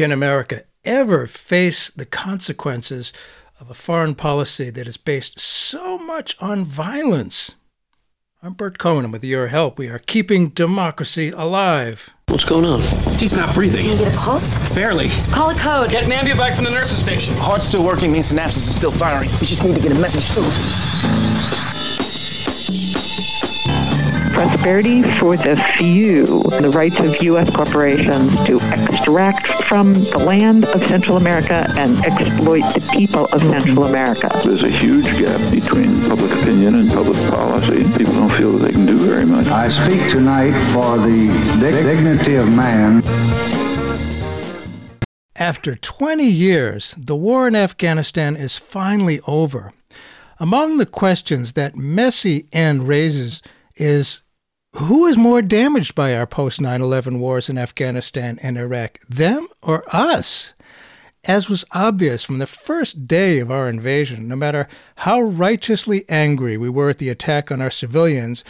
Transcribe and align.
Can 0.00 0.12
America 0.12 0.62
ever 0.82 1.26
face 1.26 1.90
the 1.90 2.06
consequences 2.06 3.12
of 3.60 3.70
a 3.70 3.74
foreign 3.74 4.14
policy 4.14 4.70
that 4.70 4.88
is 4.88 4.96
based 4.96 5.38
so 5.38 5.98
much 5.98 6.34
on 6.40 6.64
violence? 6.64 7.54
I'm 8.42 8.54
Bert 8.54 8.78
Cohen, 8.78 9.04
and 9.04 9.12
with 9.12 9.22
your 9.22 9.48
help, 9.48 9.76
we 9.76 9.90
are 9.90 9.98
keeping 9.98 10.48
democracy 10.48 11.28
alive. 11.28 12.08
What's 12.28 12.46
going 12.46 12.64
on? 12.64 12.80
He's 13.18 13.36
not 13.36 13.54
breathing. 13.54 13.82
Can 13.82 13.90
you 13.90 13.98
get 13.98 14.14
a 14.14 14.16
pulse? 14.16 14.56
Barely. 14.74 15.10
Call 15.32 15.50
a 15.50 15.54
code. 15.54 15.90
Get 15.90 16.04
an 16.04 16.12
ambulance 16.12 16.40
back 16.40 16.54
from 16.54 16.64
the 16.64 16.70
nurse's 16.70 16.98
station. 16.98 17.36
Heart's 17.36 17.68
still 17.68 17.84
working 17.84 18.10
means 18.10 18.32
synapses 18.32 18.68
is 18.68 18.74
still 18.74 18.92
firing. 18.92 19.28
We 19.38 19.46
just 19.46 19.62
need 19.64 19.76
to 19.76 19.82
get 19.82 19.92
a 19.92 20.00
message 20.00 20.24
through. 20.28 21.10
prosperity 24.40 25.02
for 25.02 25.36
the 25.36 25.54
few, 25.76 26.24
the 26.60 26.70
rights 26.74 26.98
of 26.98 27.22
U.S. 27.22 27.50
corporations 27.50 28.32
to 28.44 28.58
extract 29.00 29.50
from 29.64 29.94
the 29.94 30.18
land 30.18 30.64
of 30.66 30.86
Central 30.86 31.16
America 31.16 31.72
and 31.78 31.98
exploit 32.04 32.60
the 32.74 32.86
people 32.92 33.24
of 33.32 33.40
Central 33.40 33.84
America. 33.84 34.30
There's 34.44 34.62
a 34.62 34.68
huge 34.68 35.06
gap 35.18 35.40
between 35.50 36.02
public 36.06 36.30
opinion 36.32 36.74
and 36.74 36.90
public 36.90 37.16
policy. 37.30 37.84
People 37.96 38.14
don't 38.14 38.36
feel 38.36 38.52
that 38.52 38.66
they 38.66 38.72
can 38.72 38.84
do 38.84 38.98
very 38.98 39.24
much. 39.24 39.46
I 39.46 39.70
speak 39.70 40.10
tonight 40.10 40.52
for 40.74 40.98
the 40.98 41.28
dignity 41.60 42.34
of 42.34 42.52
man. 42.54 43.02
After 45.34 45.74
20 45.74 46.24
years, 46.24 46.94
the 46.98 47.16
war 47.16 47.48
in 47.48 47.56
Afghanistan 47.56 48.36
is 48.36 48.58
finally 48.58 49.20
over. 49.26 49.72
Among 50.38 50.76
the 50.76 50.86
questions 50.86 51.54
that 51.54 51.74
messy 51.74 52.48
end 52.52 52.86
raises 52.86 53.40
is 53.76 54.22
who 54.74 55.06
is 55.06 55.16
more 55.16 55.42
damaged 55.42 55.94
by 55.94 56.14
our 56.14 56.26
post 56.26 56.60
9 56.60 56.80
11 56.80 57.18
wars 57.18 57.48
in 57.48 57.58
Afghanistan 57.58 58.38
and 58.42 58.56
Iraq, 58.56 59.00
them 59.08 59.48
or 59.62 59.84
us? 59.94 60.54
As 61.24 61.50
was 61.50 61.64
obvious 61.72 62.22
from 62.22 62.38
the 62.38 62.46
first 62.46 63.06
day 63.06 63.40
of 63.40 63.50
our 63.50 63.68
invasion, 63.68 64.26
no 64.28 64.36
matter 64.36 64.68
how 64.96 65.20
righteously 65.20 66.04
angry 66.08 66.56
we 66.56 66.70
were 66.70 66.88
at 66.88 66.98
the 66.98 67.10
attack 67.10 67.50
on 67.50 67.60
our 67.60 67.70
civilians, 67.70 68.42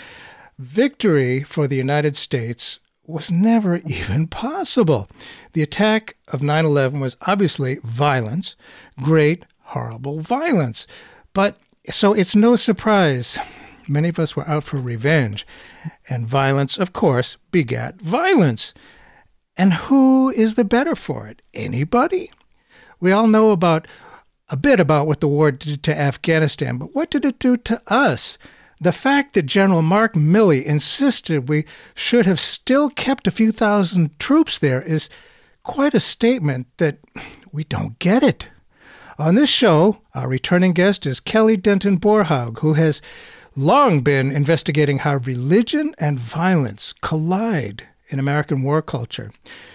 victory 0.58 1.42
for 1.42 1.66
the 1.66 1.76
United 1.76 2.16
States 2.16 2.78
was 3.06 3.30
never 3.30 3.76
even 3.86 4.26
possible. 4.26 5.08
The 5.54 5.62
attack 5.62 6.16
of 6.28 6.42
9 6.42 6.64
11 6.64 7.00
was 7.00 7.16
obviously 7.22 7.80
violence, 7.82 8.56
great, 9.02 9.44
horrible 9.60 10.20
violence. 10.20 10.86
But 11.32 11.56
so 11.88 12.12
it's 12.12 12.36
no 12.36 12.56
surprise 12.56 13.38
Many 13.90 14.08
of 14.08 14.20
us 14.20 14.36
were 14.36 14.48
out 14.48 14.64
for 14.64 14.76
revenge. 14.76 15.44
And 16.08 16.26
violence, 16.26 16.78
of 16.78 16.92
course, 16.92 17.36
begat 17.50 18.00
violence. 18.00 18.72
And 19.56 19.74
who 19.74 20.30
is 20.30 20.54
the 20.54 20.64
better 20.64 20.94
for 20.94 21.26
it? 21.26 21.42
Anybody? 21.52 22.30
We 23.00 23.10
all 23.10 23.26
know 23.26 23.50
about 23.50 23.88
a 24.48 24.56
bit 24.56 24.78
about 24.78 25.08
what 25.08 25.20
the 25.20 25.28
war 25.28 25.50
did 25.50 25.82
to 25.82 25.98
Afghanistan, 25.98 26.78
but 26.78 26.94
what 26.94 27.10
did 27.10 27.24
it 27.24 27.40
do 27.40 27.56
to 27.56 27.82
us? 27.88 28.38
The 28.80 28.92
fact 28.92 29.34
that 29.34 29.46
General 29.46 29.82
Mark 29.82 30.14
Milley 30.14 30.64
insisted 30.64 31.48
we 31.48 31.64
should 31.94 32.26
have 32.26 32.40
still 32.40 32.90
kept 32.90 33.26
a 33.26 33.32
few 33.32 33.50
thousand 33.50 34.18
troops 34.18 34.58
there 34.58 34.80
is 34.80 35.10
quite 35.64 35.94
a 35.94 36.00
statement 36.00 36.68
that 36.78 36.98
we 37.52 37.64
don't 37.64 37.98
get 37.98 38.22
it. 38.22 38.48
On 39.18 39.34
this 39.34 39.50
show, 39.50 40.00
our 40.14 40.28
returning 40.28 40.72
guest 40.72 41.04
is 41.06 41.20
Kelly 41.20 41.56
Denton 41.56 41.98
Borhaug, 41.98 42.60
who 42.60 42.72
has 42.72 43.02
long 43.60 44.00
been 44.00 44.32
investigating 44.32 44.98
how 44.98 45.16
religion 45.16 45.94
and 45.98 46.18
violence 46.18 46.94
collide 47.02 47.86
in 48.08 48.18
American 48.18 48.62
war 48.62 48.80
culture. 48.80 49.30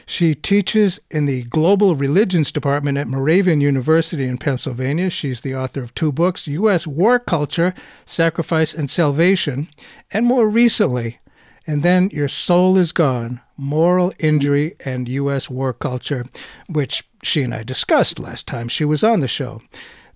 She 0.08 0.33
teaches 0.33 1.00
in 1.11 1.25
the 1.25 1.44
Global 1.44 1.95
Religions 1.95 2.52
Department 2.52 2.97
at 2.97 3.08
Moravian 3.08 3.61
University 3.61 4.25
in 4.25 4.39
Pennsylvania. 4.39 5.09
She's 5.09 5.41
the 5.41 5.56
author 5.56 5.83
of 5.83 5.94
two 5.94 6.11
books 6.11 6.47
U.S. 6.47 6.86
War 6.88 7.19
Culture, 7.19 7.73
Sacrifice 8.06 8.73
and 8.73 8.89
Salvation, 8.89 9.69
and 10.12 10.25
more 10.25 10.50
recently, 10.50 11.19
And 11.68 11.84
Then 11.84 12.09
Your 12.12 12.28
Soul 12.28 12.78
is 12.78 12.91
Gone 12.91 13.40
Moral 13.56 14.12
Injury 14.19 14.75
and 14.84 15.07
U.S. 15.07 15.50
War 15.50 15.74
Culture, 15.74 16.25
which 16.68 17.07
she 17.24 17.44
and 17.44 17.53
I 17.53 17.63
discussed 17.63 18.19
last 18.19 18.47
time 18.47 18.68
she 18.68 18.84
was 18.84 19.03
on 19.03 19.19
the 19.22 19.28
show. 19.28 19.62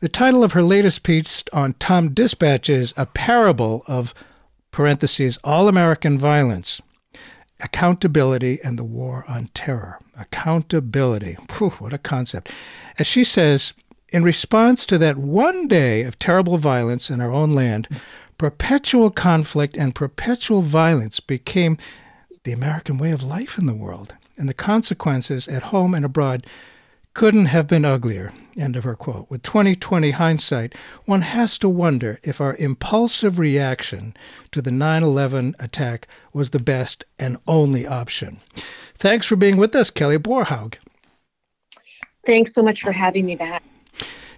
The 0.01 0.07
title 0.07 0.45
of 0.45 0.53
her 0.53 0.63
latest 0.63 1.03
piece 1.03 1.43
on 1.51 1.73
TomDispatch 1.73 2.69
is 2.69 2.93
A 2.95 3.05
Parable 3.05 3.83
of 3.85 4.13
parentheses 4.71 5.37
All 5.43 5.67
American 5.67 6.17
Violence, 6.17 6.81
Accountability 7.59 8.59
and 8.63 8.79
the 8.79 8.85
War 8.85 9.25
on 9.27 9.49
Terror. 9.53 9.99
Accountability. 10.17 11.35
Whew, 11.57 11.71
what 11.79 11.91
a 11.91 11.97
concept. 11.97 12.49
As 12.97 13.07
she 13.07 13.25
says, 13.25 13.73
in 14.07 14.23
response 14.23 14.85
to 14.85 14.97
that 14.99 15.17
one 15.17 15.67
day 15.67 16.03
of 16.03 16.17
terrible 16.17 16.57
violence 16.57 17.09
in 17.09 17.19
our 17.19 17.33
own 17.33 17.51
land, 17.51 17.89
perpetual 18.37 19.09
conflict 19.09 19.75
and 19.75 19.93
perpetual 19.93 20.61
violence 20.61 21.19
became 21.19 21.75
the 22.45 22.53
American 22.53 22.99
way 22.99 23.11
of 23.11 23.21
life 23.21 23.57
in 23.57 23.65
the 23.65 23.75
world. 23.75 24.15
And 24.37 24.47
the 24.47 24.53
consequences 24.53 25.49
at 25.49 25.63
home 25.63 25.93
and 25.93 26.05
abroad 26.05 26.47
couldn't 27.19 27.47
have 27.47 27.67
been 27.67 27.83
uglier. 27.83 28.31
End 28.55 28.77
of 28.77 28.85
her 28.85 28.95
quote. 28.95 29.29
With 29.29 29.43
2020 29.43 30.11
hindsight, 30.11 30.73
one 31.03 31.21
has 31.21 31.57
to 31.57 31.67
wonder 31.67 32.17
if 32.23 32.39
our 32.39 32.55
impulsive 32.55 33.37
reaction 33.37 34.15
to 34.53 34.61
the 34.61 34.71
9 34.71 35.03
11 35.03 35.53
attack 35.59 36.07
was 36.31 36.51
the 36.51 36.59
best 36.59 37.03
and 37.19 37.35
only 37.45 37.85
option. 37.85 38.39
Thanks 38.97 39.25
for 39.25 39.35
being 39.35 39.57
with 39.57 39.75
us, 39.75 39.89
Kelly 39.89 40.17
Borhaug. 40.17 40.75
Thanks 42.25 42.53
so 42.53 42.63
much 42.63 42.81
for 42.81 42.93
having 42.93 43.25
me 43.25 43.35
back. 43.35 43.63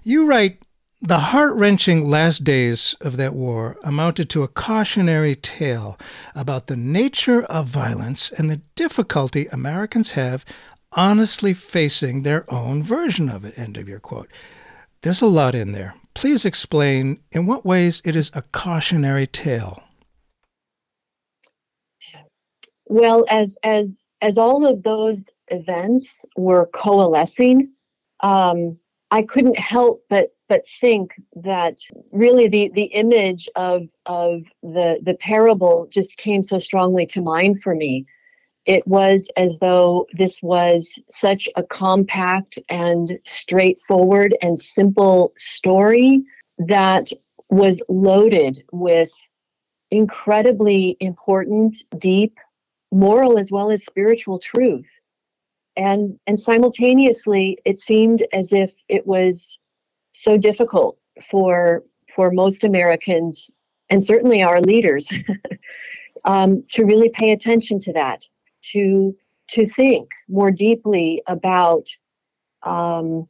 You 0.02 0.25
write 0.25 0.66
the 1.03 1.18
heart 1.18 1.53
wrenching 1.56 2.08
last 2.08 2.44
days 2.44 2.96
of 3.02 3.18
that 3.18 3.34
war 3.34 3.75
amounted 3.84 4.30
to 4.30 4.44
a 4.44 4.47
cautionary 4.47 5.36
tale 5.36 6.00
about 6.36 6.68
the 6.68 6.75
nature 6.75 7.44
of 7.44 7.66
violence 7.66 8.31
and 8.31 8.50
the 8.50 8.62
difficulty 8.75 9.47
Americans 9.47 10.12
have 10.12 10.46
honestly 10.94 11.53
facing 11.53 12.24
their 12.24 12.52
own 12.53 12.84
version 12.84 13.29
of 13.29 13.46
it. 13.46 13.57
End 13.57 13.78
of 13.78 13.88
your 13.88 14.00
quote. 14.00 14.29
There's 15.02 15.22
a 15.22 15.28
lot 15.28 15.56
in 15.56 15.72
there. 15.72 15.96
Please 16.13 16.46
explain 16.46 17.19
in 17.31 17.46
what 17.46 17.66
ways 17.66 18.02
it 18.06 18.16
is 18.16 18.31
a 18.34 18.44
cautionary 18.52 19.25
tale. 19.25 19.84
Well, 22.85 23.25
as 23.29 23.57
as 23.63 24.06
as 24.22 24.38
all 24.38 24.66
of 24.66 24.84
those 24.84 25.24
events 25.47 26.25
were 26.35 26.69
coalescing, 26.74 27.72
um, 28.19 28.78
I 29.12 29.22
couldn't 29.22 29.58
help 29.58 30.03
but 30.09 30.34
but 30.50 30.63
think 30.81 31.13
that 31.35 31.78
really 32.12 32.50
the 32.50 32.69
the 32.75 32.91
image 32.94 33.47
of 33.56 33.88
of 34.06 34.44
the 34.62 35.00
the 35.02 35.16
parable 35.19 35.88
just 35.90 36.18
came 36.18 36.44
so 36.44 36.59
strongly 36.59 37.06
to 37.08 37.22
mind 37.22 37.63
for 37.63 37.73
me 37.73 38.06
it 38.66 38.85
was 38.88 39.27
as 39.38 39.59
though 39.59 40.07
this 40.13 40.41
was 40.44 40.94
such 41.09 41.49
a 41.55 41.63
compact 41.63 42.59
and 42.69 43.17
straightforward 43.25 44.35
and 44.41 44.59
simple 44.59 45.33
story 45.38 46.23
that 46.59 47.09
was 47.49 47.81
loaded 47.89 48.63
with 48.72 49.09
incredibly 49.89 50.95
important, 50.99 51.83
deep, 51.97 52.38
moral 52.91 53.39
as 53.39 53.51
well 53.51 53.72
as 53.72 53.83
spiritual 53.85 54.38
truth. 54.38 54.88
And 55.75 56.19
and 56.28 56.39
simultaneously 56.39 57.57
it 57.66 57.79
seemed 57.79 58.25
as 58.33 58.53
if 58.53 58.72
it 58.89 59.07
was 59.07 59.57
so 60.11 60.38
difficult 60.38 60.97
for 61.29 61.83
for 62.13 62.29
most 62.29 62.63
Americans 62.63 63.49
and 63.89 64.03
certainly 64.03 64.43
our 64.43 64.61
leaders 64.61 65.09
um, 66.25 66.63
to 66.72 66.85
really 66.85 67.09
pay 67.09 67.31
attention 67.31 67.79
to 67.79 67.93
that 67.93 68.23
to 68.73 69.16
to 69.49 69.67
think 69.67 70.11
more 70.29 70.51
deeply 70.51 71.22
about 71.27 71.88
um, 72.63 73.28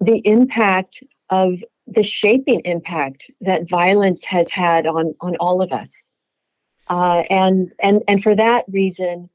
the 0.00 0.18
impact 0.24 1.02
of 1.30 1.54
the 1.86 2.02
shaping 2.02 2.60
impact 2.64 3.30
that 3.40 3.68
violence 3.68 4.24
has 4.24 4.50
had 4.50 4.86
on 4.86 5.14
on 5.20 5.36
all 5.36 5.62
of 5.62 5.72
us. 5.72 6.12
Uh, 6.88 7.22
and 7.30 7.72
and 7.80 8.02
and 8.08 8.22
for 8.22 8.34
that 8.34 8.64
reason 8.68 9.28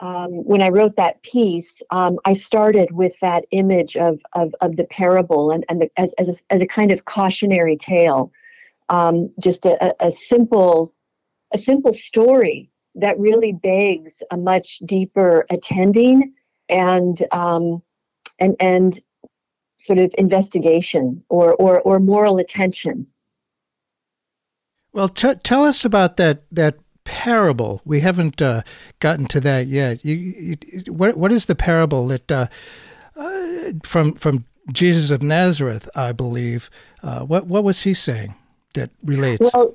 um, 0.00 0.44
when 0.44 0.62
I 0.62 0.68
wrote 0.68 0.96
that 0.96 1.22
piece, 1.22 1.80
um, 1.90 2.18
I 2.24 2.32
started 2.32 2.90
with 2.90 3.18
that 3.20 3.44
image 3.52 3.96
of 3.96 4.20
of, 4.32 4.54
of 4.60 4.76
the 4.76 4.84
parable 4.84 5.50
and, 5.50 5.64
and 5.68 5.82
the, 5.82 5.90
as, 5.96 6.12
as, 6.14 6.28
a, 6.28 6.34
as 6.50 6.60
a 6.60 6.66
kind 6.66 6.90
of 6.90 7.04
cautionary 7.04 7.76
tale, 7.76 8.32
um, 8.88 9.30
just 9.38 9.64
a, 9.64 9.94
a 10.04 10.10
simple 10.10 10.92
a 11.54 11.58
simple 11.58 11.92
story 11.92 12.71
that 12.94 13.18
really 13.18 13.52
begs 13.52 14.22
a 14.30 14.36
much 14.36 14.78
deeper 14.80 15.46
attending 15.50 16.34
and 16.68 17.22
um, 17.32 17.82
and 18.38 18.56
and 18.60 19.00
sort 19.78 19.98
of 19.98 20.14
investigation 20.18 21.22
or 21.28 21.54
or, 21.54 21.80
or 21.80 21.98
moral 21.98 22.38
attention. 22.38 23.06
Well, 24.92 25.08
t- 25.08 25.34
tell 25.42 25.64
us 25.64 25.84
about 25.84 26.16
that 26.18 26.44
that 26.52 26.76
parable. 27.04 27.80
We 27.84 28.00
haven't 28.00 28.40
uh, 28.40 28.62
gotten 29.00 29.26
to 29.26 29.40
that 29.40 29.66
yet. 29.66 30.04
You, 30.04 30.14
you, 30.14 30.56
what 30.92 31.16
what 31.16 31.32
is 31.32 31.46
the 31.46 31.54
parable 31.54 32.06
that 32.08 32.30
uh, 32.30 32.46
uh, 33.16 33.72
from 33.82 34.14
from 34.14 34.44
Jesus 34.72 35.10
of 35.10 35.22
Nazareth, 35.22 35.88
I 35.94 36.12
believe. 36.12 36.70
Uh, 37.02 37.20
what 37.20 37.46
what 37.46 37.64
was 37.64 37.82
he 37.82 37.94
saying 37.94 38.34
that 38.74 38.90
relates? 39.04 39.52
Well, 39.52 39.74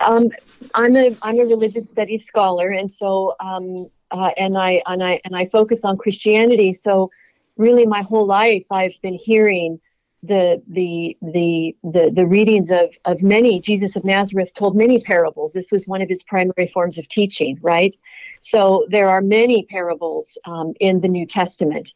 um, 0.00 0.30
I'm 0.74 0.96
a 0.96 1.16
I'm 1.22 1.38
a 1.38 1.44
religious 1.44 1.90
studies 1.90 2.24
scholar, 2.24 2.68
and 2.68 2.90
so 2.90 3.34
um, 3.40 3.90
uh, 4.10 4.30
and 4.36 4.56
I 4.56 4.82
and 4.86 5.02
I 5.02 5.20
and 5.24 5.36
I 5.36 5.46
focus 5.46 5.84
on 5.84 5.96
Christianity. 5.96 6.72
So 6.72 7.10
really, 7.56 7.86
my 7.86 8.02
whole 8.02 8.26
life, 8.26 8.66
I've 8.70 8.94
been 9.02 9.14
hearing 9.14 9.80
the 10.22 10.62
the 10.68 11.16
the 11.22 11.76
the, 11.82 12.10
the 12.14 12.26
readings 12.26 12.70
of 12.70 12.90
of 13.04 13.22
many. 13.22 13.60
Jesus 13.60 13.96
of 13.96 14.04
Nazareth 14.04 14.54
told 14.54 14.76
many 14.76 15.00
parables. 15.00 15.52
This 15.52 15.70
was 15.70 15.86
one 15.86 16.02
of 16.02 16.08
his 16.08 16.22
primary 16.22 16.70
forms 16.72 16.98
of 16.98 17.08
teaching, 17.08 17.58
right? 17.62 17.94
So 18.40 18.86
there 18.90 19.08
are 19.08 19.20
many 19.20 19.64
parables 19.64 20.38
um, 20.44 20.74
in 20.80 21.00
the 21.00 21.08
New 21.08 21.26
Testament, 21.26 21.92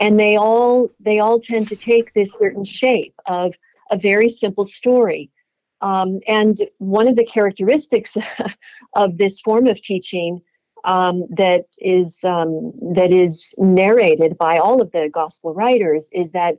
and 0.00 0.18
they 0.18 0.36
all 0.36 0.90
they 1.00 1.18
all 1.18 1.40
tend 1.40 1.68
to 1.68 1.76
take 1.76 2.12
this 2.14 2.32
certain 2.38 2.64
shape 2.64 3.14
of 3.26 3.54
a 3.90 3.96
very 3.96 4.30
simple 4.30 4.64
story. 4.64 5.30
Um, 5.82 6.20
and 6.28 6.58
one 6.78 7.08
of 7.08 7.16
the 7.16 7.26
characteristics 7.26 8.16
of 8.94 9.18
this 9.18 9.40
form 9.40 9.66
of 9.66 9.82
teaching 9.82 10.40
um, 10.84 11.26
that 11.36 11.66
is 11.78 12.24
um, 12.24 12.72
that 12.94 13.12
is 13.12 13.54
narrated 13.58 14.38
by 14.38 14.58
all 14.58 14.80
of 14.80 14.92
the 14.92 15.10
gospel 15.10 15.54
writers 15.54 16.08
is 16.12 16.32
that 16.32 16.58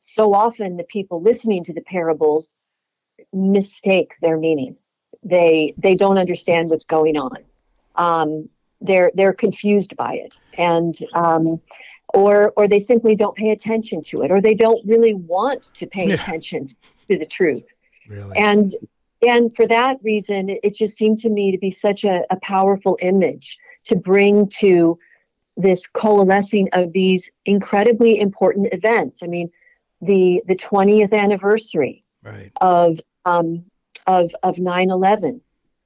so 0.00 0.34
often 0.34 0.76
the 0.76 0.84
people 0.84 1.22
listening 1.22 1.64
to 1.64 1.74
the 1.74 1.82
parables 1.82 2.56
mistake 3.32 4.14
their 4.22 4.38
meaning. 4.38 4.76
They 5.22 5.74
they 5.78 5.94
don't 5.96 6.18
understand 6.18 6.70
what's 6.70 6.84
going 6.84 7.16
on. 7.16 7.36
Um, 7.96 8.48
they're 8.80 9.10
they're 9.14 9.34
confused 9.34 9.96
by 9.96 10.14
it, 10.14 10.34
and 10.56 10.96
um, 11.14 11.60
or 12.14 12.52
or 12.56 12.68
they 12.68 12.80
simply 12.80 13.16
don't 13.16 13.36
pay 13.36 13.50
attention 13.50 14.02
to 14.08 14.22
it, 14.22 14.30
or 14.30 14.40
they 14.40 14.54
don't 14.54 14.86
really 14.86 15.14
want 15.14 15.64
to 15.74 15.86
pay 15.86 16.10
Yeah. 16.10 16.14
attention 16.14 16.68
to 17.10 17.18
the 17.18 17.26
truth. 17.26 17.66
Really? 18.08 18.36
And 18.36 18.74
and 19.20 19.54
for 19.54 19.66
that 19.66 19.98
reason, 20.02 20.56
it 20.62 20.74
just 20.74 20.96
seemed 20.96 21.18
to 21.20 21.28
me 21.28 21.50
to 21.50 21.58
be 21.58 21.70
such 21.70 22.04
a, 22.04 22.24
a 22.30 22.38
powerful 22.40 22.96
image 23.00 23.58
to 23.84 23.96
bring 23.96 24.48
to 24.60 24.98
this 25.56 25.88
coalescing 25.88 26.68
of 26.72 26.92
these 26.92 27.30
incredibly 27.44 28.20
important 28.20 28.72
events. 28.72 29.22
I 29.22 29.26
mean, 29.26 29.50
the 30.00 30.42
the 30.46 30.54
20th 30.54 31.12
anniversary 31.12 32.04
right. 32.22 32.52
of 32.60 33.00
um, 33.24 33.64
of 34.06 34.34
of 34.42 34.56
9/11, 34.56 35.40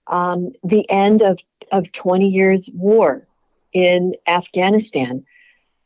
um, 0.06 0.52
the 0.62 0.88
end 0.90 1.22
of 1.22 1.40
of 1.70 1.90
20 1.90 2.28
years 2.28 2.68
war 2.74 3.26
in 3.72 4.14
Afghanistan, 4.26 5.24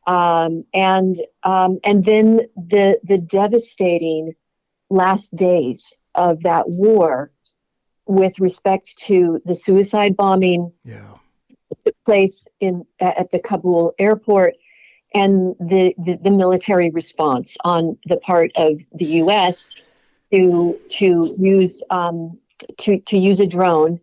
um, 0.09 0.65
and 0.75 1.21
um, 1.44 1.79
and 1.85 2.05
then 2.05 2.49
the 2.56 2.99
the 3.05 3.19
devastating 3.19 4.35
last 4.91 5.35
days 5.35 5.97
of 6.16 6.42
that 6.42 6.68
war 6.68 7.30
with 8.06 8.38
respect 8.38 8.96
to 8.98 9.40
the 9.44 9.54
suicide 9.54 10.16
bombing 10.16 10.72
Yeah. 10.84 11.14
that 11.48 11.84
took 11.84 12.04
place 12.04 12.46
in 12.60 12.84
at 13.00 13.30
the 13.30 13.38
Kabul 13.38 13.94
airport 13.98 14.54
and 15.14 15.54
the, 15.58 15.94
the, 15.98 16.18
the 16.22 16.30
military 16.30 16.90
response 16.90 17.56
on 17.64 17.98
the 18.06 18.16
part 18.18 18.50
of 18.56 18.78
the 18.94 19.06
U.S. 19.22 19.74
to 20.32 20.78
to 20.90 21.34
use 21.38 21.82
um, 21.90 22.38
to 22.78 22.98
to 23.00 23.16
use 23.18 23.40
a 23.40 23.46
drone 23.46 24.00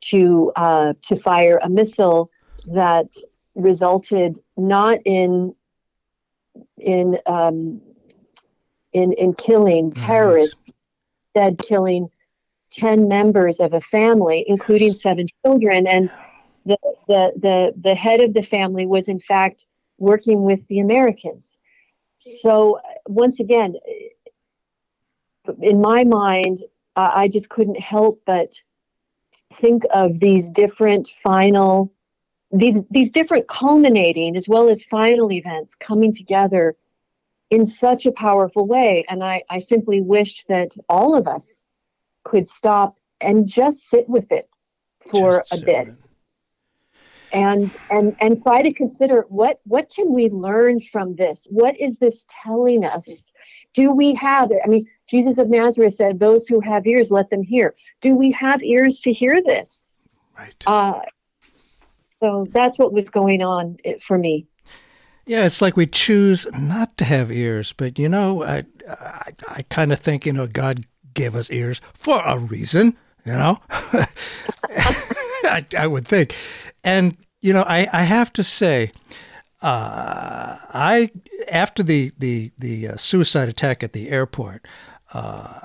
to 0.00 0.52
uh, 0.56 0.94
to 1.02 1.16
fire 1.16 1.58
a 1.62 1.68
missile 1.68 2.30
that 2.66 3.06
resulted 3.54 4.38
not 4.56 4.98
in 5.04 5.54
in 6.76 7.18
um, 7.26 7.80
in 8.92 9.12
in 9.12 9.34
killing 9.34 9.92
terrorists, 9.92 10.72
instead 11.34 11.58
killing 11.58 12.08
ten 12.70 13.08
members 13.08 13.60
of 13.60 13.72
a 13.72 13.80
family, 13.80 14.44
including 14.46 14.94
seven 14.94 15.26
children, 15.44 15.86
and 15.86 16.10
the, 16.66 16.78
the 17.06 17.32
the 17.36 17.74
the 17.80 17.94
head 17.94 18.20
of 18.20 18.34
the 18.34 18.42
family 18.42 18.86
was 18.86 19.08
in 19.08 19.20
fact 19.20 19.66
working 19.98 20.42
with 20.42 20.66
the 20.68 20.80
Americans. 20.80 21.58
So 22.18 22.80
once 23.06 23.40
again, 23.40 23.76
in 25.60 25.80
my 25.80 26.04
mind, 26.04 26.62
I 26.96 27.22
I 27.22 27.28
just 27.28 27.48
couldn't 27.48 27.80
help 27.80 28.22
but 28.26 28.54
think 29.60 29.84
of 29.92 30.20
these 30.20 30.50
different 30.50 31.08
final 31.22 31.92
these 32.50 32.82
these 32.90 33.10
different 33.10 33.48
culminating 33.48 34.36
as 34.36 34.48
well 34.48 34.68
as 34.68 34.82
final 34.84 35.30
events 35.32 35.74
coming 35.74 36.14
together 36.14 36.76
in 37.50 37.64
such 37.66 38.06
a 38.06 38.12
powerful 38.12 38.66
way. 38.66 39.04
And 39.08 39.22
i 39.24 39.42
i 39.50 39.58
simply 39.58 40.00
wish 40.02 40.44
that 40.48 40.76
all 40.88 41.14
of 41.16 41.26
us 41.26 41.64
could 42.24 42.48
stop 42.48 42.98
and 43.20 43.46
just 43.46 43.88
sit 43.88 44.08
with 44.08 44.30
it 44.32 44.48
for 45.10 45.40
Just 45.40 45.52
a 45.52 45.58
bit. 45.58 45.88
it. 45.88 45.94
and 47.32 47.76
and 47.90 48.14
and 48.20 48.42
try 48.42 48.62
to 48.62 48.72
consider 48.72 49.24
what 49.28 49.60
what 49.64 49.90
can 49.94 50.12
we 50.12 50.28
learn 50.30 50.80
from 50.80 51.14
this? 51.16 51.46
What 51.50 51.78
is 51.78 51.98
this 51.98 52.24
telling 52.28 52.84
us? 52.84 53.32
Do 53.74 53.92
we 53.92 54.14
have 54.14 54.50
it 54.50 54.60
i 54.64 54.68
mean 54.68 54.86
jesus 55.08 55.38
of 55.38 55.48
nazareth 55.48 55.94
said 55.94 56.18
those 56.18 56.46
who 56.46 56.60
have 56.60 56.86
ears 56.86 57.10
let 57.10 57.30
them 57.30 57.42
hear. 57.42 57.74
Do 58.00 58.14
we 58.14 58.30
have 58.32 58.62
ears 58.62 59.00
to 59.00 59.12
hear 59.12 59.42
this? 59.42 59.92
Right. 60.36 60.54
uh 60.66 61.00
so 62.20 62.48
that's 62.52 62.78
what 62.78 62.92
was 62.92 63.10
going 63.10 63.42
on 63.42 63.76
for 64.00 64.18
me 64.18 64.46
Yeah, 65.28 65.44
it's 65.44 65.60
like 65.60 65.76
we 65.76 65.84
choose 65.84 66.46
not 66.58 66.96
to 66.96 67.04
have 67.04 67.30
ears, 67.30 67.74
but 67.76 67.98
you 67.98 68.08
know, 68.08 68.42
I 68.42 68.64
I, 68.88 69.32
I 69.46 69.62
kind 69.68 69.92
of 69.92 70.00
think 70.00 70.24
you 70.24 70.32
know 70.32 70.46
God 70.46 70.86
gave 71.12 71.36
us 71.36 71.50
ears 71.50 71.82
for 71.92 72.22
a 72.24 72.38
reason. 72.38 72.96
You 73.26 73.32
know, 73.32 73.58
I, 73.70 75.66
I 75.76 75.86
would 75.86 76.08
think, 76.08 76.34
and 76.82 77.14
you 77.42 77.52
know, 77.52 77.62
I 77.68 77.86
I 77.92 78.04
have 78.04 78.32
to 78.34 78.42
say, 78.42 78.90
uh, 79.60 80.56
I 80.70 81.10
after 81.52 81.82
the 81.82 82.10
the 82.18 82.50
the 82.58 82.88
uh, 82.88 82.96
suicide 82.96 83.50
attack 83.50 83.82
at 83.82 83.92
the 83.92 84.08
airport, 84.08 84.66
uh, 85.12 85.60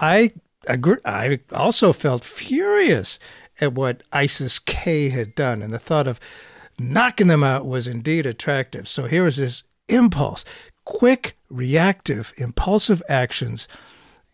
I 0.00 0.32
agree, 0.66 0.96
I 1.04 1.40
also 1.52 1.92
felt 1.92 2.24
furious 2.24 3.18
at 3.60 3.74
what 3.74 4.04
ISIS 4.10 4.58
K 4.58 5.10
had 5.10 5.34
done, 5.34 5.60
and 5.60 5.70
the 5.74 5.78
thought 5.78 6.06
of 6.06 6.18
knocking 6.78 7.26
them 7.26 7.44
out 7.44 7.66
was 7.66 7.86
indeed 7.86 8.26
attractive. 8.26 8.88
So 8.88 9.06
here 9.06 9.24
was 9.24 9.36
this 9.36 9.64
impulse, 9.88 10.44
quick, 10.84 11.36
reactive, 11.48 12.32
impulsive 12.36 13.02
actions. 13.08 13.68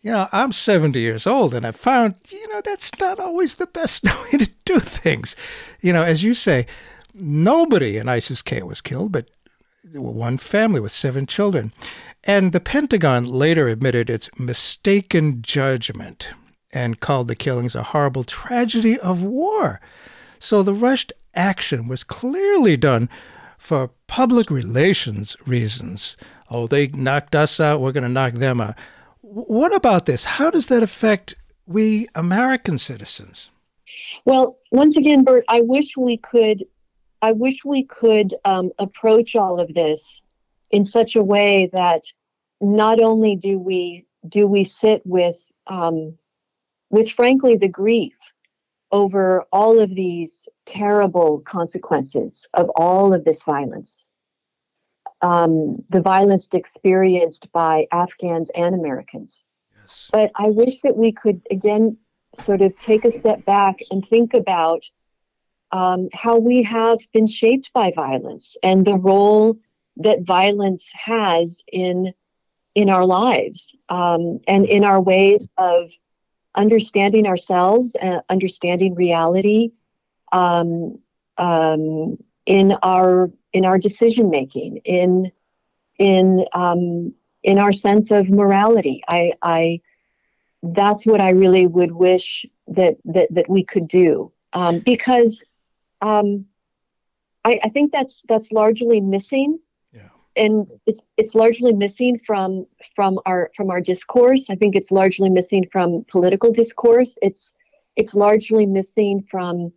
You 0.01 0.11
know, 0.11 0.29
I'm 0.31 0.51
70 0.51 0.99
years 0.99 1.27
old 1.27 1.53
and 1.53 1.65
I 1.65 1.71
found, 1.71 2.15
you 2.29 2.47
know, 2.49 2.61
that's 2.61 2.97
not 2.99 3.19
always 3.19 3.55
the 3.55 3.67
best 3.67 4.03
way 4.23 4.37
to 4.37 4.49
do 4.65 4.79
things. 4.79 5.35
You 5.81 5.93
know, 5.93 6.03
as 6.03 6.23
you 6.23 6.33
say, 6.33 6.67
nobody 7.13 7.97
in 7.97 8.07
ISIS 8.07 8.41
K 8.41 8.63
was 8.63 8.81
killed, 8.81 9.11
but 9.11 9.29
one 9.93 10.37
family 10.37 10.79
with 10.79 10.91
seven 10.91 11.25
children. 11.25 11.73
And 12.23 12.51
the 12.51 12.59
Pentagon 12.59 13.25
later 13.25 13.67
admitted 13.67 14.09
its 14.09 14.29
mistaken 14.37 15.41
judgment 15.41 16.29
and 16.71 16.99
called 16.99 17.27
the 17.27 17.35
killings 17.35 17.75
a 17.75 17.83
horrible 17.83 18.23
tragedy 18.23 18.99
of 18.99 19.23
war. 19.23 19.81
So 20.39 20.63
the 20.63 20.73
rushed 20.73 21.11
action 21.33 21.87
was 21.87 22.03
clearly 22.03 22.77
done 22.77 23.09
for 23.57 23.91
public 24.07 24.49
relations 24.49 25.35
reasons. 25.45 26.17
Oh, 26.49 26.67
they 26.67 26.87
knocked 26.87 27.35
us 27.35 27.59
out, 27.59 27.81
we're 27.81 27.91
going 27.91 28.03
to 28.03 28.09
knock 28.09 28.33
them 28.33 28.61
out. 28.61 28.75
What 29.21 29.75
about 29.75 30.05
this? 30.05 30.25
How 30.25 30.49
does 30.49 30.67
that 30.67 30.81
affect 30.81 31.35
we 31.67 32.07
American 32.15 32.77
citizens? 32.77 33.51
Well, 34.25 34.57
once 34.71 34.97
again, 34.97 35.23
Bert, 35.23 35.45
I 35.47 35.61
wish 35.61 35.95
we 35.97 36.17
could, 36.17 36.63
I 37.21 37.31
wish 37.31 37.63
we 37.63 37.83
could 37.83 38.33
um, 38.45 38.71
approach 38.79 39.35
all 39.35 39.59
of 39.59 39.73
this 39.73 40.23
in 40.71 40.85
such 40.85 41.15
a 41.15 41.23
way 41.23 41.69
that 41.73 42.03
not 42.61 42.99
only 42.99 43.35
do 43.35 43.57
we 43.57 44.05
do 44.27 44.47
we 44.47 44.63
sit 44.63 45.01
with, 45.05 45.47
um, 45.67 46.17
with 46.89 47.09
frankly 47.09 47.55
the 47.55 47.69
grief 47.69 48.18
over 48.91 49.45
all 49.51 49.79
of 49.79 49.93
these 49.93 50.47
terrible 50.65 51.39
consequences 51.41 52.47
of 52.53 52.69
all 52.75 53.13
of 53.13 53.23
this 53.23 53.43
violence, 53.43 54.05
um, 55.21 55.83
the 55.89 56.01
violence 56.01 56.47
experienced 56.53 57.51
by 57.51 57.87
Afghans 57.91 58.49
and 58.55 58.73
Americans. 58.73 59.43
Yes. 59.81 60.09
But 60.11 60.31
I 60.35 60.47
wish 60.47 60.81
that 60.81 60.97
we 60.97 61.11
could 61.11 61.41
again 61.51 61.97
sort 62.35 62.61
of 62.61 62.77
take 62.77 63.05
a 63.05 63.11
step 63.11 63.43
back 63.45 63.79
and 63.91 64.07
think 64.07 64.33
about 64.33 64.83
um, 65.71 66.09
how 66.13 66.37
we 66.37 66.63
have 66.63 66.99
been 67.13 67.27
shaped 67.27 67.71
by 67.73 67.91
violence 67.91 68.57
and 68.63 68.85
the 68.85 68.97
role 68.97 69.57
that 69.97 70.21
violence 70.21 70.89
has 70.93 71.63
in 71.71 72.13
in 72.75 72.89
our 72.89 73.05
lives 73.05 73.75
um, 73.89 74.39
and 74.47 74.65
in 74.65 74.83
our 74.83 75.01
ways 75.01 75.47
of 75.57 75.91
understanding 76.55 77.27
ourselves 77.27 77.95
and 77.95 78.21
understanding 78.29 78.95
reality 78.95 79.71
um, 80.31 80.99
um, 81.37 82.17
in 82.45 82.73
our 82.83 83.31
in 83.53 83.65
our 83.65 83.77
decision 83.77 84.29
making 84.29 84.77
in 84.85 85.31
in 85.97 86.45
um, 86.53 87.13
in 87.43 87.59
our 87.59 87.71
sense 87.71 88.11
of 88.11 88.29
morality. 88.29 89.01
I, 89.07 89.33
I 89.41 89.81
that's 90.61 91.05
what 91.05 91.21
I 91.21 91.29
really 91.29 91.67
would 91.67 91.91
wish 91.91 92.45
that 92.67 92.97
that 93.05 93.33
that 93.33 93.49
we 93.49 93.63
could 93.63 93.87
do 93.87 94.31
um, 94.53 94.79
because 94.79 95.41
um, 96.01 96.45
I, 97.45 97.59
I 97.63 97.69
think 97.69 97.91
that's 97.91 98.23
that's 98.27 98.51
largely 98.51 99.01
missing 99.01 99.59
and 100.35 100.71
it's 100.85 101.01
it's 101.17 101.35
largely 101.35 101.73
missing 101.73 102.19
from 102.19 102.65
from 102.95 103.19
our 103.25 103.51
from 103.55 103.69
our 103.69 103.81
discourse. 103.81 104.49
I 104.49 104.55
think 104.55 104.75
it's 104.75 104.91
largely 104.91 105.29
missing 105.29 105.65
from 105.71 106.05
political 106.09 106.51
discourse. 106.51 107.17
It's 107.21 107.53
it's 107.95 108.15
largely 108.15 108.65
missing 108.65 109.25
from 109.29 109.71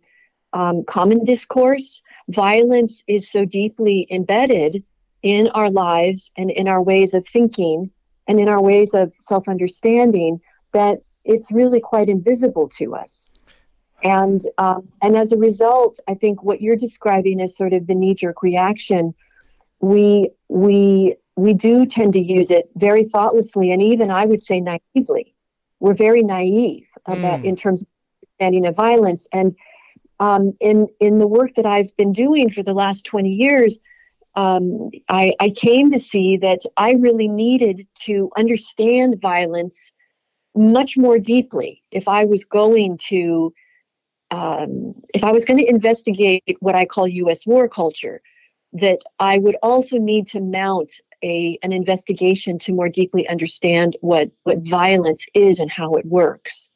um, 0.53 0.83
common 0.85 1.25
discourse. 1.25 2.01
Violence 2.29 3.03
is 3.07 3.29
so 3.29 3.43
deeply 3.45 4.07
embedded 4.11 4.83
in 5.23 5.47
our 5.49 5.69
lives 5.69 6.31
and 6.37 6.51
in 6.51 6.67
our 6.67 6.81
ways 6.81 7.13
of 7.13 7.27
thinking 7.27 7.89
and 8.27 8.39
in 8.39 8.47
our 8.47 8.61
ways 8.61 8.93
of 8.93 9.11
self 9.17 9.47
understanding 9.47 10.39
that 10.73 11.01
it's 11.25 11.51
really 11.51 11.79
quite 11.79 12.09
invisible 12.09 12.67
to 12.67 12.95
us. 12.95 13.37
And 14.03 14.41
um, 14.57 14.89
and 15.01 15.15
as 15.15 15.31
a 15.31 15.37
result, 15.37 15.99
I 16.07 16.13
think 16.13 16.43
what 16.43 16.61
you're 16.61 16.75
describing 16.75 17.39
is 17.39 17.55
sort 17.55 17.73
of 17.73 17.87
the 17.87 17.95
knee 17.95 18.13
jerk 18.13 18.43
reaction 18.43 19.15
we 19.83 20.29
we 20.47 21.17
we 21.35 21.53
do 21.53 21.85
tend 21.85 22.13
to 22.13 22.19
use 22.19 22.49
it 22.49 22.69
very 22.75 23.03
thoughtlessly 23.03 23.71
and 23.71 23.81
even 23.81 24.09
I 24.09 24.25
would 24.25 24.41
say 24.41 24.61
naively. 24.61 25.35
We're 25.79 25.93
very 25.93 26.23
naive 26.23 26.87
about 27.05 27.41
mm. 27.41 27.45
in 27.45 27.55
terms 27.57 27.83
of 27.83 27.89
understanding 28.21 28.65
of 28.65 28.75
violence. 28.77 29.27
And 29.33 29.53
um, 30.21 30.53
in 30.61 30.87
in 31.01 31.19
the 31.19 31.27
work 31.27 31.55
that 31.55 31.65
I've 31.65 31.95
been 31.97 32.13
doing 32.13 32.49
for 32.49 32.63
the 32.63 32.73
last 32.73 33.03
20 33.05 33.29
years, 33.29 33.79
um, 34.35 34.89
I, 35.09 35.33
I 35.41 35.49
came 35.49 35.91
to 35.91 35.99
see 35.99 36.37
that 36.37 36.61
I 36.77 36.93
really 36.93 37.27
needed 37.27 37.85
to 38.05 38.31
understand 38.37 39.19
violence 39.21 39.91
much 40.55 40.97
more 40.97 41.19
deeply 41.19 41.81
if 41.91 42.07
I 42.07 42.23
was 42.23 42.45
going 42.45 42.99
to 43.09 43.53
um, 44.31 44.95
if 45.13 45.25
I 45.25 45.33
was 45.33 45.43
going 45.43 45.59
to 45.59 45.69
investigate 45.69 46.57
what 46.61 46.73
I 46.73 46.85
call 46.85 47.05
U.S. 47.07 47.45
war 47.45 47.67
culture, 47.67 48.21
that 48.73 48.99
I 49.19 49.37
would 49.37 49.55
also 49.61 49.97
need 49.97 50.27
to 50.27 50.39
mount 50.39 50.91
a, 51.23 51.57
an 51.63 51.71
investigation 51.71 52.59
to 52.59 52.73
more 52.73 52.89
deeply 52.89 53.27
understand 53.29 53.95
what, 54.01 54.29
what 54.43 54.59
violence 54.59 55.25
is 55.33 55.59
and 55.59 55.71
how 55.71 55.93
it 55.95 56.05
works. 56.05 56.69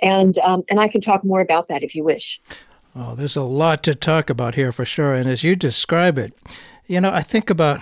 And, 0.00 0.38
um, 0.38 0.62
and 0.68 0.78
I 0.80 0.88
can 0.88 1.00
talk 1.00 1.24
more 1.24 1.40
about 1.40 1.68
that 1.68 1.82
if 1.82 1.94
you 1.94 2.04
wish. 2.04 2.40
Oh, 2.94 3.14
there's 3.14 3.36
a 3.36 3.42
lot 3.42 3.82
to 3.84 3.94
talk 3.94 4.30
about 4.30 4.54
here 4.54 4.70
for 4.70 4.84
sure. 4.84 5.14
And 5.14 5.28
as 5.28 5.42
you 5.42 5.56
describe 5.56 6.18
it, 6.18 6.32
you 6.86 7.00
know, 7.00 7.12
I 7.12 7.22
think 7.22 7.50
about 7.50 7.80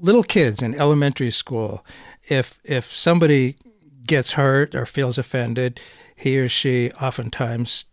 little 0.00 0.22
kids 0.22 0.62
in 0.62 0.74
elementary 0.74 1.30
school. 1.30 1.84
If 2.28 2.60
if 2.64 2.92
somebody 2.92 3.56
gets 4.04 4.32
hurt 4.32 4.74
or 4.74 4.84
feels 4.84 5.16
offended, 5.18 5.80
he 6.14 6.38
or 6.38 6.48
she 6.48 6.90
oftentimes 6.92 7.84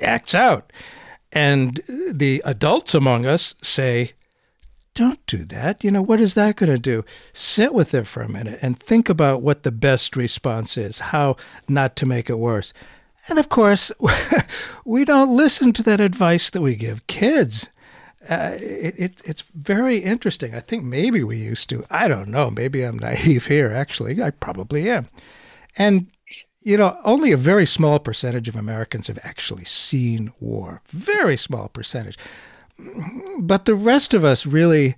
acts 0.00 0.34
out. 0.34 0.72
And 1.32 1.80
the 1.88 2.42
adults 2.44 2.94
among 2.94 3.24
us 3.24 3.54
say, 3.62 4.12
don't 4.94 5.24
do 5.26 5.44
that. 5.46 5.82
You 5.82 5.90
know, 5.90 6.02
what 6.02 6.20
is 6.20 6.34
that 6.34 6.56
going 6.56 6.70
to 6.70 6.78
do? 6.78 7.04
Sit 7.32 7.72
with 7.72 7.94
it 7.94 8.06
for 8.06 8.22
a 8.22 8.28
minute 8.28 8.58
and 8.60 8.78
think 8.78 9.08
about 9.08 9.40
what 9.40 9.62
the 9.62 9.72
best 9.72 10.16
response 10.16 10.76
is, 10.76 10.98
how 10.98 11.36
not 11.68 11.96
to 11.96 12.06
make 12.06 12.28
it 12.28 12.38
worse. 12.38 12.74
And 13.28 13.38
of 13.38 13.48
course, 13.48 13.90
we 14.84 15.04
don't 15.04 15.34
listen 15.34 15.72
to 15.74 15.82
that 15.84 16.00
advice 16.00 16.50
that 16.50 16.60
we 16.60 16.76
give 16.76 17.06
kids. 17.06 17.70
Uh, 18.28 18.52
it, 18.60 18.94
it, 18.98 19.22
it's 19.24 19.42
very 19.54 19.96
interesting. 19.96 20.54
I 20.54 20.60
think 20.60 20.84
maybe 20.84 21.24
we 21.24 21.38
used 21.38 21.68
to. 21.70 21.84
I 21.90 22.06
don't 22.06 22.28
know. 22.28 22.50
Maybe 22.50 22.82
I'm 22.82 22.98
naive 22.98 23.46
here, 23.46 23.72
actually. 23.72 24.22
I 24.22 24.30
probably 24.30 24.90
am. 24.90 25.08
And 25.76 26.08
you 26.64 26.76
know, 26.76 26.96
only 27.04 27.32
a 27.32 27.36
very 27.36 27.66
small 27.66 27.98
percentage 27.98 28.48
of 28.48 28.56
Americans 28.56 29.08
have 29.08 29.18
actually 29.22 29.64
seen 29.64 30.32
war. 30.40 30.80
Very 30.88 31.36
small 31.36 31.68
percentage. 31.68 32.16
But 33.38 33.64
the 33.64 33.74
rest 33.74 34.14
of 34.14 34.24
us 34.24 34.46
really, 34.46 34.96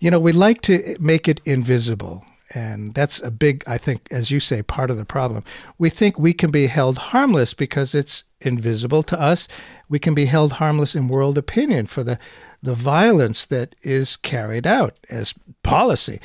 you 0.00 0.10
know, 0.10 0.20
we 0.20 0.32
like 0.32 0.62
to 0.62 0.96
make 1.00 1.28
it 1.28 1.40
invisible. 1.44 2.24
And 2.54 2.94
that's 2.94 3.20
a 3.20 3.30
big, 3.30 3.64
I 3.66 3.76
think, 3.76 4.06
as 4.10 4.30
you 4.30 4.40
say, 4.40 4.62
part 4.62 4.90
of 4.90 4.96
the 4.96 5.04
problem. 5.04 5.44
We 5.78 5.90
think 5.90 6.18
we 6.18 6.32
can 6.32 6.50
be 6.50 6.68
held 6.68 6.98
harmless 6.98 7.54
because 7.54 7.94
it's 7.94 8.24
invisible 8.40 9.02
to 9.04 9.20
us. 9.20 9.48
We 9.88 9.98
can 9.98 10.14
be 10.14 10.26
held 10.26 10.54
harmless 10.54 10.94
in 10.94 11.08
world 11.08 11.38
opinion 11.38 11.86
for 11.86 12.04
the, 12.04 12.18
the 12.62 12.74
violence 12.74 13.44
that 13.46 13.74
is 13.82 14.16
carried 14.16 14.66
out 14.66 14.96
as 15.10 15.34
policy. 15.62 16.20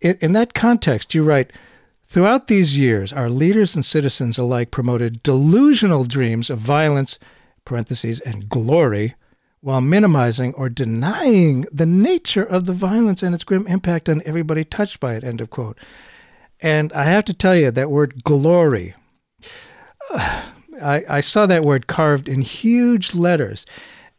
In, 0.00 0.18
in 0.20 0.32
that 0.32 0.54
context, 0.54 1.14
you 1.14 1.22
write, 1.24 1.52
Throughout 2.12 2.48
these 2.48 2.78
years, 2.78 3.10
our 3.10 3.30
leaders 3.30 3.74
and 3.74 3.82
citizens 3.82 4.36
alike 4.36 4.70
promoted 4.70 5.22
delusional 5.22 6.04
dreams 6.04 6.50
of 6.50 6.58
violence, 6.58 7.18
parentheses, 7.64 8.20
and 8.20 8.50
glory, 8.50 9.14
while 9.62 9.80
minimizing 9.80 10.52
or 10.52 10.68
denying 10.68 11.64
the 11.72 11.86
nature 11.86 12.44
of 12.44 12.66
the 12.66 12.74
violence 12.74 13.22
and 13.22 13.34
its 13.34 13.44
grim 13.44 13.66
impact 13.66 14.10
on 14.10 14.20
everybody 14.26 14.62
touched 14.62 15.00
by 15.00 15.14
it, 15.14 15.24
end 15.24 15.40
of 15.40 15.48
quote. 15.48 15.78
And 16.60 16.92
I 16.92 17.04
have 17.04 17.24
to 17.24 17.32
tell 17.32 17.56
you, 17.56 17.70
that 17.70 17.90
word 17.90 18.22
glory, 18.24 18.94
I, 20.10 21.04
I 21.08 21.20
saw 21.22 21.46
that 21.46 21.64
word 21.64 21.86
carved 21.86 22.28
in 22.28 22.42
huge 22.42 23.14
letters 23.14 23.64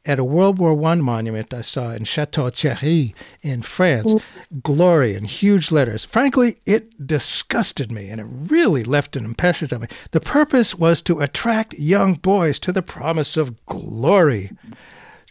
at 0.06 0.20
a 0.20 0.24
World 0.24 0.60
War 0.60 0.82
I 0.86 0.96
monument 0.96 1.54
I 1.54 1.62
saw 1.62 1.92
in 1.92 2.04
Chateau 2.04 2.50
Thierry 2.50 3.16
in 3.42 3.62
France, 3.62 4.14
glory 4.62 5.16
in 5.16 5.24
huge 5.24 5.72
letters. 5.72 6.04
Frankly, 6.04 6.58
it 6.66 7.08
disgusted 7.08 7.92
me 7.92 8.10
and 8.10 8.20
it 8.20 8.28
really 8.28 8.84
left 8.84 9.16
an 9.16 9.24
impression 9.24 9.70
on 9.74 9.82
me. 9.82 9.88
The 10.12 10.20
purpose 10.20 10.76
was 10.76 11.02
to 11.04 11.22
attract 11.22 11.74
young 11.76 12.16
boys 12.16 12.60
to 12.60 12.72
the 12.72 12.82
promise 12.82 13.38
of 13.38 13.66
glory. 13.66 14.52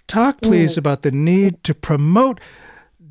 Talk, 0.08 0.40
please, 0.40 0.76
about 0.76 1.02
the 1.02 1.10
need 1.10 1.62
to 1.64 1.74
promote 1.74 2.40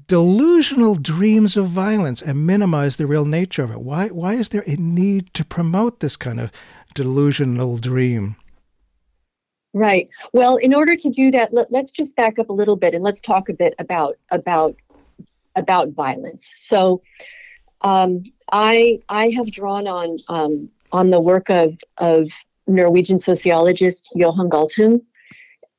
delusional 0.07 0.95
dreams 0.95 1.55
of 1.55 1.67
violence 1.67 2.21
and 2.21 2.45
minimize 2.45 2.97
the 2.97 3.07
real 3.07 3.25
nature 3.25 3.63
of 3.63 3.71
it. 3.71 3.79
Why, 3.79 4.07
why 4.07 4.33
is 4.33 4.49
there 4.49 4.63
a 4.67 4.75
need 4.75 5.33
to 5.35 5.45
promote 5.45 5.99
this 5.99 6.15
kind 6.15 6.39
of 6.39 6.51
delusional 6.95 7.77
dream? 7.77 8.35
Right. 9.73 10.09
Well, 10.33 10.57
in 10.57 10.73
order 10.73 10.97
to 10.97 11.09
do 11.09 11.31
that, 11.31 11.53
let, 11.53 11.73
us 11.73 11.91
just 11.91 12.15
back 12.15 12.39
up 12.39 12.49
a 12.49 12.53
little 12.53 12.75
bit 12.75 12.93
and 12.93 13.03
let's 13.03 13.21
talk 13.21 13.47
a 13.47 13.53
bit 13.53 13.73
about 13.79 14.17
about 14.29 14.75
about 15.55 15.89
violence. 15.89 16.53
So, 16.57 17.01
um, 17.81 18.23
I 18.51 18.99
I 19.07 19.29
have 19.29 19.49
drawn 19.51 19.87
on 19.87 20.17
um, 20.27 20.69
on 20.91 21.09
the 21.09 21.21
work 21.21 21.49
of 21.49 21.77
of 21.97 22.29
Norwegian 22.67 23.17
sociologist 23.17 24.09
Johan 24.13 24.49
Galtung, 24.49 25.01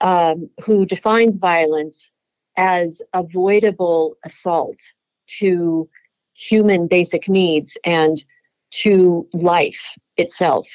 um, 0.00 0.48
who 0.64 0.86
defines 0.86 1.36
violence 1.36 2.10
as 2.56 3.02
avoidable 3.12 4.16
assault 4.24 4.78
to 5.38 5.88
human 6.34 6.86
basic 6.86 7.28
needs 7.28 7.76
and 7.84 8.24
to 8.70 9.28
life 9.34 9.94
itself. 10.16 10.66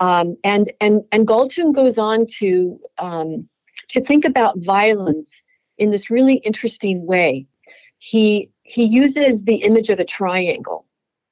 Um, 0.00 0.36
and 0.44 0.72
and 0.80 1.02
and 1.12 1.26
Galtung 1.26 1.74
goes 1.74 1.98
on 1.98 2.26
to 2.38 2.78
um, 2.98 3.48
to 3.88 4.00
think 4.00 4.24
about 4.24 4.58
violence 4.58 5.42
in 5.78 5.90
this 5.90 6.10
really 6.10 6.34
interesting 6.36 7.06
way. 7.06 7.46
He 7.98 8.50
he 8.62 8.84
uses 8.84 9.44
the 9.44 9.56
image 9.56 9.90
of 9.90 9.98
a 9.98 10.04
triangle 10.04 10.86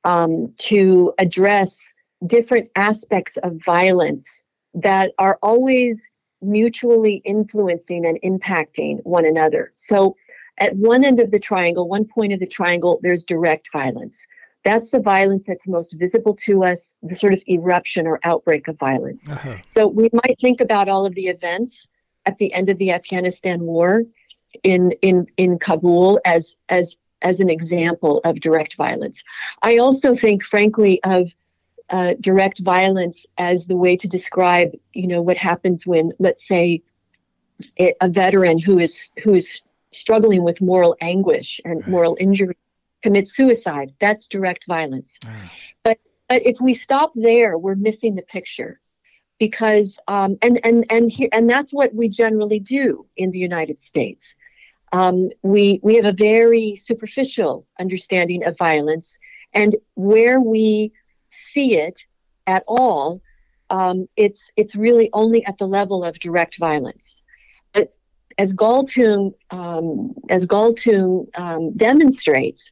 um, 0.04 0.52
to 0.58 1.12
address 1.18 1.94
different 2.26 2.70
aspects 2.76 3.36
of 3.38 3.62
violence 3.64 4.44
that 4.74 5.12
are 5.18 5.38
always 5.42 6.08
mutually 6.40 7.22
influencing 7.24 8.04
and 8.06 8.18
impacting 8.22 9.00
one 9.04 9.24
another. 9.24 9.72
So, 9.76 10.16
at 10.58 10.76
one 10.76 11.04
end 11.04 11.18
of 11.20 11.32
the 11.32 11.38
triangle, 11.38 11.88
one 11.88 12.04
point 12.04 12.32
of 12.32 12.38
the 12.38 12.46
triangle, 12.46 13.00
there's 13.02 13.24
direct 13.24 13.70
violence. 13.72 14.26
That's 14.64 14.90
the 14.90 15.00
violence 15.00 15.46
that's 15.46 15.68
most 15.68 15.92
visible 15.98 16.34
to 16.46 16.64
us, 16.64 16.94
the 17.02 17.14
sort 17.14 17.34
of 17.34 17.42
eruption 17.46 18.06
or 18.06 18.18
outbreak 18.24 18.66
of 18.68 18.78
violence. 18.78 19.30
Uh-huh. 19.30 19.56
So 19.66 19.86
we 19.86 20.08
might 20.12 20.38
think 20.40 20.60
about 20.60 20.88
all 20.88 21.04
of 21.04 21.14
the 21.14 21.26
events 21.26 21.88
at 22.26 22.38
the 22.38 22.52
end 22.52 22.70
of 22.70 22.78
the 22.78 22.90
Afghanistan 22.90 23.60
war 23.60 24.02
in 24.62 24.92
in 25.02 25.26
in 25.36 25.58
Kabul 25.58 26.20
as 26.24 26.56
as 26.68 26.96
as 27.22 27.40
an 27.40 27.50
example 27.50 28.20
of 28.24 28.40
direct 28.40 28.76
violence. 28.76 29.24
I 29.62 29.78
also 29.78 30.14
think, 30.14 30.44
frankly, 30.44 31.02
of 31.04 31.30
uh, 31.90 32.14
direct 32.20 32.60
violence 32.60 33.26
as 33.38 33.66
the 33.66 33.76
way 33.76 33.96
to 33.96 34.08
describe, 34.08 34.72
you 34.92 35.06
know, 35.06 35.22
what 35.22 35.36
happens 35.36 35.86
when, 35.86 36.12
let's 36.18 36.46
say, 36.46 36.82
a 37.78 38.08
veteran 38.08 38.58
who 38.58 38.78
is 38.78 39.12
who 39.22 39.34
is 39.34 39.62
struggling 39.90 40.42
with 40.42 40.60
moral 40.60 40.96
anguish 41.00 41.60
and 41.64 41.86
moral 41.86 42.16
injury 42.18 42.56
commit 43.04 43.28
suicide. 43.28 43.92
That's 44.00 44.26
direct 44.26 44.64
violence. 44.66 45.18
Mm. 45.22 45.50
But 45.84 45.98
but 46.28 46.46
if 46.46 46.56
we 46.60 46.72
stop 46.72 47.12
there, 47.14 47.52
we're 47.58 47.74
missing 47.88 48.14
the 48.14 48.22
picture, 48.22 48.80
because 49.38 49.98
um, 50.08 50.38
and 50.40 50.58
and 50.64 50.86
and 50.90 51.12
here 51.12 51.28
and 51.32 51.48
that's 51.48 51.72
what 51.72 51.94
we 51.94 52.08
generally 52.08 52.60
do 52.60 53.06
in 53.16 53.30
the 53.30 53.38
United 53.50 53.78
States. 53.80 54.34
Um, 54.92 55.30
we 55.42 55.80
we 55.82 55.96
have 55.98 56.06
a 56.06 56.16
very 56.32 56.76
superficial 56.76 57.66
understanding 57.78 58.42
of 58.44 58.56
violence, 58.56 59.18
and 59.52 59.76
where 59.94 60.40
we 60.40 60.92
see 61.30 61.76
it 61.76 61.98
at 62.46 62.64
all, 62.66 63.20
um, 63.68 64.08
it's 64.16 64.50
it's 64.56 64.74
really 64.74 65.10
only 65.12 65.44
at 65.44 65.58
the 65.58 65.66
level 65.78 66.04
of 66.04 66.18
direct 66.20 66.56
violence. 66.58 67.22
But 67.74 67.94
as 68.38 68.54
Galtung 68.54 69.34
um, 69.50 70.14
as 70.30 70.46
Galtung 70.46 71.28
um, 71.44 71.62
demonstrates, 71.76 72.70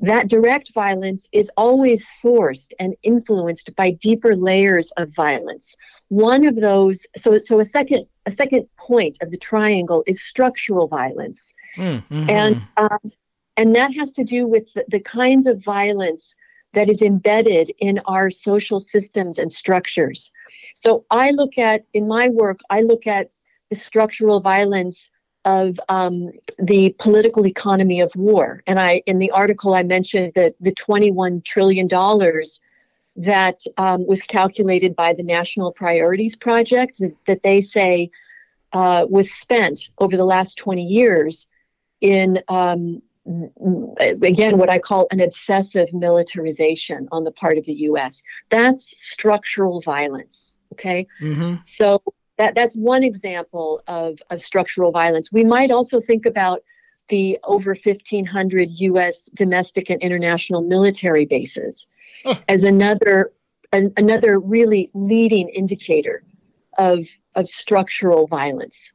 that 0.00 0.28
direct 0.28 0.72
violence 0.74 1.28
is 1.32 1.50
always 1.56 2.06
sourced 2.22 2.70
and 2.78 2.94
influenced 3.02 3.74
by 3.76 3.92
deeper 3.92 4.34
layers 4.34 4.90
of 4.92 5.14
violence. 5.14 5.74
One 6.08 6.46
of 6.46 6.56
those, 6.56 7.06
so 7.16 7.38
so 7.38 7.60
a 7.60 7.64
second 7.64 8.06
a 8.26 8.30
second 8.30 8.68
point 8.78 9.18
of 9.22 9.30
the 9.30 9.38
triangle 9.38 10.02
is 10.06 10.22
structural 10.22 10.88
violence, 10.88 11.54
Mm-hmm. 11.76 12.30
and 12.30 12.62
um, 12.76 13.12
and 13.56 13.74
that 13.74 13.94
has 13.94 14.12
to 14.12 14.24
do 14.24 14.46
with 14.46 14.72
the, 14.74 14.84
the 14.88 15.00
kinds 15.00 15.46
of 15.46 15.64
violence 15.64 16.34
that 16.72 16.88
is 16.88 17.02
embedded 17.02 17.72
in 17.78 18.00
our 18.06 18.30
social 18.30 18.80
systems 18.80 19.38
and 19.38 19.52
structures. 19.52 20.32
So 20.74 21.04
I 21.10 21.30
look 21.30 21.56
at 21.58 21.84
in 21.94 22.08
my 22.08 22.28
work, 22.28 22.60
I 22.70 22.80
look 22.82 23.06
at 23.06 23.30
the 23.70 23.76
structural 23.76 24.40
violence 24.40 25.10
of 25.44 25.78
um, 25.88 26.30
the 26.58 26.94
political 26.98 27.46
economy 27.46 28.00
of 28.00 28.14
war. 28.16 28.62
And 28.66 28.80
I, 28.80 29.02
in 29.06 29.18
the 29.18 29.30
article, 29.30 29.74
I 29.74 29.82
mentioned 29.82 30.32
that 30.36 30.54
the 30.60 30.72
21 30.72 31.42
trillion 31.42 31.86
dollars 31.86 32.60
that 33.16 33.60
um, 33.76 34.06
was 34.06 34.22
calculated 34.22 34.96
by 34.96 35.12
the 35.12 35.22
National 35.22 35.72
Priorities 35.72 36.34
Project 36.36 36.98
that, 36.98 37.14
that 37.26 37.42
they 37.42 37.60
say 37.60 38.10
uh, 38.72 39.06
was 39.08 39.32
spent 39.32 39.90
over 39.98 40.16
the 40.16 40.24
last 40.24 40.58
20 40.58 40.82
years 40.82 41.46
in 42.00 42.42
um, 42.48 43.00
again 43.98 44.58
what 44.58 44.68
I 44.68 44.78
call 44.78 45.06
an 45.10 45.20
obsessive 45.20 45.92
militarization 45.94 47.08
on 47.12 47.24
the 47.24 47.30
part 47.30 47.56
of 47.56 47.64
the 47.64 47.72
U.S. 47.88 48.22
That's 48.50 49.00
structural 49.00 49.80
violence. 49.80 50.58
Okay, 50.72 51.06
Mm-hmm. 51.20 51.56
so 51.64 52.02
that 52.38 52.54
that's 52.54 52.74
one 52.74 53.04
example 53.04 53.82
of, 53.86 54.18
of 54.30 54.42
structural 54.42 54.90
violence. 54.90 55.32
We 55.32 55.44
might 55.44 55.70
also 55.70 56.00
think 56.00 56.26
about 56.26 56.62
the 57.08 57.38
over 57.44 57.70
1,500 57.74 58.70
U.S. 58.70 59.24
domestic 59.34 59.90
and 59.90 60.00
international 60.00 60.62
military 60.62 61.26
bases 61.26 61.86
as 62.48 62.62
another 62.62 63.32
an, 63.72 63.92
another 63.96 64.38
really 64.38 64.90
leading 64.94 65.48
indicator 65.48 66.22
of 66.78 67.06
of 67.34 67.48
structural 67.48 68.28
violence. 68.28 68.92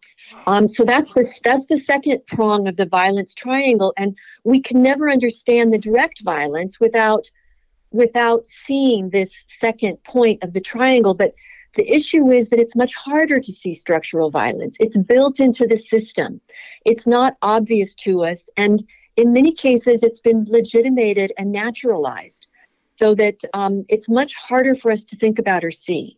Um, 0.48 0.68
so 0.68 0.84
that's 0.86 1.14
the 1.14 1.40
that's 1.44 1.68
the 1.68 1.78
second 1.78 2.26
prong 2.26 2.68
of 2.68 2.78
the 2.78 2.86
violence 2.86 3.34
triangle, 3.34 3.94
and 3.98 4.18
we 4.44 4.62
can 4.62 4.82
never 4.82 5.10
understand 5.10 5.74
the 5.74 5.78
direct 5.78 6.22
violence 6.22 6.80
without 6.80 7.30
without 7.92 8.48
seeing 8.48 9.10
this 9.10 9.46
second 9.48 10.04
point 10.04 10.44
of 10.44 10.54
the 10.54 10.62
triangle. 10.62 11.14
But 11.14 11.34
the 11.74 11.88
issue 11.90 12.32
is 12.32 12.50
that 12.50 12.60
it's 12.60 12.76
much 12.76 12.96
harder 12.96 13.40
to 13.40 13.52
see 13.52 13.74
structural 13.74 14.32
violence. 14.32 14.78
It's 14.80 14.98
built 14.98 15.40
into 15.40 15.68
the 15.68 15.78
system. 15.78 16.42
It's 16.86 17.08
not 17.08 17.38
obvious 17.42 17.96
to 17.96 18.24
us, 18.24 18.50
and 18.58 18.84
in 19.16 19.34
many 19.34 19.52
cases, 19.52 20.02
it's 20.02 20.22
been 20.22 20.46
legitimated 20.48 21.34
and 21.38 21.52
naturalized, 21.52 22.48
so 22.96 23.16
that 23.16 23.36
um, 23.54 23.86
it's 23.90 24.08
much 24.10 24.34
harder 24.36 24.76
for 24.76 24.92
us 24.92 25.04
to 25.06 25.18
think 25.18 25.40
about 25.40 25.64
or 25.64 25.72
see. 25.72 26.18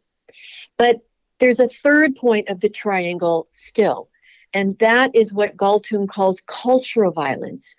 But 0.77 1.01
there's 1.39 1.59
a 1.59 1.67
third 1.67 2.15
point 2.15 2.49
of 2.49 2.61
the 2.61 2.69
triangle 2.69 3.47
still, 3.51 4.09
and 4.53 4.77
that 4.79 5.15
is 5.15 5.33
what 5.33 5.57
Galtung 5.57 6.07
calls 6.07 6.41
cultural 6.45 7.11
violence. 7.11 7.75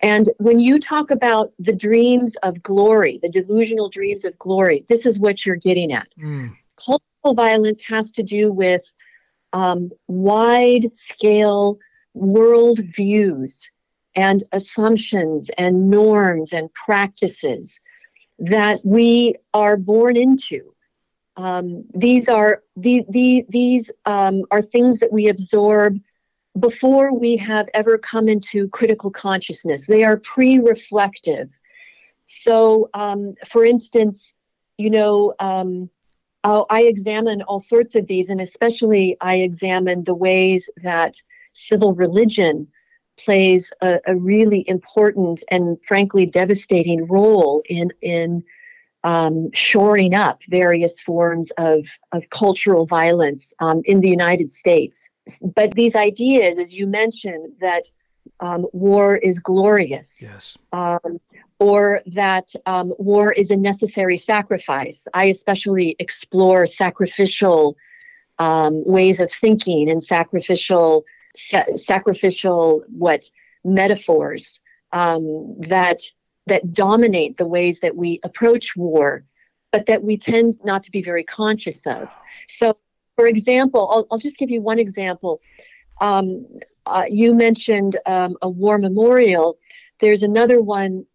And 0.00 0.28
when 0.38 0.58
you 0.58 0.80
talk 0.80 1.10
about 1.10 1.52
the 1.60 1.74
dreams 1.74 2.36
of 2.42 2.62
glory, 2.62 3.20
the 3.22 3.28
delusional 3.28 3.88
dreams 3.88 4.24
of 4.24 4.36
glory, 4.38 4.84
this 4.88 5.06
is 5.06 5.20
what 5.20 5.46
you're 5.46 5.56
getting 5.56 5.92
at. 5.92 6.08
Mm. 6.18 6.56
Cultural 6.76 7.11
violence 7.24 7.82
has 7.84 8.12
to 8.12 8.22
do 8.22 8.52
with 8.52 8.90
um, 9.52 9.90
wide 10.08 10.96
scale 10.96 11.78
world 12.14 12.80
views 12.80 13.70
and 14.14 14.44
assumptions 14.52 15.50
and 15.56 15.90
norms 15.90 16.52
and 16.52 16.72
practices 16.74 17.80
that 18.38 18.80
we 18.84 19.36
are 19.54 19.76
born 19.76 20.16
into 20.16 20.72
um, 21.36 21.84
these 21.94 22.28
are 22.28 22.62
these 22.76 23.04
these, 23.48 23.90
um, 24.04 24.42
are 24.50 24.62
things 24.62 24.98
that 25.00 25.12
we 25.12 25.28
absorb 25.28 25.98
before 26.58 27.14
we 27.14 27.36
have 27.38 27.68
ever 27.72 27.96
come 27.96 28.28
into 28.28 28.68
critical 28.68 29.10
consciousness. 29.10 29.86
They 29.86 30.04
are 30.04 30.18
pre-reflective. 30.18 31.48
So, 32.26 32.90
um, 32.92 33.34
for 33.48 33.64
instance, 33.64 34.34
you 34.76 34.90
know, 34.90 35.34
um, 36.44 36.50
I'll- 36.50 36.66
I 36.70 36.82
examine 36.82 37.42
all 37.42 37.60
sorts 37.60 37.94
of 37.94 38.06
these, 38.06 38.28
and 38.28 38.40
especially 38.40 39.16
I 39.20 39.36
examine 39.36 40.04
the 40.04 40.14
ways 40.14 40.68
that 40.82 41.14
civil 41.52 41.94
religion 41.94 42.68
plays 43.18 43.72
a, 43.82 44.00
a 44.06 44.16
really 44.16 44.64
important 44.68 45.42
and 45.50 45.78
frankly 45.84 46.26
devastating 46.26 47.06
role 47.06 47.62
in 47.68 47.92
in 48.00 48.42
um, 49.04 49.50
shoring 49.52 50.14
up 50.14 50.42
various 50.48 51.00
forms 51.00 51.50
of, 51.58 51.84
of 52.12 52.22
cultural 52.30 52.86
violence 52.86 53.52
um, 53.58 53.82
in 53.84 54.00
the 54.00 54.08
United 54.08 54.52
States. 54.52 55.10
But 55.40 55.72
these 55.74 55.96
ideas, 55.96 56.58
as 56.58 56.72
you 56.72 56.86
mentioned, 56.86 57.54
that 57.60 57.84
um, 58.38 58.66
war 58.72 59.16
is 59.16 59.40
glorious, 59.40 60.22
Yes. 60.22 60.56
Or 61.62 62.00
that 62.06 62.52
um, 62.66 62.92
war 62.98 63.30
is 63.30 63.52
a 63.52 63.56
necessary 63.56 64.18
sacrifice. 64.18 65.06
I 65.14 65.26
especially 65.26 65.94
explore 66.00 66.66
sacrificial 66.66 67.76
um, 68.40 68.82
ways 68.84 69.20
of 69.20 69.30
thinking 69.30 69.88
and 69.88 70.02
sacrificial 70.02 71.04
sa- 71.36 71.76
sacrificial 71.76 72.82
what 72.88 73.22
metaphors 73.64 74.60
um, 74.90 75.54
that 75.60 76.00
that 76.48 76.72
dominate 76.72 77.36
the 77.36 77.46
ways 77.46 77.78
that 77.78 77.94
we 77.94 78.18
approach 78.24 78.74
war, 78.76 79.24
but 79.70 79.86
that 79.86 80.02
we 80.02 80.16
tend 80.16 80.56
not 80.64 80.82
to 80.82 80.90
be 80.90 81.00
very 81.00 81.22
conscious 81.22 81.86
of. 81.86 82.12
So, 82.48 82.76
for 83.14 83.28
example, 83.28 83.88
I'll, 83.92 84.06
I'll 84.10 84.18
just 84.18 84.36
give 84.36 84.50
you 84.50 84.60
one 84.60 84.80
example. 84.80 85.40
Um, 86.00 86.44
uh, 86.86 87.04
you 87.08 87.32
mentioned 87.34 88.00
um, 88.04 88.36
a 88.42 88.48
war 88.48 88.78
memorial. 88.78 89.58
There's 90.00 90.24
another 90.24 90.60
one 90.60 91.06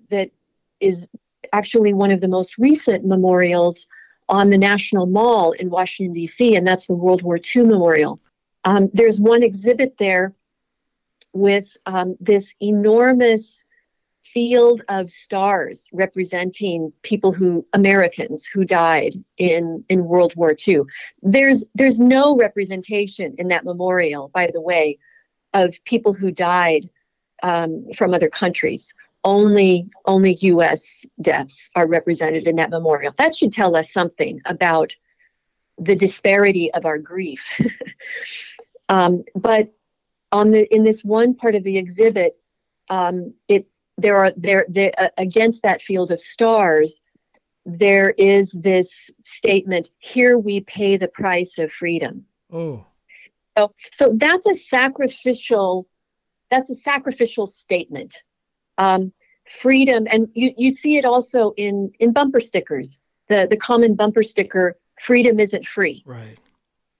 is 0.80 1.08
actually 1.54 1.94
one 1.94 2.12
of 2.12 2.22
the 2.22 2.28
most 2.28 2.58
recent 2.58 3.06
memorials 3.06 3.88
on 4.30 4.50
the 4.50 4.58
National 4.58 5.06
Mall 5.06 5.54
in 5.54 5.70
Washington, 5.70 6.13
D.C., 6.13 6.56
and 6.56 6.68
that's 6.68 6.88
the 6.88 6.96
World 6.96 7.22
War 7.22 7.38
II 7.38 7.63
Memorial. 7.63 8.20
Um, 8.66 8.90
there's 8.94 9.20
one 9.20 9.44
exhibit 9.44 9.96
there 9.98 10.34
with 11.34 11.78
um, 11.86 12.16
this 12.20 12.54
enormous 12.62 13.63
field 14.24 14.82
of 14.90 15.10
stars 15.10 15.88
representing 15.94 16.92
people 17.02 17.32
who 17.32 17.66
Americans 17.74 18.46
who 18.46 18.66
died 18.66 19.13
in 19.38 19.86
in 19.88 20.06
World 20.06 20.34
War 20.36 20.56
II. 20.68 20.82
There's 21.22 21.66
there's 21.76 22.00
no 22.00 22.36
representation 22.36 23.36
in 23.38 23.48
that 23.50 23.63
memorial, 23.63 24.30
by 24.34 24.52
the 24.54 24.62
way, 24.62 24.98
of 25.54 25.82
people 25.86 26.13
who 26.13 26.32
died 26.32 26.90
um, 27.42 27.86
from 27.96 28.13
other 28.13 28.30
countries. 28.30 28.94
Only 29.28 29.90
only 30.06 30.36
U.S. 30.36 31.06
deaths 31.20 31.70
are 31.76 31.86
represented 31.86 32.48
in 32.48 32.56
that 32.56 32.70
memorial. 32.70 33.13
That 33.18 33.36
should 33.36 33.52
tell 33.52 33.76
us 33.76 33.92
something 33.92 34.40
about 34.46 34.96
the 35.78 35.98
disparity 35.98 36.74
of 36.74 36.86
our 36.86 36.98
grief. 36.98 37.46
um, 38.90 39.26
but 39.36 39.74
on 40.32 40.52
the 40.52 40.74
in 40.74 40.86
this 40.86 41.04
one 41.04 41.36
part 41.36 41.56
of 41.56 41.66
the 41.66 41.78
exhibit, 41.78 42.40
um, 42.90 43.34
it 43.50 43.68
there 43.98 44.16
are 44.16 44.32
there, 44.38 44.66
there 44.70 44.94
uh, 44.98 45.10
against 45.18 45.63
that 45.63 45.82
field 45.82 46.12
of 46.12 46.22
stars 46.22 47.02
there 47.66 48.12
is 48.12 48.54
this 48.54 49.12
statement 49.26 49.90
here 50.00 50.38
we 50.38 50.62
pay 50.62 50.96
the 50.96 51.10
price 51.10 51.58
of 51.58 51.70
freedom 51.70 52.24
Oh. 52.54 52.86
so 53.58 53.74
so 53.92 54.13
that's 54.16 54.46
a 54.46 54.56
sacrificial 54.56 55.86
that's 56.50 56.70
a 56.70 56.76
sacrificial 56.76 57.46
statement 57.46 58.24
um, 58.78 59.12
freedom 59.49 60.07
and 60.10 60.27
you, 60.33 60.53
you 60.57 60.71
see 60.71 60.97
it 60.97 61.05
also 61.05 61.53
in 61.57 61.91
in 61.99 62.12
bumper 62.12 62.39
stickers. 62.39 62.99
The 63.29 63.47
the 63.49 63.57
common 63.57 63.95
bumper 63.95 64.23
sticker 64.23 64.77
freedom 64.99 65.39
isn't 65.39 65.65
free. 65.65 66.03
Right. 66.05 66.38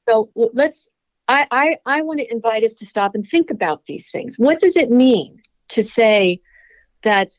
so 0.08 0.30
let's 0.36 0.90
I, 1.28 1.48
I 1.52 1.78
i 1.86 2.02
want 2.02 2.20
to 2.20 2.32
invite 2.32 2.64
us 2.64 2.74
to 2.76 2.86
stop 2.86 3.16
and 3.16 3.28
think 3.28 3.52
about 3.52 3.86
these 3.86 4.12
things. 4.12 4.38
What 4.38 4.60
does 4.60 4.76
it 4.76 4.92
mean 4.92 5.42
to 5.70 5.84
say 5.84 6.42
that 7.04 7.34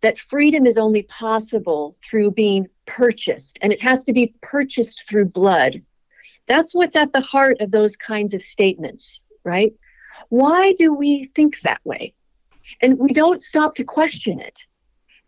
that 0.00 0.18
freedom 0.18 0.66
is 0.66 0.76
only 0.76 1.02
possible 1.02 1.96
through 2.02 2.32
being 2.32 2.68
purchased 2.86 3.58
and 3.62 3.72
it 3.72 3.80
has 3.80 4.04
to 4.04 4.12
be 4.12 4.34
purchased 4.42 5.08
through 5.08 5.26
blood? 5.26 5.82
That's 6.46 6.74
what's 6.74 6.96
at 6.96 7.12
the 7.12 7.22
heart 7.22 7.60
of 7.60 7.70
those 7.70 7.96
kinds 7.96 8.34
of 8.34 8.42
statements 8.42 9.24
right? 9.44 9.74
Why 10.28 10.72
do 10.72 10.92
we 10.92 11.30
think 11.34 11.60
that 11.60 11.80
way? 11.84 12.14
And 12.80 12.98
we 12.98 13.12
don't 13.12 13.42
stop 13.42 13.74
to 13.76 13.84
question 13.84 14.40
it. 14.40 14.66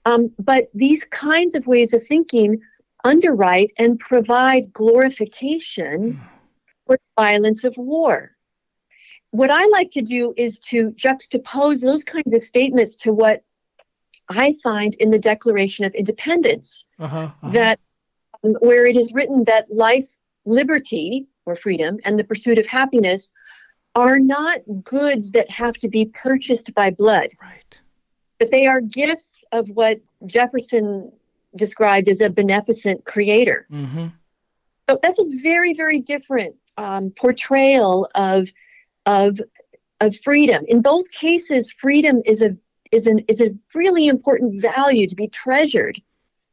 Um, 0.04 0.32
but 0.38 0.68
these 0.74 1.04
kinds 1.04 1.54
of 1.54 1.66
ways 1.66 1.92
of 1.92 2.06
thinking 2.06 2.60
underwrite 3.04 3.72
and 3.78 3.98
provide 3.98 4.72
glorification 4.72 6.20
for 6.86 6.98
violence 7.18 7.64
of 7.64 7.76
war. 7.76 8.32
What 9.30 9.50
I 9.50 9.66
like 9.66 9.90
to 9.92 10.02
do 10.02 10.32
is 10.36 10.60
to 10.60 10.92
juxtapose 10.92 11.80
those 11.80 12.04
kinds 12.04 12.32
of 12.34 12.42
statements 12.42 12.96
to 12.96 13.12
what 13.12 13.42
I 14.28 14.54
find 14.62 14.94
in 14.94 15.10
the 15.10 15.18
Declaration 15.18 15.84
of 15.84 15.94
Independence, 15.94 16.86
Uh-huh, 16.98 17.18
uh-huh. 17.18 17.50
that 17.50 17.80
um, 18.42 18.54
where 18.60 18.86
it 18.86 18.96
is 18.96 19.12
written 19.12 19.44
that 19.44 19.72
life, 19.72 20.08
liberty, 20.44 21.26
or 21.44 21.54
freedom, 21.54 21.98
and 22.04 22.18
the 22.18 22.24
pursuit 22.24 22.58
of 22.58 22.66
happiness 22.66 23.32
are 23.96 24.18
not 24.18 24.60
goods 24.84 25.30
that 25.32 25.50
have 25.50 25.76
to 25.78 25.88
be 25.88 26.04
purchased 26.04 26.74
by 26.74 26.90
blood, 26.90 27.30
right. 27.40 27.80
but 28.38 28.50
they 28.50 28.66
are 28.66 28.82
gifts 28.82 29.42
of 29.52 29.68
what 29.70 30.00
Jefferson 30.26 31.10
described 31.56 32.06
as 32.08 32.20
a 32.20 32.28
beneficent 32.28 33.06
creator. 33.06 33.66
Mm-hmm. 33.72 34.08
So 34.88 34.98
that's 35.02 35.18
a 35.18 35.24
very, 35.42 35.72
very 35.72 36.00
different 36.00 36.56
um, 36.76 37.10
portrayal 37.10 38.08
of 38.14 38.52
of 39.06 39.40
of 40.00 40.14
freedom. 40.18 40.64
In 40.68 40.82
both 40.82 41.10
cases, 41.10 41.72
freedom 41.72 42.20
is 42.26 42.42
a 42.42 42.54
is 42.92 43.06
an 43.06 43.20
is 43.28 43.40
a 43.40 43.54
really 43.74 44.08
important 44.08 44.60
value 44.60 45.06
to 45.06 45.16
be 45.16 45.28
treasured, 45.28 46.00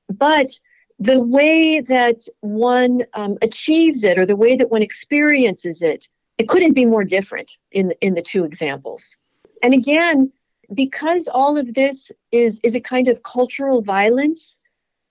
but 0.09 0.49
the 0.97 1.19
way 1.19 1.81
that 1.81 2.25
one 2.39 3.01
um, 3.13 3.37
achieves 3.41 4.05
it 4.05 4.17
or 4.17 4.25
the 4.25 4.37
way 4.37 4.55
that 4.55 4.71
one 4.71 4.81
experiences 4.81 5.81
it, 5.81 6.07
it 6.37 6.49
couldn't 6.49 6.73
be 6.73 6.85
more 6.85 7.03
different 7.03 7.51
in 7.71 7.93
in 8.01 8.13
the 8.13 8.21
two 8.21 8.43
examples. 8.43 9.17
And 9.61 9.73
again, 9.73 10.31
because 10.73 11.27
all 11.27 11.57
of 11.57 11.73
this 11.73 12.11
is 12.31 12.59
is 12.63 12.75
a 12.75 12.81
kind 12.81 13.07
of 13.07 13.23
cultural 13.23 13.81
violence 13.81 14.59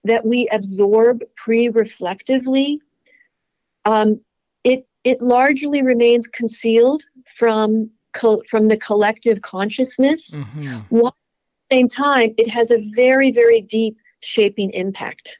that 0.04 0.26
we 0.26 0.48
absorb 0.48 1.22
pre-reflectively, 1.36 2.80
um, 3.84 4.20
it 4.64 4.86
it 5.04 5.20
largely 5.20 5.82
remains 5.82 6.26
concealed 6.28 7.02
from 7.36 7.90
co- 8.12 8.42
from 8.48 8.68
the 8.68 8.76
collective 8.76 9.42
consciousness. 9.42 10.30
Mm-hmm. 10.30 10.78
While 10.88 11.06
at 11.08 11.70
the 11.70 11.76
same 11.76 11.88
time, 11.88 12.34
it 12.36 12.50
has 12.50 12.70
a 12.70 12.78
very 12.94 13.30
very 13.30 13.60
deep 13.60 13.96
shaping 14.20 14.70
impact. 14.70 15.38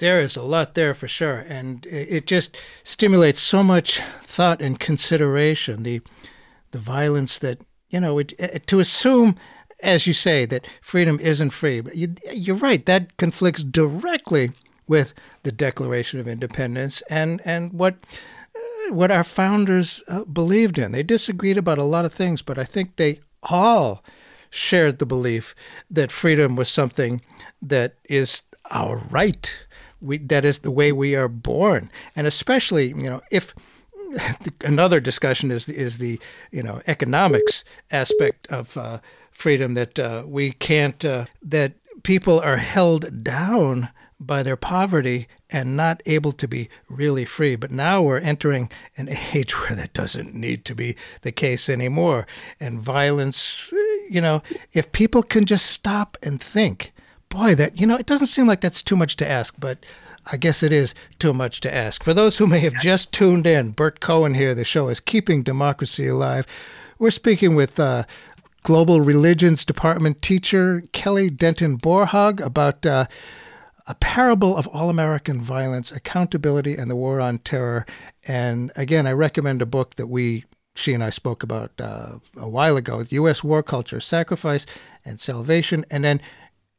There 0.00 0.20
is 0.22 0.34
a 0.36 0.42
lot 0.42 0.74
there 0.74 0.94
for 0.94 1.06
sure, 1.08 1.44
and 1.48 1.86
it 1.86 2.26
just 2.26 2.56
stimulates 2.82 3.38
so 3.38 3.62
much 3.62 4.00
thought 4.22 4.60
and 4.62 4.80
consideration. 4.80 5.82
The 5.82 6.00
the 6.72 6.78
violence 6.78 7.38
that 7.40 7.58
you 7.90 8.00
know 8.00 8.18
it, 8.18 8.32
it- 8.38 8.66
to 8.68 8.80
assume, 8.80 9.36
as 9.80 10.06
you 10.06 10.14
say, 10.14 10.46
that 10.46 10.66
freedom 10.80 11.20
isn't 11.20 11.50
free. 11.50 11.82
You, 11.94 12.14
you're 12.32 12.56
right. 12.56 12.84
That 12.86 13.16
conflicts 13.18 13.62
directly 13.62 14.52
with 14.88 15.12
the 15.42 15.52
Declaration 15.52 16.18
of 16.18 16.26
Independence 16.26 17.02
and 17.10 17.42
and 17.44 17.72
what 17.74 17.96
uh, 18.56 18.94
what 18.94 19.10
our 19.10 19.24
founders 19.24 20.02
uh, 20.08 20.24
believed 20.24 20.78
in. 20.78 20.92
They 20.92 21.02
disagreed 21.02 21.58
about 21.58 21.78
a 21.78 21.84
lot 21.84 22.06
of 22.06 22.14
things, 22.14 22.40
but 22.40 22.58
I 22.58 22.64
think 22.64 22.96
they 22.96 23.20
all 23.42 24.02
shared 24.48 24.98
the 24.98 25.06
belief 25.06 25.54
that 25.90 26.10
freedom 26.10 26.56
was 26.56 26.70
something 26.70 27.20
that 27.60 27.96
is 28.08 28.42
our 28.70 28.96
right. 29.10 29.66
We, 30.00 30.18
that 30.18 30.44
is 30.44 30.60
the 30.60 30.70
way 30.70 30.92
we 30.92 31.14
are 31.14 31.28
born, 31.28 31.90
and 32.16 32.26
especially 32.26 32.88
you 32.88 33.10
know 33.10 33.20
if 33.30 33.54
another 34.64 35.00
discussion 35.00 35.50
is 35.50 35.66
the, 35.66 35.76
is 35.76 35.98
the 35.98 36.18
you 36.50 36.62
know 36.62 36.82
economics 36.86 37.64
aspect 37.90 38.46
of 38.48 38.76
uh, 38.76 38.98
freedom 39.30 39.74
that 39.74 39.98
uh, 39.98 40.24
we 40.26 40.52
can't 40.52 41.04
uh, 41.04 41.26
that 41.42 41.72
people 42.02 42.40
are 42.40 42.56
held 42.56 43.22
down 43.22 43.88
by 44.20 44.42
their 44.42 44.56
poverty 44.56 45.26
and 45.48 45.76
not 45.76 46.02
able 46.04 46.32
to 46.32 46.46
be 46.46 46.68
really 46.88 47.24
free. 47.24 47.56
But 47.56 47.70
now 47.70 48.02
we're 48.02 48.18
entering 48.18 48.70
an 48.96 49.08
age 49.32 49.58
where 49.58 49.74
that 49.76 49.94
doesn't 49.94 50.34
need 50.34 50.64
to 50.66 50.74
be 50.74 50.94
the 51.22 51.32
case 51.32 51.68
anymore. 51.68 52.26
And 52.60 52.80
violence, 52.80 53.72
you 54.10 54.20
know, 54.20 54.42
if 54.74 54.92
people 54.92 55.22
can 55.22 55.46
just 55.46 55.66
stop 55.66 56.18
and 56.22 56.40
think, 56.40 56.92
boy, 57.30 57.54
that, 57.54 57.80
you 57.80 57.86
know, 57.86 57.96
it 57.96 58.06
doesn't 58.06 58.26
seem 58.26 58.46
like 58.46 58.60
that's 58.60 58.82
too 58.82 58.96
much 58.96 59.16
to 59.16 59.28
ask, 59.28 59.54
but 59.58 59.78
I 60.26 60.36
guess 60.36 60.62
it 60.62 60.72
is 60.72 60.94
too 61.18 61.32
much 61.32 61.60
to 61.60 61.74
ask. 61.74 62.04
For 62.04 62.12
those 62.12 62.36
who 62.36 62.46
may 62.46 62.58
have 62.60 62.74
just 62.80 63.12
tuned 63.12 63.46
in, 63.46 63.70
Bert 63.70 64.00
Cohen 64.00 64.34
here. 64.34 64.54
The 64.54 64.64
show 64.64 64.88
is 64.88 65.00
Keeping 65.00 65.42
Democracy 65.42 66.06
Alive. 66.06 66.46
We're 66.98 67.10
speaking 67.10 67.54
with 67.54 67.80
uh, 67.80 68.04
Global 68.62 69.00
Religions 69.00 69.64
Department 69.64 70.20
teacher 70.20 70.82
Kelly 70.92 71.30
Denton 71.30 71.78
Borhaug 71.78 72.40
about 72.40 72.84
uh, 72.84 73.06
a 73.86 73.94
parable 73.94 74.56
of 74.56 74.66
all 74.68 74.90
American 74.90 75.40
violence, 75.40 75.90
accountability, 75.90 76.76
and 76.76 76.90
the 76.90 76.96
war 76.96 77.20
on 77.20 77.38
terror. 77.38 77.86
And 78.28 78.70
again, 78.76 79.06
I 79.06 79.12
recommend 79.12 79.62
a 79.62 79.66
book 79.66 79.96
that 79.96 80.08
we, 80.08 80.44
she 80.74 80.92
and 80.92 81.02
I 81.02 81.10
spoke 81.10 81.42
about 81.42 81.72
uh, 81.80 82.18
a 82.36 82.48
while 82.48 82.76
ago: 82.76 83.04
U.S. 83.08 83.42
War 83.42 83.62
Culture, 83.62 84.00
Sacrifice, 84.00 84.66
and 85.04 85.18
Salvation. 85.18 85.86
And 85.90 86.04
then, 86.04 86.20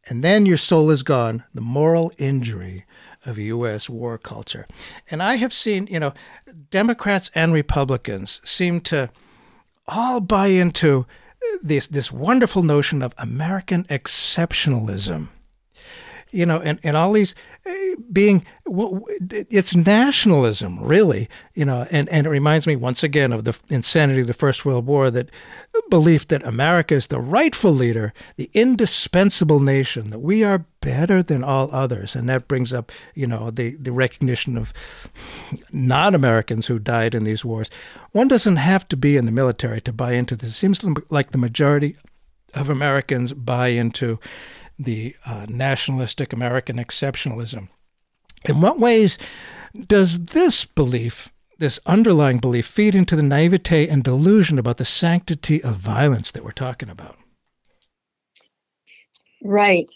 and 0.08 0.24
then 0.24 0.46
your 0.46 0.58
soul 0.58 0.90
is 0.90 1.04
gone: 1.04 1.44
the 1.54 1.62
moral 1.62 2.12
injury 2.18 2.86
of 3.26 3.38
U.S. 3.38 3.90
war 3.90 4.18
culture. 4.18 4.68
And 5.10 5.22
I 5.22 5.36
have 5.36 5.54
seen, 5.54 5.88
you 5.88 6.00
know, 6.00 6.14
Democrats 6.70 7.30
and 7.36 7.54
Republicans 7.54 8.42
seem 8.44 8.82
to 8.82 9.10
all 9.88 10.20
buy 10.20 10.48
into 10.48 11.06
this 11.62 11.88
this 11.88 12.12
wonderful 12.12 12.64
notion 12.64 13.02
of 13.02 13.14
American 13.18 13.84
exceptionalism 13.86 15.30
you 16.32 16.46
know, 16.46 16.60
and, 16.62 16.80
and 16.84 16.98
all 16.98 17.12
these 17.12 17.36
uh, 17.66 17.72
being, 18.12 18.46
it's 18.66 19.76
nationalism, 19.76 20.82
really, 20.82 21.30
you 21.54 21.66
know, 21.66 21.86
and, 21.92 22.08
and 22.10 22.26
it 22.26 22.30
reminds 22.30 22.66
me 22.66 22.76
once 22.76 23.04
again 23.04 23.34
of 23.34 23.44
the 23.44 23.58
insanity 23.70 24.22
of 24.22 24.28
the 24.28 24.34
First 24.34 24.66
World 24.66 24.86
War 24.86 25.12
that 25.12 25.30
belief 25.90 26.28
that 26.30 26.44
America 26.44 26.96
is 26.96 27.08
the 27.08 27.20
rightful 27.20 27.72
leader, 27.72 28.14
the 28.38 28.50
indispensable 28.54 29.60
nation, 29.60 30.10
that 30.10 30.20
we 30.20 30.44
are 30.44 30.66
better 30.80 31.22
than 31.22 31.44
all 31.44 31.70
others. 31.72 32.16
And 32.16 32.28
that 32.30 32.48
brings 32.48 32.74
up, 32.74 32.92
you 33.14 33.28
know, 33.28 33.52
the, 33.52 33.76
the 33.76 33.92
recognition 33.92 34.58
of 34.58 34.74
non 35.72 36.16
Americans 36.16 36.68
who 36.68 36.80
died 36.80 37.14
in 37.14 37.26
these 37.26 37.46
wars. 37.46 37.70
One 38.12 38.28
doesn't 38.28 38.56
have 38.56 38.88
to 38.90 38.98
be 38.98 39.18
in 39.18 39.26
the 39.26 39.32
military 39.32 39.82
to 39.82 39.94
buy 39.94 40.14
into 40.14 40.36
this. 40.36 40.50
It 40.50 40.54
seems 40.54 40.84
like 41.10 41.32
the 41.32 41.38
majority 41.38 41.98
of 42.54 42.70
Americans 42.70 43.34
buy 43.34 43.68
into 43.68 44.20
the 44.80 45.16
uh, 45.26 45.46
nationalistic 45.48 46.34
American 46.34 46.78
exceptionalism. 46.78 47.68
In 48.46 48.62
what 48.62 48.80
ways 48.80 49.18
does 49.88 50.26
this 50.26 50.66
belief, 50.66 51.32
this 51.62 51.80
underlying 51.86 52.40
belief, 52.40 52.66
feed 52.68 52.94
into 52.94 53.16
the 53.16 53.24
naivete 53.24 53.88
and 53.88 54.04
delusion 54.04 54.60
about 54.60 54.76
the 54.76 54.84
sanctity 54.84 55.64
of 55.64 55.76
violence 55.76 56.30
that 56.32 56.44
we're 56.44 56.52
talking 56.52 56.90
about? 56.90 57.16
Right. 59.42 59.90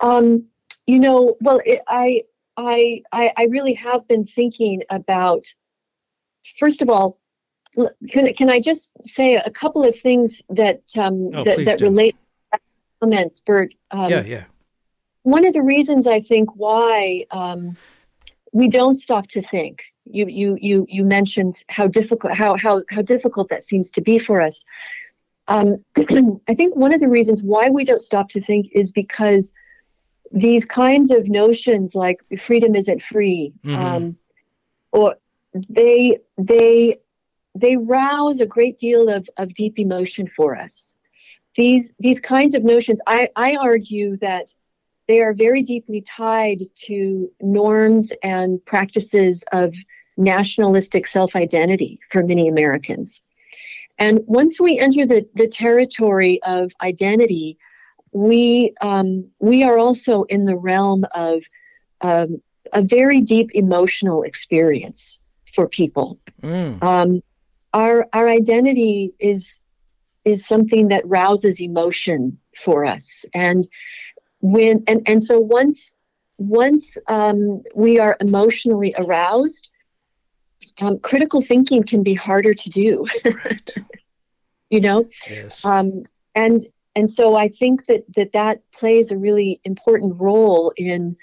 Um, 0.00 0.46
you 0.86 0.98
know, 0.98 1.36
well, 1.40 1.60
it, 1.64 1.82
I, 1.86 2.22
I, 2.56 3.02
I, 3.12 3.32
I 3.36 3.44
really 3.44 3.74
have 3.74 4.08
been 4.08 4.26
thinking 4.26 4.82
about. 4.90 5.44
First 6.58 6.82
of 6.82 6.88
all, 6.88 7.18
can 8.08 8.32
can 8.34 8.48
I 8.48 8.60
just 8.60 8.90
say 9.04 9.34
a 9.34 9.50
couple 9.50 9.84
of 9.84 9.98
things 9.98 10.42
that 10.50 10.80
um, 10.96 11.30
Oh, 11.34 11.44
that, 11.44 11.64
that 11.64 11.78
do. 11.78 11.84
relate 11.86 12.16
to 12.52 12.58
comments, 13.00 13.42
Bert? 13.44 13.74
Um, 13.90 14.10
yeah, 14.10 14.22
yeah. 14.22 14.44
one 15.24 15.44
of 15.44 15.52
the 15.54 15.62
reasons 15.62 16.06
I 16.06 16.20
think 16.20 16.48
why 16.54 17.26
um, 17.30 17.76
we 18.52 18.68
don't 18.68 18.98
stop 18.98 19.26
to 19.28 19.42
think. 19.42 19.82
You 20.10 20.26
you 20.26 20.56
you 20.60 20.86
you 20.88 21.04
mentioned 21.04 21.62
how 21.68 21.86
difficult 21.88 22.32
how 22.32 22.56
how 22.56 22.82
how 22.90 23.02
difficult 23.02 23.48
that 23.50 23.64
seems 23.64 23.90
to 23.92 24.00
be 24.00 24.18
for 24.18 24.40
us. 24.40 24.64
Um, 25.48 25.84
I 26.48 26.54
think 26.54 26.74
one 26.76 26.92
of 26.92 27.00
the 27.00 27.08
reasons 27.08 27.42
why 27.42 27.70
we 27.70 27.84
don't 27.84 28.00
stop 28.00 28.28
to 28.30 28.40
think 28.40 28.68
is 28.72 28.92
because 28.92 29.52
these 30.32 30.64
kinds 30.64 31.10
of 31.10 31.28
notions 31.28 31.94
like 31.94 32.20
freedom 32.38 32.74
isn't 32.74 33.02
free, 33.02 33.52
Mhm. 33.64 33.76
um, 33.76 34.16
or 34.92 35.16
they 35.68 36.18
they 36.38 36.98
they 37.54 37.76
rouse 37.76 38.40
a 38.40 38.46
great 38.46 38.78
deal 38.78 39.08
of, 39.08 39.28
of 39.38 39.54
deep 39.54 39.78
emotion 39.78 40.28
for 40.28 40.56
us. 40.56 40.96
These 41.56 41.90
these 41.98 42.20
kinds 42.20 42.54
of 42.54 42.64
notions, 42.64 43.00
I, 43.06 43.30
I 43.34 43.56
argue 43.56 44.16
that 44.18 44.54
they 45.08 45.20
are 45.20 45.32
very 45.32 45.62
deeply 45.62 46.00
tied 46.02 46.62
to 46.86 47.30
norms 47.40 48.12
and 48.22 48.62
practices 48.64 49.44
of 49.52 49.72
nationalistic 50.16 51.06
self-identity 51.06 52.00
for 52.10 52.22
many 52.22 52.48
Americans. 52.48 53.22
And 53.98 54.20
once 54.26 54.60
we 54.60 54.78
enter 54.78 55.06
the, 55.06 55.26
the 55.34 55.48
territory 55.48 56.40
of 56.42 56.72
identity, 56.82 57.58
we 58.12 58.74
um, 58.80 59.26
we 59.40 59.62
are 59.62 59.78
also 59.78 60.24
in 60.24 60.44
the 60.44 60.56
realm 60.56 61.04
of 61.14 61.42
um, 62.00 62.40
a 62.72 62.82
very 62.82 63.20
deep 63.20 63.50
emotional 63.54 64.22
experience 64.22 65.20
for 65.54 65.68
people. 65.68 66.18
Mm. 66.42 66.82
Um, 66.82 67.22
our 67.72 68.06
our 68.12 68.28
identity 68.28 69.12
is 69.18 69.60
is 70.24 70.46
something 70.46 70.88
that 70.88 71.06
rouses 71.06 71.60
emotion 71.60 72.38
for 72.56 72.84
us 72.84 73.24
and 73.32 73.68
when 74.40 74.82
and 74.86 75.02
and 75.06 75.22
so 75.22 75.38
once 75.38 75.94
once 76.38 76.98
um, 77.08 77.62
we 77.74 77.98
are 77.98 78.16
emotionally 78.20 78.94
aroused 78.98 79.68
um, 80.80 80.98
critical 80.98 81.42
thinking 81.42 81.82
can 81.82 82.02
be 82.02 82.14
harder 82.14 82.54
to 82.54 82.70
do 82.70 83.06
Right. 83.24 83.74
you 84.70 84.80
know 84.80 85.08
Yes. 85.28 85.64
um, 85.64 86.04
and 86.34 86.66
and 86.94 87.10
so 87.10 87.36
I 87.36 87.48
think 87.48 87.86
that 87.86 88.04
that 88.16 88.32
that 88.32 88.60
plays 88.72 89.10
a 89.10 89.18
really 89.18 89.60
important 89.64 90.20
role 90.20 90.72
in 90.76 91.16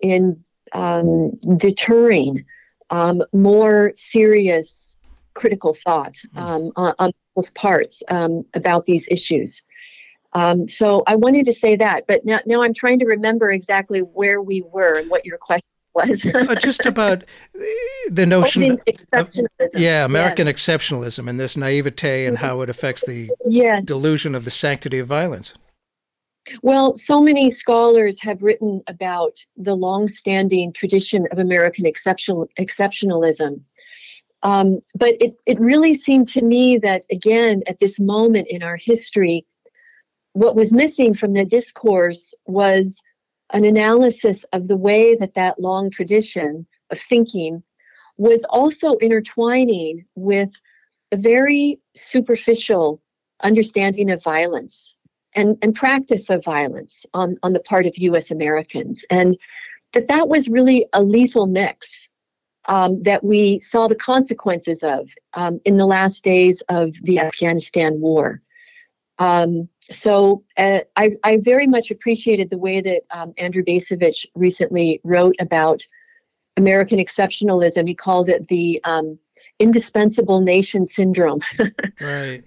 in 0.00 0.44
um, 0.72 1.30
deterring 1.56 2.44
um, 2.90 3.22
more 3.32 3.92
serious 3.94 4.98
critical 5.34 5.74
thought 5.74 6.16
um, 6.36 6.72
on, 6.76 6.94
on 6.98 7.12
people's 7.12 7.50
parts 7.52 8.02
um, 8.08 8.44
about 8.54 8.84
these 8.84 9.08
issues. 9.10 9.62
Um, 10.34 10.68
so 10.68 11.02
I 11.06 11.16
wanted 11.16 11.46
to 11.46 11.54
say 11.54 11.76
that, 11.76 12.06
but 12.06 12.24
now, 12.24 12.40
now 12.46 12.62
I'm 12.62 12.74
trying 12.74 12.98
to 13.00 13.06
remember 13.06 13.50
exactly 13.50 14.00
where 14.00 14.40
we 14.40 14.62
were 14.62 14.98
and 14.98 15.10
what 15.10 15.24
your 15.24 15.38
question 15.38 15.66
was. 15.94 16.24
Uh, 16.24 16.54
just 16.56 16.86
about 16.86 17.24
the 18.10 18.26
notion. 18.26 18.72
Of- 18.72 18.80
exceptionalism. 18.86 19.70
yeah, 19.74 20.04
American 20.04 20.46
exceptionalism 20.46 21.28
and 21.28 21.38
this 21.38 21.56
naivete 21.56 22.26
and 22.26 22.38
how 22.38 22.60
it 22.62 22.70
affects 22.70 23.04
the 23.06 23.30
Yes. 23.46 23.84
delusion 23.84 24.34
of 24.34 24.44
the 24.44 24.50
sanctity 24.50 24.98
of 24.98 25.06
violence. 25.08 25.54
Well, 26.62 26.96
so 26.96 27.20
many 27.20 27.50
scholars 27.50 28.20
have 28.22 28.42
written 28.42 28.82
about 28.88 29.38
the 29.56 29.76
long-standing 29.76 30.72
tradition 30.72 31.28
of 31.30 31.38
American 31.38 31.86
exceptional, 31.86 32.48
exceptionalism. 32.58 33.60
Um, 34.42 34.80
but 34.96 35.14
it, 35.20 35.36
it 35.46 35.60
really 35.60 35.94
seemed 35.94 36.28
to 36.30 36.42
me 36.42 36.78
that, 36.78 37.04
again, 37.12 37.62
at 37.68 37.78
this 37.78 38.00
moment 38.00 38.48
in 38.48 38.62
our 38.64 38.76
history, 38.76 39.46
what 40.32 40.56
was 40.56 40.72
missing 40.72 41.14
from 41.14 41.32
the 41.34 41.44
discourse 41.44 42.34
was 42.46 43.00
an 43.52 43.64
analysis 43.64 44.44
of 44.52 44.68
the 44.68 44.76
way 44.76 45.14
that 45.16 45.34
that 45.34 45.60
long 45.60 45.90
tradition 45.90 46.66
of 46.90 46.98
thinking 46.98 47.62
was 48.16 48.44
also 48.48 48.96
intertwining 48.96 50.04
with 50.14 50.50
a 51.12 51.16
very 51.16 51.78
superficial 51.94 53.00
understanding 53.42 54.10
of 54.10 54.22
violence 54.22 54.96
and, 55.34 55.56
and 55.62 55.74
practice 55.74 56.30
of 56.30 56.44
violence 56.44 57.04
on, 57.14 57.36
on 57.42 57.52
the 57.52 57.60
part 57.60 57.86
of 57.86 57.96
US 57.96 58.30
Americans. 58.30 59.04
And 59.10 59.38
that 59.92 60.08
that 60.08 60.28
was 60.28 60.48
really 60.48 60.86
a 60.92 61.02
lethal 61.02 61.46
mix 61.46 62.08
um, 62.66 63.02
that 63.02 63.24
we 63.24 63.60
saw 63.60 63.88
the 63.88 63.94
consequences 63.94 64.82
of 64.82 65.10
um, 65.34 65.60
in 65.64 65.76
the 65.76 65.86
last 65.86 66.24
days 66.24 66.62
of 66.68 66.94
the 67.02 67.18
Afghanistan 67.18 68.00
war. 68.00 68.40
Um, 69.18 69.68
so 69.92 70.44
uh, 70.56 70.80
I, 70.96 71.16
I 71.22 71.38
very 71.38 71.66
much 71.66 71.90
appreciated 71.90 72.50
the 72.50 72.58
way 72.58 72.80
that 72.80 73.02
um, 73.10 73.34
Andrew 73.38 73.62
Bacevich 73.62 74.26
recently 74.34 75.00
wrote 75.04 75.36
about 75.40 75.82
American 76.56 76.98
exceptionalism. 76.98 77.88
He 77.88 77.94
called 77.94 78.28
it 78.28 78.48
the 78.48 78.80
um, 78.84 79.18
indispensable 79.58 80.40
nation 80.40 80.86
syndrome. 80.86 81.40
Right. 82.00 82.42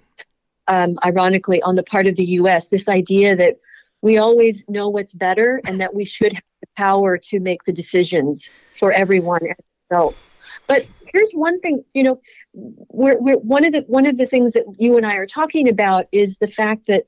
um, 0.67 0.99
ironically, 1.03 1.61
on 1.61 1.75
the 1.75 1.83
part 1.83 2.07
of 2.07 2.15
the 2.15 2.25
U.S. 2.39 2.69
This 2.69 2.89
idea 2.89 3.35
that 3.35 3.57
we 4.01 4.17
always 4.17 4.63
know 4.67 4.89
what's 4.89 5.13
better 5.13 5.61
and 5.65 5.79
that 5.81 5.93
we 5.93 6.05
should 6.05 6.33
have 6.33 6.43
the 6.61 6.67
power 6.75 7.17
to 7.17 7.39
make 7.39 7.63
the 7.63 7.73
decisions 7.73 8.49
for 8.77 8.91
everyone 8.91 9.41
as 9.47 9.55
adults. 9.89 10.19
But 10.67 10.85
here's 11.11 11.31
one 11.31 11.59
thing, 11.61 11.83
you 11.93 12.03
know, 12.03 12.21
we're, 12.53 13.17
we're 13.17 13.37
one 13.37 13.65
of 13.65 13.73
the 13.73 13.81
one 13.87 14.05
of 14.05 14.17
the 14.17 14.25
things 14.25 14.53
that 14.53 14.65
you 14.77 14.97
and 14.97 15.05
I 15.05 15.15
are 15.15 15.25
talking 15.25 15.69
about 15.69 16.05
is 16.11 16.37
the 16.37 16.47
fact 16.47 16.87
that 16.87 17.05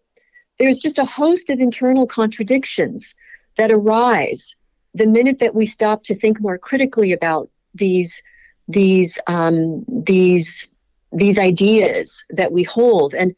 there's 0.59 0.79
just 0.79 0.97
a 0.97 1.05
host 1.05 1.49
of 1.49 1.59
internal 1.59 2.07
contradictions 2.07 3.15
that 3.57 3.71
arise 3.71 4.55
the 4.93 5.05
minute 5.05 5.39
that 5.39 5.55
we 5.55 5.65
stop 5.65 6.03
to 6.03 6.15
think 6.15 6.39
more 6.41 6.57
critically 6.57 7.13
about 7.13 7.49
these 7.73 8.21
these 8.67 9.17
um, 9.27 9.85
these 9.87 10.67
these 11.11 11.37
ideas 11.37 12.25
that 12.31 12.51
we 12.51 12.63
hold. 12.63 13.13
And 13.15 13.33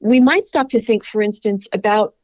we 0.00 0.20
might 0.20 0.46
stop 0.46 0.68
to 0.70 0.82
think, 0.82 1.04
for 1.04 1.22
instance, 1.22 1.66
about 1.72 2.14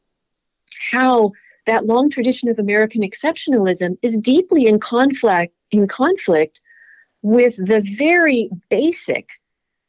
how 0.91 1.31
that 1.65 1.85
long 1.85 2.09
tradition 2.09 2.49
of 2.49 2.59
American 2.59 3.01
exceptionalism 3.01 3.97
is 4.01 4.17
deeply 4.17 4.67
in 4.67 4.79
conflict 4.79 5.53
in 5.71 5.87
conflict 5.87 6.61
with 7.21 7.55
the 7.55 7.81
very 7.97 8.49
basic 8.69 9.29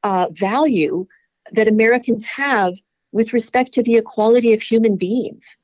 uh, 0.04 0.28
value 0.30 1.06
that 1.52 1.68
Americans 1.68 2.24
have 2.24 2.74
with 3.14 3.32
respect 3.32 3.72
to 3.72 3.82
the 3.82 3.94
equality 3.96 4.52
of 4.52 4.60
human 4.60 4.96
beings. 4.96 5.56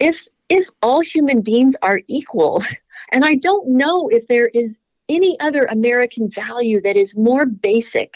If 0.00 0.26
if 0.48 0.68
all 0.82 1.00
human 1.00 1.40
beings 1.40 1.74
are 1.80 2.00
equal, 2.08 2.62
and 3.12 3.24
I 3.24 3.36
don't 3.36 3.68
know 3.68 4.08
if 4.08 4.26
there 4.26 4.48
is 4.48 4.78
any 5.08 5.38
other 5.40 5.64
American 5.64 6.28
value 6.28 6.80
that 6.82 6.96
is 6.96 7.16
more 7.16 7.46
basic 7.46 8.14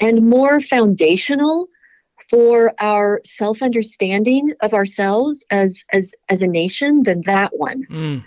and 0.00 0.28
more 0.28 0.60
foundational 0.60 1.66
for 2.30 2.72
our 2.78 3.20
self-understanding 3.24 4.52
of 4.60 4.72
ourselves 4.72 5.44
as 5.50 5.84
as 5.92 6.14
as 6.28 6.42
a 6.42 6.46
nation 6.46 7.02
than 7.02 7.22
that 7.22 7.50
one. 7.56 7.84
Mm. 7.90 8.24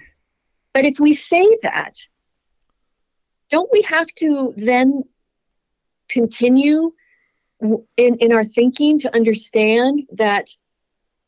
But 0.73 0.85
if 0.85 0.99
we 0.99 1.13
say 1.13 1.47
that, 1.63 1.95
don't 3.49 3.71
we 3.71 3.81
have 3.83 4.07
to 4.15 4.53
then 4.57 5.03
continue 6.09 6.91
in, 7.61 8.15
in 8.15 8.31
our 8.31 8.45
thinking 8.45 8.99
to 8.99 9.13
understand 9.15 10.03
that 10.13 10.49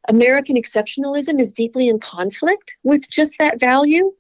American 0.07 0.55
exceptionalism 0.55 1.39
is 1.39 1.51
deeply 1.51 1.87
in 1.89 1.99
conflict 1.99 2.77
with 2.83 3.09
just 3.09 3.37
that 3.39 3.59
value? 3.59 4.11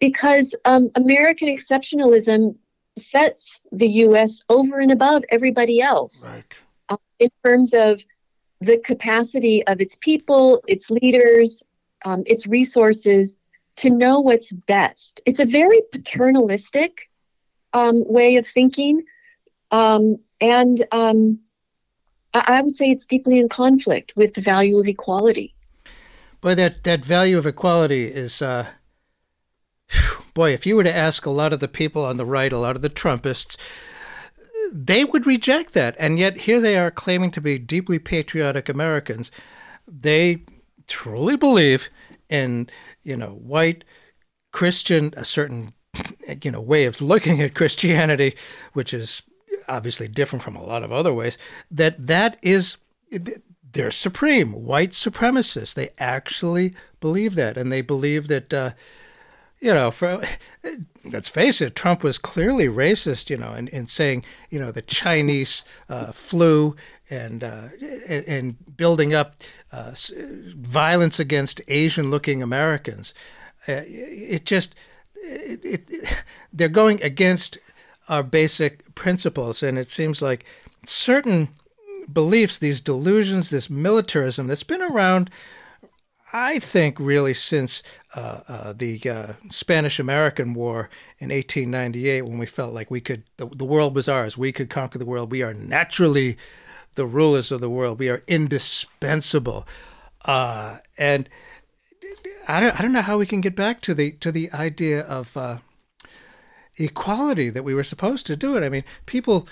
Because 0.00 0.54
um, 0.64 0.90
American 0.94 1.48
exceptionalism 1.48 2.56
sets 2.98 3.62
the 3.72 3.88
U.S. 3.88 4.42
over 4.48 4.80
and 4.80 4.90
above 4.92 5.22
everybody 5.30 5.80
else 5.80 6.30
Right. 6.32 6.58
uh, 6.88 6.96
in 7.18 7.28
terms 7.44 7.74
of 7.74 8.02
the 8.60 8.78
capacity 8.78 9.66
of 9.66 9.80
its 9.80 9.96
people, 10.00 10.62
its 10.66 10.90
leaders, 10.90 11.62
um, 12.04 12.22
its 12.26 12.46
resources 12.46 13.36
to 13.76 13.90
know 13.90 14.20
what's 14.20 14.52
best. 14.52 15.20
It's 15.26 15.40
a 15.40 15.44
very 15.44 15.82
paternalistic 15.92 17.10
um, 17.74 18.02
way 18.06 18.36
of 18.36 18.46
thinking, 18.46 19.02
um, 19.70 20.18
and 20.40 20.86
um, 20.92 21.40
I, 22.34 22.60
would 22.60 22.76
say 22.76 22.90
it's 22.90 23.06
deeply 23.06 23.38
in 23.38 23.48
conflict 23.48 24.12
with 24.16 24.34
the 24.34 24.40
value 24.40 24.78
of 24.78 24.86
equality. 24.86 25.54
Boy, 26.40 26.54
that, 26.54 26.84
that 26.84 27.04
value 27.04 27.38
of 27.38 27.46
equality 27.46 28.06
is, 28.06 28.42
uh, 28.42 28.66
boy, 30.34 30.52
if 30.52 30.66
you 30.66 30.76
were 30.76 30.84
to 30.84 30.94
ask 30.94 31.26
a 31.26 31.30
lot 31.30 31.52
of 31.52 31.60
the 31.60 31.68
people 31.68 32.04
on 32.04 32.16
the 32.16 32.26
right, 32.26 32.52
a 32.52 32.58
lot 32.58 32.76
of 32.76 32.82
the 32.82 32.90
Trumpists, 32.90 33.56
they 34.72 35.04
would 35.04 35.26
reject 35.26 35.72
that. 35.74 35.96
And 35.98 36.18
yet 36.18 36.38
here 36.38 36.60
they 36.60 36.76
are 36.76 36.90
claiming 36.90 37.30
to 37.32 37.40
be 37.40 37.58
deeply 37.58 37.98
patriotic 37.98 38.68
Americans. 38.68 39.30
They 39.86 40.44
truly 40.86 41.36
believe 41.36 41.88
in, 42.28 42.68
you 43.02 43.16
know, 43.16 43.30
white 43.30 43.84
Christian, 44.52 45.14
a 45.16 45.24
certain, 45.24 45.72
you 46.42 46.50
know, 46.50 46.60
way 46.60 46.84
of 46.84 47.00
looking 47.00 47.40
at 47.40 47.54
Christianity, 47.54 48.34
which 48.72 48.92
is 48.92 49.22
obviously 49.68 50.08
different 50.08 50.42
from 50.42 50.56
a 50.56 50.64
lot 50.64 50.82
of 50.82 50.92
other 50.92 51.12
ways, 51.12 51.38
that 51.70 52.06
that 52.06 52.38
is 52.42 52.76
they're 53.72 53.90
supreme 53.90 54.52
white 54.52 54.90
supremacists. 54.90 55.74
They 55.74 55.90
actually 55.98 56.74
believe 57.00 57.34
that, 57.34 57.56
and 57.56 57.70
they 57.70 57.82
believe 57.82 58.28
that, 58.28 58.52
uh, 58.52 58.70
you 59.60 59.72
know, 59.72 59.90
for 59.90 60.22
let's 61.04 61.28
face 61.28 61.60
it, 61.60 61.76
Trump 61.76 62.02
was 62.02 62.18
clearly 62.18 62.68
racist, 62.68 63.30
you 63.30 63.36
know, 63.36 63.52
in, 63.52 63.68
in 63.68 63.86
saying, 63.86 64.24
you 64.50 64.58
know, 64.58 64.72
the 64.72 64.82
Chinese 64.82 65.64
uh, 65.88 66.12
flu 66.12 66.74
and, 67.08 67.44
uh, 67.44 67.68
and 68.08 68.76
building 68.76 69.14
up 69.14 69.42
uh, 69.72 69.94
violence 70.56 71.20
against 71.20 71.60
Asian-looking 71.68 72.42
Americans. 72.42 73.14
Uh, 73.68 73.82
it 73.86 74.44
just 74.44 74.74
it, 75.14 75.64
it, 75.64 76.24
they're 76.52 76.68
going 76.68 77.02
against 77.02 77.58
our 78.08 78.22
basic 78.22 78.85
principles, 78.96 79.62
and 79.62 79.78
it 79.78 79.88
seems 79.88 80.20
like 80.20 80.44
certain 80.84 81.50
beliefs, 82.12 82.58
these 82.58 82.80
delusions, 82.80 83.50
this 83.50 83.70
militarism 83.70 84.48
that's 84.48 84.64
been 84.64 84.82
around, 84.82 85.30
I 86.32 86.58
think, 86.58 86.98
really 86.98 87.34
since 87.34 87.84
uh, 88.16 88.40
uh, 88.48 88.72
the 88.72 89.00
uh, 89.08 89.32
Spanish 89.50 90.00
American 90.00 90.54
War 90.54 90.90
in 91.18 91.30
1898, 91.30 92.22
when 92.22 92.38
we 92.38 92.46
felt 92.46 92.74
like 92.74 92.90
we 92.90 93.00
could, 93.00 93.22
the, 93.36 93.46
the 93.46 93.64
world 93.64 93.94
was 93.94 94.08
ours, 94.08 94.36
we 94.36 94.50
could 94.50 94.70
conquer 94.70 94.98
the 94.98 95.06
world, 95.06 95.30
we 95.30 95.42
are 95.42 95.54
naturally 95.54 96.36
the 96.96 97.06
rulers 97.06 97.52
of 97.52 97.60
the 97.60 97.70
world, 97.70 98.00
we 98.00 98.08
are 98.08 98.24
indispensable. 98.26 99.66
Uh, 100.24 100.78
and 100.98 101.28
I 102.48 102.60
don't, 102.60 102.78
I 102.78 102.82
don't 102.82 102.92
know 102.92 103.02
how 103.02 103.18
we 103.18 103.26
can 103.26 103.40
get 103.40 103.54
back 103.54 103.80
to 103.82 103.94
the 103.94 104.12
to 104.12 104.32
the 104.32 104.50
idea 104.52 105.02
of 105.02 105.36
uh, 105.36 105.58
equality 106.76 107.50
that 107.50 107.62
we 107.64 107.74
were 107.74 107.84
supposed 107.84 108.26
to 108.26 108.36
do 108.36 108.56
it. 108.56 108.62
I 108.62 108.68
mean, 108.68 108.84
people 109.06 109.48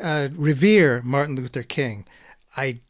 uh, 0.00 0.28
revere 0.34 1.02
Martin 1.02 1.36
Luther 1.36 1.62
King, 1.62 2.06
I 2.56 2.80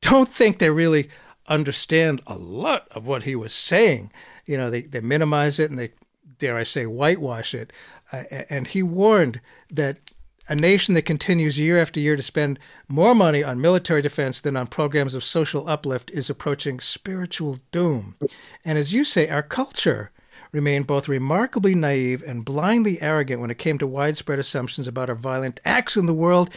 don't 0.00 0.28
think 0.28 0.58
they 0.58 0.70
really 0.70 1.10
understand 1.46 2.20
a 2.26 2.36
lot 2.36 2.88
of 2.90 3.06
what 3.06 3.22
he 3.24 3.34
was 3.34 3.52
saying. 3.52 4.12
You 4.46 4.56
know, 4.56 4.70
they, 4.70 4.82
they 4.82 5.00
minimize 5.00 5.58
it 5.58 5.70
and 5.70 5.78
they, 5.78 5.92
dare 6.38 6.56
I 6.56 6.62
say, 6.62 6.86
whitewash 6.86 7.54
it. 7.54 7.72
Uh, 8.12 8.24
and 8.48 8.66
he 8.66 8.82
warned 8.82 9.40
that 9.70 9.98
a 10.48 10.54
nation 10.54 10.94
that 10.94 11.02
continues 11.02 11.58
year 11.58 11.80
after 11.80 12.00
year 12.00 12.16
to 12.16 12.22
spend 12.22 12.58
more 12.88 13.14
money 13.14 13.44
on 13.44 13.60
military 13.60 14.00
defense 14.00 14.40
than 14.40 14.56
on 14.56 14.66
programs 14.66 15.14
of 15.14 15.22
social 15.22 15.68
uplift 15.68 16.10
is 16.12 16.30
approaching 16.30 16.80
spiritual 16.80 17.58
doom. 17.70 18.16
And 18.64 18.78
as 18.78 18.94
you 18.94 19.04
say, 19.04 19.28
our 19.28 19.42
culture 19.42 20.10
remained 20.52 20.86
both 20.86 21.08
remarkably 21.08 21.74
naive 21.74 22.22
and 22.22 22.44
blindly 22.44 23.00
arrogant 23.00 23.40
when 23.40 23.50
it 23.50 23.58
came 23.58 23.78
to 23.78 23.86
widespread 23.86 24.38
assumptions 24.38 24.88
about 24.88 25.08
our 25.08 25.14
violent 25.14 25.60
acts 25.64 25.96
in 25.96 26.06
the 26.06 26.14
world 26.14 26.50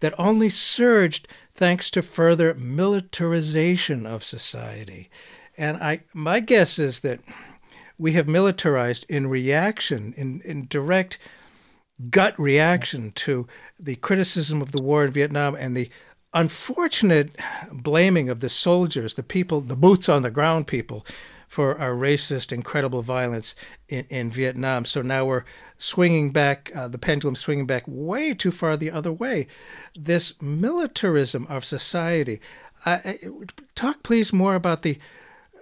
that 0.00 0.14
only 0.18 0.50
surged 0.50 1.28
thanks 1.52 1.90
to 1.90 2.02
further 2.02 2.54
militarization 2.54 4.06
of 4.06 4.24
society. 4.24 5.08
And 5.56 5.76
I 5.78 6.00
my 6.12 6.40
guess 6.40 6.78
is 6.78 7.00
that 7.00 7.20
we 7.98 8.12
have 8.12 8.26
militarized 8.26 9.06
in 9.08 9.28
reaction, 9.28 10.14
in, 10.16 10.40
in 10.44 10.66
direct 10.68 11.18
gut 12.10 12.38
reaction 12.38 13.12
to 13.12 13.46
the 13.78 13.96
criticism 13.96 14.60
of 14.60 14.72
the 14.72 14.82
war 14.82 15.04
in 15.04 15.12
Vietnam 15.12 15.54
and 15.54 15.76
the 15.76 15.88
unfortunate 16.32 17.36
blaming 17.72 18.28
of 18.28 18.40
the 18.40 18.48
soldiers, 18.48 19.14
the 19.14 19.22
people, 19.22 19.60
the 19.60 19.76
boots 19.76 20.08
on 20.08 20.22
the 20.22 20.30
ground 20.30 20.66
people, 20.66 21.06
for 21.54 21.78
our 21.80 21.92
racist, 21.92 22.50
incredible 22.50 23.00
violence 23.00 23.54
in, 23.88 24.04
in 24.10 24.28
Vietnam. 24.28 24.84
So 24.84 25.02
now 25.02 25.24
we're 25.24 25.44
swinging 25.78 26.32
back, 26.32 26.72
uh, 26.74 26.88
the 26.88 26.98
pendulum 26.98 27.36
swinging 27.36 27.64
back 27.64 27.84
way 27.86 28.34
too 28.34 28.50
far 28.50 28.76
the 28.76 28.90
other 28.90 29.12
way. 29.12 29.46
This 29.96 30.32
militarism 30.42 31.46
of 31.48 31.64
society. 31.64 32.40
Talk, 33.76 34.02
please, 34.02 34.32
more 34.32 34.56
about 34.56 34.82
the 34.82 34.98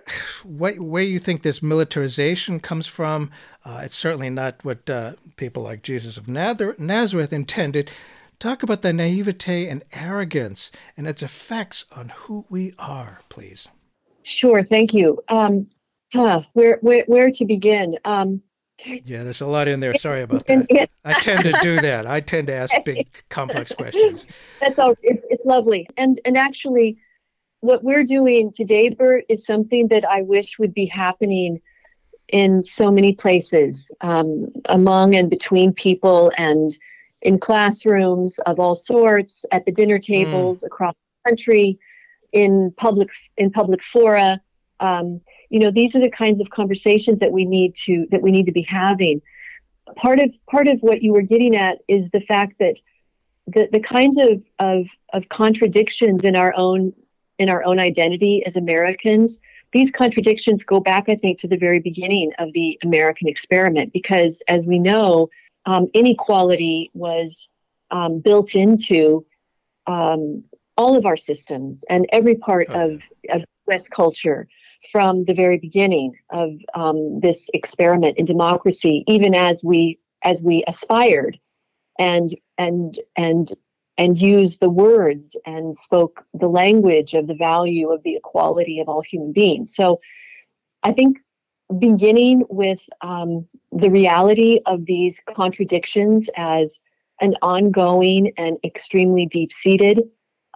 where 0.44 1.02
you 1.04 1.18
think 1.18 1.42
this 1.42 1.62
militarization 1.62 2.58
comes 2.58 2.86
from. 2.86 3.30
Uh, 3.62 3.82
it's 3.84 3.94
certainly 3.94 4.30
not 4.30 4.64
what 4.64 4.88
uh, 4.88 5.12
people 5.36 5.62
like 5.62 5.82
Jesus 5.82 6.16
of 6.16 6.26
Nazareth 6.26 7.34
intended. 7.34 7.90
Talk 8.38 8.62
about 8.62 8.80
the 8.80 8.94
naivete 8.94 9.68
and 9.68 9.84
arrogance 9.92 10.72
and 10.96 11.06
its 11.06 11.22
effects 11.22 11.84
on 11.92 12.08
who 12.08 12.46
we 12.48 12.72
are, 12.78 13.20
please. 13.28 13.68
Sure, 14.22 14.62
thank 14.62 14.94
you. 14.94 15.22
Um, 15.28 15.66
huh, 16.12 16.42
where, 16.52 16.78
where, 16.80 17.04
where 17.06 17.30
to 17.30 17.44
begin? 17.44 17.96
Um, 18.04 18.42
yeah, 18.84 19.22
there's 19.22 19.40
a 19.40 19.46
lot 19.46 19.68
in 19.68 19.80
there. 19.80 19.94
Sorry 19.94 20.22
about 20.22 20.46
that. 20.46 20.90
I 21.04 21.14
tend 21.20 21.44
to 21.44 21.52
do 21.62 21.80
that. 21.80 22.06
I 22.06 22.20
tend 22.20 22.48
to 22.48 22.54
ask 22.54 22.74
big, 22.84 23.08
complex 23.28 23.72
questions. 23.72 24.26
That's 24.60 24.78
all. 24.78 24.94
It's, 25.02 25.24
it's 25.30 25.44
lovely. 25.44 25.86
And 25.96 26.20
and 26.24 26.36
actually, 26.36 26.98
what 27.60 27.84
we're 27.84 28.04
doing 28.04 28.52
today, 28.52 28.88
Bert, 28.88 29.24
is 29.28 29.46
something 29.46 29.88
that 29.88 30.08
I 30.08 30.22
wish 30.22 30.58
would 30.58 30.74
be 30.74 30.86
happening 30.86 31.60
in 32.28 32.64
so 32.64 32.90
many 32.90 33.14
places, 33.14 33.90
um, 34.00 34.48
among 34.66 35.14
and 35.14 35.28
between 35.28 35.72
people, 35.72 36.32
and 36.36 36.76
in 37.20 37.38
classrooms 37.38 38.38
of 38.46 38.58
all 38.58 38.74
sorts, 38.74 39.44
at 39.52 39.64
the 39.64 39.72
dinner 39.72 39.98
tables 39.98 40.62
mm. 40.62 40.66
across 40.66 40.94
the 40.94 41.30
country, 41.30 41.78
in 42.32 42.72
public 42.76 43.10
in 43.36 43.50
public 43.50 43.82
fora. 43.82 44.40
Um, 44.80 45.20
you 45.52 45.58
know, 45.58 45.70
these 45.70 45.94
are 45.94 46.00
the 46.00 46.10
kinds 46.10 46.40
of 46.40 46.48
conversations 46.48 47.18
that 47.18 47.30
we 47.30 47.44
need 47.44 47.74
to 47.84 48.06
that 48.10 48.22
we 48.22 48.32
need 48.32 48.46
to 48.46 48.52
be 48.52 48.62
having. 48.62 49.20
Part 49.96 50.18
of 50.18 50.30
part 50.50 50.66
of 50.66 50.80
what 50.80 51.02
you 51.02 51.12
were 51.12 51.20
getting 51.20 51.54
at 51.54 51.78
is 51.88 52.08
the 52.08 52.22
fact 52.22 52.58
that 52.58 52.76
the, 53.46 53.68
the 53.70 53.80
kinds 53.80 54.16
of, 54.16 54.42
of, 54.58 54.86
of 55.12 55.28
contradictions 55.28 56.24
in 56.24 56.36
our 56.36 56.54
own 56.56 56.94
in 57.38 57.50
our 57.50 57.62
own 57.64 57.78
identity 57.78 58.42
as 58.46 58.56
Americans, 58.56 59.40
these 59.72 59.90
contradictions 59.90 60.64
go 60.64 60.80
back, 60.80 61.10
I 61.10 61.16
think, 61.16 61.38
to 61.40 61.48
the 61.48 61.58
very 61.58 61.80
beginning 61.80 62.32
of 62.38 62.50
the 62.54 62.78
American 62.82 63.28
experiment, 63.28 63.92
because 63.92 64.42
as 64.48 64.64
we 64.66 64.78
know, 64.78 65.28
um, 65.66 65.88
inequality 65.92 66.90
was 66.94 67.48
um, 67.90 68.20
built 68.20 68.54
into 68.54 69.26
um, 69.86 70.44
all 70.78 70.96
of 70.96 71.04
our 71.04 71.16
systems 71.16 71.84
and 71.90 72.06
every 72.10 72.36
part 72.36 72.68
oh. 72.70 72.86
of, 72.86 73.02
of 73.28 73.44
U.S. 73.68 73.86
culture 73.86 74.46
from 74.90 75.24
the 75.24 75.34
very 75.34 75.58
beginning 75.58 76.16
of 76.30 76.50
um, 76.74 77.20
this 77.20 77.48
experiment 77.54 78.18
in 78.18 78.24
democracy, 78.24 79.04
even 79.06 79.34
as 79.34 79.62
we 79.62 79.98
as 80.24 80.42
we 80.42 80.64
aspired 80.66 81.38
and 81.98 82.36
and 82.58 82.98
and 83.16 83.52
and 83.98 84.20
used 84.20 84.60
the 84.60 84.70
words 84.70 85.36
and 85.46 85.76
spoke 85.76 86.24
the 86.34 86.48
language 86.48 87.14
of 87.14 87.26
the 87.26 87.34
value 87.34 87.90
of 87.90 88.02
the 88.02 88.16
equality 88.16 88.80
of 88.80 88.88
all 88.88 89.02
human 89.02 89.32
beings. 89.32 89.74
So 89.74 90.00
I 90.82 90.92
think 90.92 91.18
beginning 91.78 92.44
with 92.48 92.80
um, 93.02 93.46
the 93.70 93.90
reality 93.90 94.60
of 94.66 94.84
these 94.86 95.20
contradictions 95.34 96.28
as 96.36 96.78
an 97.20 97.34
ongoing 97.42 98.32
and 98.36 98.56
extremely 98.64 99.26
deep-seated 99.26 100.00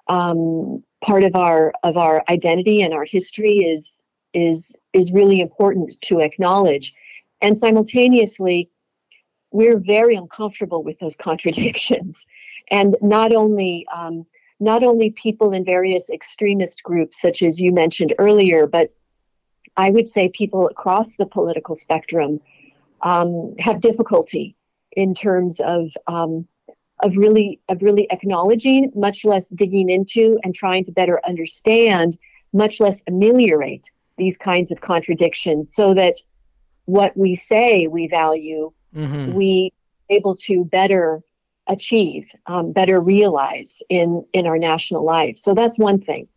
um, 0.08 0.82
part 1.04 1.24
of 1.24 1.36
our 1.36 1.72
of 1.82 1.96
our 1.96 2.24
identity 2.28 2.82
and 2.82 2.94
our 2.94 3.04
history 3.04 3.58
is 3.58 4.02
is 4.36 4.76
is 4.92 5.12
really 5.12 5.40
important 5.40 5.98
to 6.02 6.20
acknowledge. 6.20 6.94
And 7.40 7.58
simultaneously 7.58 8.70
we're 9.50 9.78
very 9.78 10.14
uncomfortable 10.14 10.82
with 10.82 10.98
those 10.98 11.16
contradictions. 11.28 12.26
And 12.70 12.96
not 13.00 13.32
only 13.32 13.86
um, 13.92 14.26
not 14.60 14.82
only 14.82 15.10
people 15.10 15.52
in 15.52 15.64
various 15.64 16.10
extremist 16.10 16.82
groups, 16.82 17.20
such 17.20 17.42
as 17.42 17.58
you 17.58 17.72
mentioned 17.72 18.14
earlier, 18.18 18.66
but 18.66 18.90
I 19.76 19.90
would 19.90 20.10
say 20.10 20.28
people 20.28 20.68
across 20.68 21.16
the 21.16 21.26
political 21.26 21.74
spectrum 21.74 22.40
um, 23.02 23.54
have 23.58 23.80
difficulty 23.80 24.56
in 24.92 25.14
terms 25.14 25.60
of 25.60 25.90
um, 26.06 26.46
of 27.02 27.16
really 27.16 27.60
of 27.68 27.82
really 27.82 28.10
acknowledging, 28.10 28.92
much 28.94 29.24
less 29.24 29.48
digging 29.48 29.88
into 29.90 30.38
and 30.42 30.54
trying 30.54 30.84
to 30.84 30.92
better 30.92 31.20
understand, 31.26 32.18
much 32.52 32.80
less 32.80 33.02
ameliorate 33.06 33.90
these 34.16 34.38
kinds 34.38 34.70
of 34.70 34.80
contradictions, 34.80 35.74
so 35.74 35.94
that 35.94 36.14
what 36.86 37.16
we 37.16 37.34
say 37.34 37.86
we 37.86 38.08
value, 38.08 38.72
mm-hmm. 38.94 39.34
we 39.34 39.72
able 40.08 40.36
to 40.36 40.64
better 40.64 41.22
achieve, 41.66 42.26
um, 42.46 42.72
better 42.72 43.00
realize 43.00 43.82
in 43.88 44.24
in 44.32 44.46
our 44.46 44.58
national 44.58 45.04
life. 45.04 45.36
So 45.38 45.54
that's 45.54 45.78
one 45.78 46.00
thing. 46.00 46.28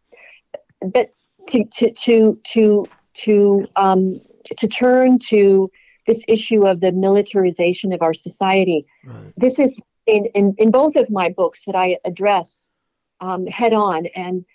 But 0.82 1.14
to 1.48 1.64
to 1.66 1.92
to 1.92 2.40
to 2.44 2.86
to 3.14 3.68
um, 3.76 4.22
to 4.58 4.68
turn 4.68 5.20
to 5.30 5.72
this 6.08 6.24
issue 6.28 6.66
of 6.66 6.80
the 6.80 6.92
militarization 6.92 7.94
of 7.94 8.02
our 8.02 8.14
society, 8.14 8.86
right. 9.06 9.34
this 9.38 9.60
is 9.60 9.82
in, 10.06 10.26
in 10.34 10.56
in 10.58 10.72
both 10.72 10.96
of 10.96 11.10
my 11.10 11.30
books 11.30 11.66
that 11.66 11.76
I 11.76 11.98
address 12.06 12.68
um, 13.20 13.46
head 13.48 13.74
on, 13.74 14.08
and 14.16 14.46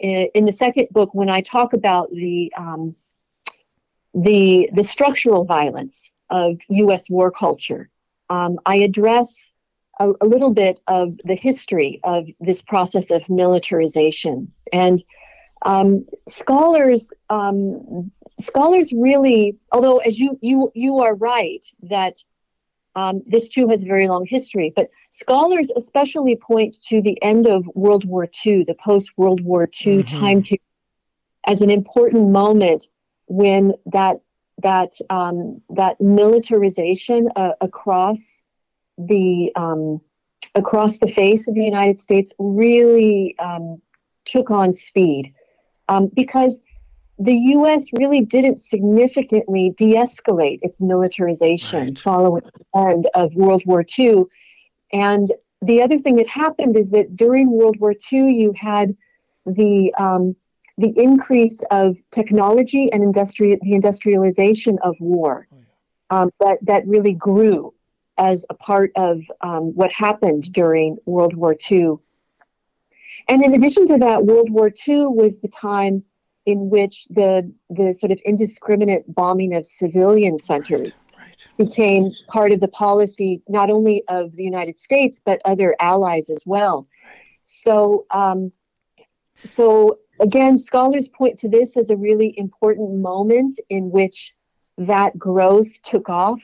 in 0.00 0.46
the 0.46 0.52
second 0.52 0.88
book 0.90 1.14
when 1.14 1.28
I 1.28 1.42
talk 1.42 1.72
about 1.72 2.10
the 2.10 2.52
um, 2.56 2.94
the 4.14 4.70
the 4.74 4.82
structural 4.82 5.44
violence 5.44 6.10
of 6.30 6.58
U.S. 6.68 7.10
war 7.10 7.30
culture, 7.30 7.90
um, 8.28 8.58
I 8.64 8.76
address 8.76 9.50
a, 9.98 10.12
a, 10.20 10.26
little 10.26 10.52
bit 10.52 10.80
of 10.86 11.18
the 11.24 11.34
history 11.34 12.00
of 12.04 12.26
this 12.40 12.62
process 12.62 13.10
of 13.10 13.28
militarization. 13.28 14.52
And 14.72 15.02
um, 15.62 16.06
scholars 16.28 17.12
um, 17.28 18.10
scholars 18.38 18.92
really, 18.92 19.58
although 19.70 19.98
as 19.98 20.18
you 20.18 20.38
you 20.40 20.72
you 20.74 21.00
are 21.00 21.14
right 21.14 21.64
that 21.82 22.16
um, 22.94 23.22
this 23.26 23.48
too 23.48 23.68
has 23.68 23.82
a 23.82 23.86
very 23.86 24.08
long 24.08 24.26
history, 24.26 24.72
but 24.74 24.90
scholars 25.10 25.70
especially 25.76 26.36
point 26.36 26.76
to 26.88 27.00
the 27.00 27.20
end 27.22 27.46
of 27.46 27.66
World 27.74 28.04
War 28.04 28.28
II, 28.44 28.64
the 28.64 28.74
post 28.74 29.12
World 29.16 29.42
War 29.42 29.64
II 29.64 30.02
mm-hmm. 30.02 30.18
time 30.18 30.42
period, 30.42 30.60
as 31.46 31.62
an 31.62 31.70
important 31.70 32.30
moment 32.30 32.88
when 33.26 33.72
that 33.86 34.20
that 34.62 34.92
um, 35.08 35.62
that 35.70 36.00
militarization 36.00 37.28
uh, 37.36 37.52
across 37.60 38.42
the 38.98 39.52
um, 39.56 40.00
across 40.54 40.98
the 40.98 41.08
face 41.08 41.48
of 41.48 41.54
the 41.54 41.64
United 41.64 42.00
States 42.00 42.32
really 42.38 43.36
um, 43.38 43.80
took 44.24 44.50
on 44.50 44.74
speed 44.74 45.32
um, 45.88 46.10
because 46.14 46.60
the 47.20 47.34
U.S. 47.34 47.88
really 47.98 48.22
didn't 48.22 48.60
significantly 48.60 49.74
de-escalate 49.76 50.58
its 50.62 50.80
militarization 50.80 51.88
right. 51.88 51.98
following 51.98 52.42
the 52.42 52.80
end 52.80 53.08
of 53.14 53.34
World 53.34 53.62
War 53.66 53.84
II, 53.98 54.24
and 54.92 55.30
the 55.62 55.82
other 55.82 55.98
thing 55.98 56.16
that 56.16 56.28
happened 56.28 56.76
is 56.76 56.90
that 56.90 57.16
during 57.16 57.50
World 57.50 57.78
War 57.78 57.92
II, 57.92 58.32
you 58.32 58.52
had 58.56 58.96
the 59.44 59.92
um, 59.98 60.34
the 60.78 60.92
increase 60.96 61.60
of 61.70 61.98
technology 62.10 62.90
and 62.90 63.02
industri- 63.02 63.60
the 63.60 63.74
industrialization 63.74 64.78
of 64.82 64.96
war 64.98 65.46
oh, 65.52 66.16
um, 66.16 66.30
that 66.40 66.58
that 66.62 66.86
really 66.86 67.12
grew 67.12 67.74
as 68.16 68.46
a 68.48 68.54
part 68.54 68.92
of 68.96 69.20
um, 69.42 69.74
what 69.74 69.92
happened 69.92 70.50
during 70.52 70.96
World 71.04 71.34
War 71.34 71.54
II. 71.70 71.96
And 73.28 73.44
in 73.44 73.54
addition 73.54 73.86
to 73.88 73.98
that, 73.98 74.24
World 74.24 74.50
War 74.50 74.70
II 74.88 75.06
was 75.06 75.40
the 75.40 75.48
time 75.48 76.04
in 76.46 76.70
which 76.70 77.06
the 77.10 77.52
the 77.68 77.92
sort 77.94 78.12
of 78.12 78.18
indiscriminate 78.24 79.04
bombing 79.14 79.54
of 79.54 79.66
civilian 79.66 80.38
centers 80.38 81.04
Right. 81.18 81.46
became 81.58 82.10
part 82.28 82.52
of 82.52 82.60
the 82.60 82.68
policy 82.68 83.42
not 83.48 83.70
only 83.70 84.04
of 84.08 84.34
the 84.36 84.44
United 84.44 84.78
States 84.78 85.20
but 85.24 85.40
other 85.44 85.76
allies 85.80 86.30
as 86.30 86.44
well. 86.46 86.88
So, 87.44 88.06
um, 88.10 88.52
so 89.44 89.98
again, 90.20 90.56
scholars 90.58 91.08
point 91.08 91.38
to 91.40 91.48
this 91.48 91.76
as 91.76 91.90
a 91.90 91.96
really 91.96 92.34
important 92.38 92.94
moment 93.00 93.58
in 93.68 93.90
which 93.90 94.34
that 94.78 95.18
growth 95.18 95.82
took 95.82 96.08
off, 96.08 96.42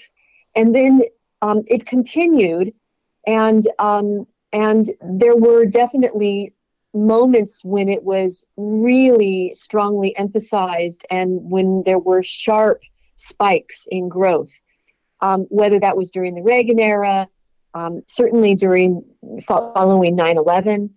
and 0.55 0.75
then 0.75 1.03
um, 1.43 1.63
it 1.67 1.87
continued, 1.87 2.75
and 3.27 3.67
um, 3.79 4.27
and 4.53 4.91
there 5.01 5.37
were 5.37 5.65
definitely 5.65 6.53
moments 6.97 7.65
when 7.65 7.89
it 7.89 8.03
was 8.03 8.45
really 8.57 9.53
strongly 9.55 10.17
emphasized 10.17 11.05
and 11.11 11.39
when 11.51 11.83
there 11.85 11.99
were 11.99 12.23
sharp 12.23 12.81
spikes 13.17 13.87
in 13.91 14.09
growth, 14.09 14.53
um, 15.21 15.43
whether 15.49 15.79
that 15.81 15.97
was 15.97 16.11
during 16.11 16.35
the 16.35 16.43
Reagan 16.43 16.79
era, 16.79 17.29
um, 17.75 18.03
certainly 18.07 18.55
during 18.55 19.05
following 19.47 20.17
9 20.17 20.39
11. 20.39 20.95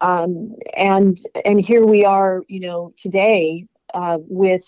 Um, 0.00 0.54
and 0.76 1.16
and 1.44 1.60
here 1.60 1.84
we 1.84 2.04
are, 2.04 2.44
you 2.46 2.60
know, 2.60 2.92
today 2.96 3.66
uh, 3.94 4.18
with 4.20 4.64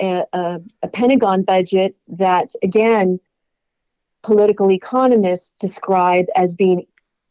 a, 0.00 0.24
a, 0.32 0.60
a 0.82 0.88
Pentagon 0.88 1.42
budget 1.42 1.96
that, 2.08 2.52
again, 2.62 3.20
political 4.22 4.70
economists 4.70 5.56
describe 5.58 6.26
as 6.34 6.54
being 6.54 6.86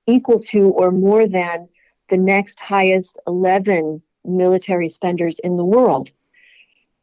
equal 0.08 0.40
to 0.40 0.70
or 0.70 0.92
more 0.92 1.28
than 1.28 1.68
the 2.10 2.18
next 2.18 2.60
highest 2.60 3.20
11 3.28 4.02
military 4.24 4.90
spenders 4.90 5.40
in 5.40 5.58
the 5.58 5.66
world. 5.66 6.12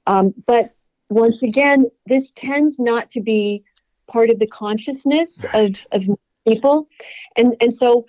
Um, 0.07 0.35
but 0.47 0.75
once 1.09 1.43
again, 1.43 1.91
this 2.07 2.33
tends 2.33 2.79
not 2.79 3.11
to 3.11 3.21
be 3.21 3.65
part 4.09 4.31
of 4.31 4.39
the 4.39 4.47
consciousness 4.47 5.45
of, 5.55 5.87
of 5.93 6.05
people. 6.47 6.89
And, 7.37 7.55
and 7.61 7.73
so 7.73 8.07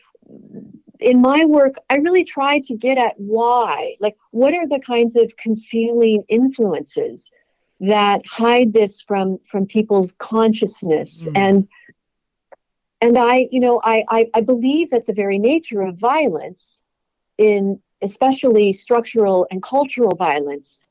in 1.00 1.22
my 1.22 1.46
work, 1.46 1.76
I 1.90 1.98
really 1.98 2.24
try 2.24 2.60
to 2.62 2.76
get 2.76 2.98
at 2.98 3.14
why. 3.18 3.96
Like, 4.00 4.18
what 4.32 4.54
are 4.54 4.68
the 4.68 4.80
kinds 4.80 5.16
of 5.16 5.36
concealing 5.38 6.24
influences 6.30 7.32
that 7.80 8.26
hide 8.26 8.74
this 8.74 9.02
from, 9.02 9.40
from 9.46 9.66
people's 9.66 10.14
consciousness? 10.14 11.28
And 11.36 11.68
and 13.04 13.18
I, 13.18 13.50
you 13.52 13.60
know, 13.60 13.82
I, 13.84 14.06
I, 14.08 14.30
I 14.34 14.40
believe 14.40 14.92
that 14.92 15.06
the 15.06 15.12
very 15.12 15.38
nature 15.38 15.82
of 15.82 15.98
violence, 15.98 16.83
in 17.38 17.80
especially 18.02 18.74
structural 18.74 19.48
and 19.50 19.64
cultural 19.64 20.16
violence, 20.16 20.86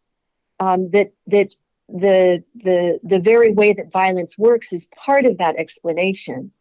um, 0.61 0.91
that 0.91 1.13
that 1.27 1.55
the 1.89 2.43
the 2.55 3.01
the 3.03 3.21
very 3.21 3.53
way 3.53 3.73
that 3.73 3.93
violence 3.93 4.39
works 4.39 4.73
is 4.73 4.89
part 4.97 5.25
of 5.25 5.39
that 5.39 5.57
explanation, 5.57 6.53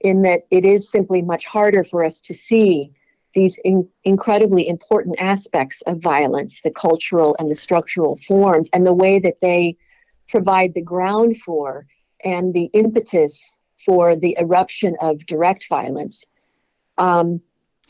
in 0.00 0.22
that 0.22 0.46
it 0.50 0.64
is 0.64 0.90
simply 0.90 1.22
much 1.22 1.44
harder 1.46 1.84
for 1.84 2.04
us 2.04 2.20
to 2.22 2.34
see 2.34 2.92
these 3.34 3.58
in, 3.64 3.88
incredibly 4.04 4.66
important 4.66 5.16
aspects 5.20 5.82
of 5.82 5.98
violence, 6.00 6.62
the 6.62 6.70
cultural 6.70 7.36
and 7.38 7.50
the 7.50 7.54
structural 7.54 8.16
forms, 8.16 8.68
and 8.72 8.86
the 8.86 8.94
way 8.94 9.18
that 9.18 9.40
they 9.40 9.76
provide 10.28 10.74
the 10.74 10.82
ground 10.82 11.36
for 11.36 11.86
and 12.24 12.54
the 12.54 12.70
impetus 12.72 13.58
for 13.84 14.16
the 14.16 14.36
eruption 14.38 14.96
of 15.00 15.24
direct 15.26 15.68
violence. 15.68 16.26
Um, 16.98 17.40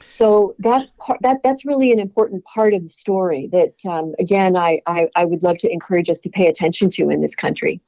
so 0.09 0.55
that's 0.59 0.91
part, 0.99 1.21
that 1.23 1.43
that's 1.43 1.65
really 1.65 1.93
an 1.93 1.99
important 1.99 2.45
part 2.45 2.75
of 2.75 2.83
the 2.83 2.89
story 2.89 3.49
that 3.53 3.75
um, 3.87 4.15
again 4.19 4.57
I, 4.57 4.81
I 4.87 5.09
I 5.17 5.25
would 5.25 5.43
love 5.43 5.59
to 5.59 5.71
encourage 5.71 6.11
us 6.11 6.19
to 6.21 6.31
pay 6.31 6.47
attention 6.47 6.91
to 6.91 7.11
in 7.11 7.21
this 7.21 7.35
country. 7.35 7.81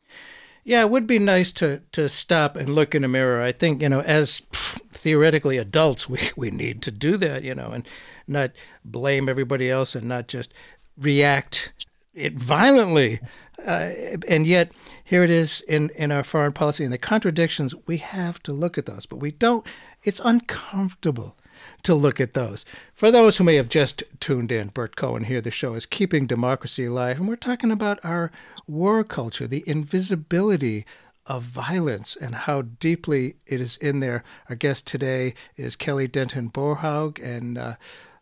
Yeah, 0.64 0.82
it 0.82 0.90
would 0.90 1.06
be 1.06 1.18
nice 1.18 1.50
to 1.52 1.82
to 1.92 2.08
stop 2.08 2.56
and 2.56 2.74
look 2.74 2.94
in 2.94 3.04
a 3.04 3.08
mirror. 3.08 3.42
I 3.42 3.52
think 3.52 3.82
you 3.82 3.88
know, 3.88 4.00
as 4.00 4.42
pff, 4.52 4.80
theoretically 4.92 5.58
adults, 5.58 6.08
we 6.08 6.20
we 6.36 6.50
need 6.50 6.82
to 6.82 6.90
do 6.90 7.16
that, 7.18 7.42
you 7.42 7.54
know, 7.54 7.72
and 7.72 7.86
not 8.26 8.52
blame 8.84 9.28
everybody 9.28 9.70
else 9.70 9.94
and 9.94 10.06
not 10.06 10.28
just 10.28 10.52
react 10.96 11.72
it 12.14 12.34
violently. 12.34 13.20
Uh, 13.64 13.92
and 14.28 14.46
yet, 14.46 14.72
here 15.04 15.22
it 15.22 15.30
is 15.30 15.60
in 15.62 15.90
in 15.90 16.12
our 16.12 16.24
foreign 16.24 16.52
policy 16.52 16.84
and 16.84 16.92
the 16.92 16.98
contradictions. 16.98 17.74
We 17.86 17.98
have 17.98 18.42
to 18.44 18.52
look 18.52 18.78
at 18.78 18.86
those, 18.86 19.06
but 19.06 19.16
we 19.16 19.32
don't. 19.32 19.66
It's 20.04 20.20
uncomfortable 20.24 21.36
to 21.82 21.94
look 21.94 22.20
at 22.20 22.34
those. 22.34 22.64
For 22.94 23.10
those 23.10 23.38
who 23.38 23.44
may 23.44 23.56
have 23.56 23.68
just 23.68 24.02
tuned 24.20 24.52
in, 24.52 24.68
Bert 24.68 24.96
Cohen 24.96 25.24
here. 25.24 25.40
The 25.40 25.50
show 25.50 25.74
is 25.74 25.86
Keeping 25.86 26.26
Democracy 26.26 26.84
Alive, 26.84 27.18
and 27.18 27.28
we're 27.28 27.36
talking 27.36 27.70
about 27.70 27.98
our 28.04 28.30
war 28.66 29.02
culture, 29.04 29.46
the 29.46 29.64
invisibility 29.66 30.84
of 31.26 31.42
violence, 31.42 32.16
and 32.16 32.34
how 32.34 32.62
deeply 32.62 33.36
it 33.46 33.60
is 33.60 33.76
in 33.76 34.00
there. 34.00 34.24
Our 34.48 34.56
guest 34.56 34.86
today 34.86 35.34
is 35.56 35.76
Kelly 35.76 36.08
Denton 36.08 36.50
Borhaug, 36.50 37.22
and 37.22 37.58
uh, 37.58 37.74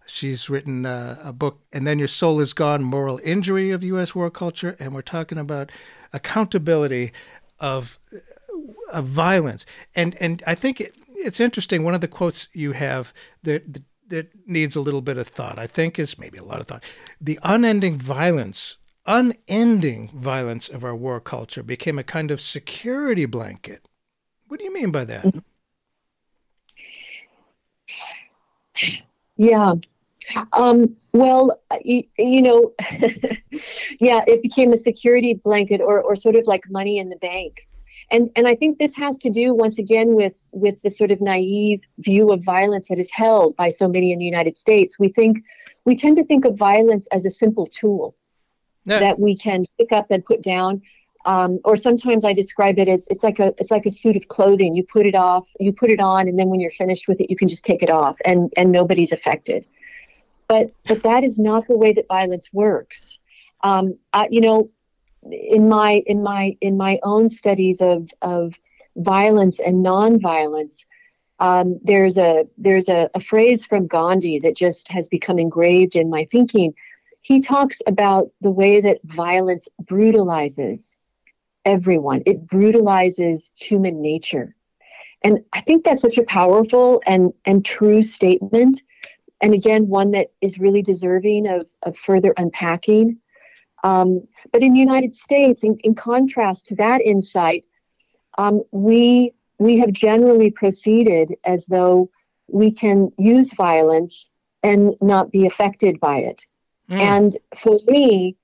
she's 0.07 0.51
written 0.51 0.87
uh, 0.87 1.19
a 1.23 1.33
book, 1.33 1.61
And 1.73 1.87
Then 1.87 1.99
Your 1.99 2.09
Soul 2.09 2.41
Is 2.41 2.53
Gone 2.53 2.83
Moral 2.83 3.21
Injury 3.25 3.71
of 3.71 3.83
U.S. 3.83 4.15
War 4.15 4.31
Culture, 4.31 4.77
and 4.79 4.95
we're 4.95 5.03
talking 5.03 5.39
about 5.39 5.71
accountability 6.13 7.13
of, 7.59 7.99
of 8.91 9.07
violence. 9.07 9.65
And, 9.95 10.15
and 10.17 10.43
I 10.47 10.55
think 10.55 10.81
it, 10.81 10.95
it's 11.21 11.41
interesting. 11.41 11.83
One 11.83 11.95
of 11.95 12.01
the 12.01 12.09
quotes 12.09 12.49
you 12.53 12.73
have 12.73 13.13
that, 13.43 13.81
that 14.09 14.31
needs 14.47 14.77
a 14.77 14.81
little 14.81 15.01
bit 15.01 15.19
of 15.19 15.29
thought, 15.29 15.59
I 15.59 15.67
think, 15.67 15.99
is 15.99 16.19
maybe 16.19 16.39
a 16.39 16.45
lot 16.45 16.61
of 16.61 16.67
thought. 16.67 16.85
The 17.21 17.39
unending 17.43 17.99
violence, 17.99 18.77
unending 19.07 20.11
violence 20.15 20.69
of 20.69 20.85
our 20.85 20.95
war 20.95 21.21
culture 21.21 21.63
became 21.63 21.99
a 21.99 22.05
kind 22.05 22.31
of 22.31 22.41
security 22.41 23.27
blanket. 23.27 23.87
What 24.49 24.59
do 24.59 24.65
you 24.65 24.73
mean 24.73 24.91
by 24.91 25.05
that? 25.05 25.43
Yeah. 29.37 29.75
Um, 30.53 30.95
well, 31.13 31.61
you, 31.85 32.05
you 32.19 32.43
know, 32.43 32.73
yeah, 34.01 34.23
it 34.27 34.43
became 34.43 34.73
a 34.73 34.79
security 34.79 35.35
blanket 35.35 35.81
or, 35.81 36.01
or 36.03 36.15
sort 36.17 36.37
of 36.37 36.47
like 36.47 36.69
money 36.71 36.99
in 36.99 37.09
the 37.09 37.17
bank. 37.17 37.67
And, 38.11 38.31
and 38.35 38.49
I 38.49 38.57
think 38.57 38.79
this 38.79 38.95
has 38.97 39.17
to 39.19 39.31
do 39.31 39.55
once 39.55 39.79
again 39.79 40.15
with, 40.15 40.35
with 40.53 40.81
the 40.83 40.91
sort 40.91 41.11
of 41.11 41.21
naive 41.21 41.81
view 41.99 42.33
of 42.33 42.43
violence 42.43 42.89
that 42.89 42.99
is 42.99 43.11
held 43.11 43.57
by 43.57 43.71
so 43.71 43.89
many 43.89 44.13
in 44.13 44.19
the 44.19 44.25
United 44.25 44.57
States. 44.57 44.99
We 44.99 45.11
think 45.11 45.45
we 45.85 45.97
tend 45.97 46.17
to 46.17 46.25
think 46.25 46.45
of 46.45 46.59
violence 46.59 47.07
as 47.13 47.25
a 47.25 47.31
simple 47.31 47.67
tool 47.67 48.17
No. 48.85 48.99
that 48.99 49.19
we 49.19 49.37
can 49.37 49.65
pick 49.79 49.93
up 49.93 50.11
and 50.11 50.25
put 50.25 50.43
down. 50.43 50.83
Um, 51.27 51.61
or 51.65 51.77
sometimes 51.77 52.25
I 52.25 52.33
describe 52.33 52.79
it 52.79 52.89
as 52.89 53.07
it's 53.09 53.23
like 53.23 53.39
a 53.39 53.55
it's 53.59 53.71
like 53.71 53.85
a 53.85 53.91
suit 53.91 54.17
of 54.17 54.29
clothing. 54.29 54.75
You 54.75 54.85
put 54.85 55.05
it 55.07 55.15
off, 55.15 55.49
you 55.61 55.71
put 55.73 55.91
it 55.91 56.01
on, 56.01 56.29
and 56.29 56.39
then 56.39 56.49
when 56.49 56.61
you're 56.61 56.71
finished 56.71 57.09
with 57.09 57.21
it, 57.21 57.31
you 57.31 57.37
can 57.37 57.47
just 57.47 57.65
take 57.65 57.83
it 57.83 57.91
off, 57.91 58.17
and 58.25 58.51
and 58.57 58.73
nobody's 58.73 59.13
affected. 59.13 59.67
But 60.49 60.73
but 60.87 61.03
that 61.03 61.23
is 61.23 61.39
not 61.39 61.69
the 61.69 61.77
way 61.77 61.93
that 61.93 62.09
violence 62.09 62.49
works. 62.53 63.21
Um, 63.63 63.99
I, 64.15 64.29
you 64.31 64.41
know, 64.41 64.71
in 65.31 65.69
my 65.69 66.03
in 66.07 66.23
my 66.23 66.57
in 66.61 66.77
my 66.77 66.99
own 67.03 67.29
studies 67.29 67.81
of 67.81 68.11
of 68.23 68.55
violence 68.97 69.61
and 69.61 69.85
nonviolence, 69.85 70.87
um, 71.39 71.79
there's 71.83 72.17
a 72.17 72.47
there's 72.57 72.89
a, 72.89 73.11
a 73.15 73.21
phrase 73.21 73.65
from 73.65 73.87
Gandhi 73.87 74.39
that 74.41 74.57
just 74.57 74.89
has 74.89 75.09
become 75.09 75.39
engraved 75.39 75.97
in 75.97 76.11
my 76.11 76.25
thinking. 76.31 76.75
He 77.23 77.41
talks 77.41 77.79
about 77.87 78.31
the 78.41 78.51
way 78.51 78.81
that 78.81 79.01
violence 79.05 79.69
brutalizes 79.81 80.97
everyone. 81.65 82.23
It 82.25 82.47
brutalizes 82.47 83.51
human 83.55 84.01
nature, 84.01 84.55
and 85.23 85.45
I 85.53 85.61
think 85.61 85.85
that's 85.85 86.03
such 86.03 86.19
a 86.19 86.25
powerful 86.25 87.03
and 87.07 87.33
and 87.45 87.65
true 87.65 88.03
statement. 88.03 88.83
And 89.43 89.55
again, 89.55 89.89
one 89.89 90.11
that 90.11 90.33
is 90.43 90.59
really 90.59 90.83
deserving 90.83 91.47
of, 91.47 91.67
of 91.83 91.97
further 91.97 92.35
unpacking. 92.37 93.19
Um, 93.83 94.27
but 94.53 94.63
in 94.63 94.73
the 94.73 94.79
United 94.79 95.15
States, 95.17 95.65
in, 95.65 95.79
in 95.85 95.95
contrast 95.95 96.67
to 96.67 96.77
that 96.77 97.01
insight, 97.01 97.65
um, 98.39 98.63
we 98.71 99.33
we 99.59 99.79
have 99.79 99.93
generally 99.93 100.51
proceeded 100.51 101.35
as 101.45 101.67
though 101.67 102.11
we 102.49 102.71
can 102.73 103.13
use 103.19 103.53
violence 103.55 104.31
and 104.63 104.95
not 105.01 105.31
be 105.31 105.47
affected 105.47 106.01
by 106.01 106.19
it. 106.19 106.47
And 106.91 107.37
for 107.57 107.79
me, 107.87 108.37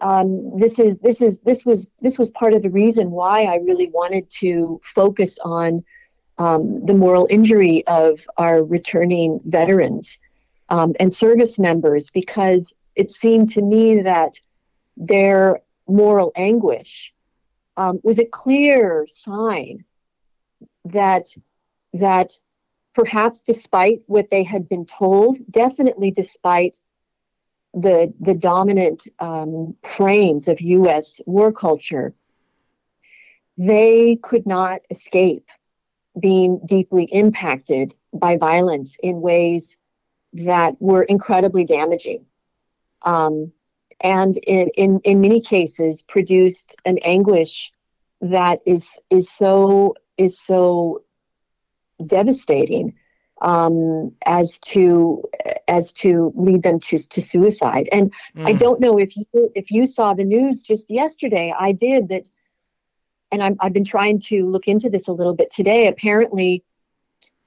um, 0.00 0.58
this 0.58 0.78
is 0.78 0.98
this 0.98 1.20
is 1.20 1.38
this 1.44 1.64
was 1.64 1.90
this 2.00 2.18
was 2.18 2.30
part 2.30 2.54
of 2.54 2.62
the 2.62 2.70
reason 2.70 3.10
why 3.10 3.44
I 3.44 3.56
really 3.58 3.88
wanted 3.88 4.28
to 4.40 4.80
focus 4.82 5.38
on 5.44 5.84
um, 6.38 6.84
the 6.86 6.94
moral 6.94 7.26
injury 7.30 7.86
of 7.86 8.26
our 8.38 8.64
returning 8.64 9.40
veterans 9.44 10.18
um, 10.70 10.94
and 10.98 11.12
service 11.12 11.58
members 11.58 12.10
because 12.10 12.72
it 12.96 13.12
seemed 13.12 13.50
to 13.50 13.62
me 13.62 14.02
that 14.02 14.34
their 15.00 15.62
moral 15.88 16.30
anguish 16.36 17.12
um, 17.76 17.98
was 18.04 18.18
a 18.18 18.24
clear 18.24 19.06
sign 19.08 19.84
that 20.84 21.26
that 21.94 22.32
perhaps 22.94 23.42
despite 23.42 24.02
what 24.06 24.30
they 24.30 24.44
had 24.44 24.68
been 24.68 24.84
told, 24.84 25.38
definitely 25.50 26.10
despite 26.10 26.78
the 27.72 28.12
the 28.20 28.34
dominant 28.34 29.08
um, 29.18 29.74
frames 29.84 30.46
of 30.46 30.60
U.S. 30.60 31.20
war 31.26 31.52
culture, 31.52 32.14
they 33.56 34.16
could 34.22 34.46
not 34.46 34.82
escape 34.90 35.48
being 36.20 36.60
deeply 36.66 37.04
impacted 37.04 37.94
by 38.12 38.36
violence 38.36 38.98
in 39.02 39.20
ways 39.20 39.78
that 40.34 40.76
were 40.80 41.04
incredibly 41.04 41.64
damaging. 41.64 42.26
Um, 43.02 43.52
and 44.00 44.36
in, 44.38 44.68
in, 44.76 45.00
in 45.04 45.20
many 45.20 45.40
cases 45.40 46.02
produced 46.02 46.76
an 46.84 46.98
anguish 46.98 47.72
that 48.20 48.60
is 48.66 48.98
is 49.10 49.30
so 49.30 49.94
is 50.18 50.38
so 50.38 51.02
devastating 52.04 52.94
um, 53.40 54.12
as 54.26 54.58
to 54.60 55.22
as 55.68 55.92
to 55.92 56.32
lead 56.36 56.62
them 56.62 56.78
to 56.80 56.98
to 57.08 57.22
suicide. 57.22 57.88
And 57.92 58.12
mm. 58.36 58.46
I 58.46 58.52
don't 58.52 58.80
know 58.80 58.98
if 58.98 59.16
you 59.16 59.24
if 59.54 59.70
you 59.70 59.86
saw 59.86 60.14
the 60.14 60.24
news 60.24 60.62
just 60.62 60.90
yesterday. 60.90 61.54
I 61.58 61.72
did 61.72 62.08
that, 62.08 62.30
and 63.32 63.42
I'm, 63.42 63.56
I've 63.60 63.72
been 63.72 63.84
trying 63.84 64.20
to 64.26 64.46
look 64.46 64.68
into 64.68 64.90
this 64.90 65.08
a 65.08 65.12
little 65.12 65.34
bit 65.34 65.50
today. 65.50 65.88
Apparently, 65.88 66.62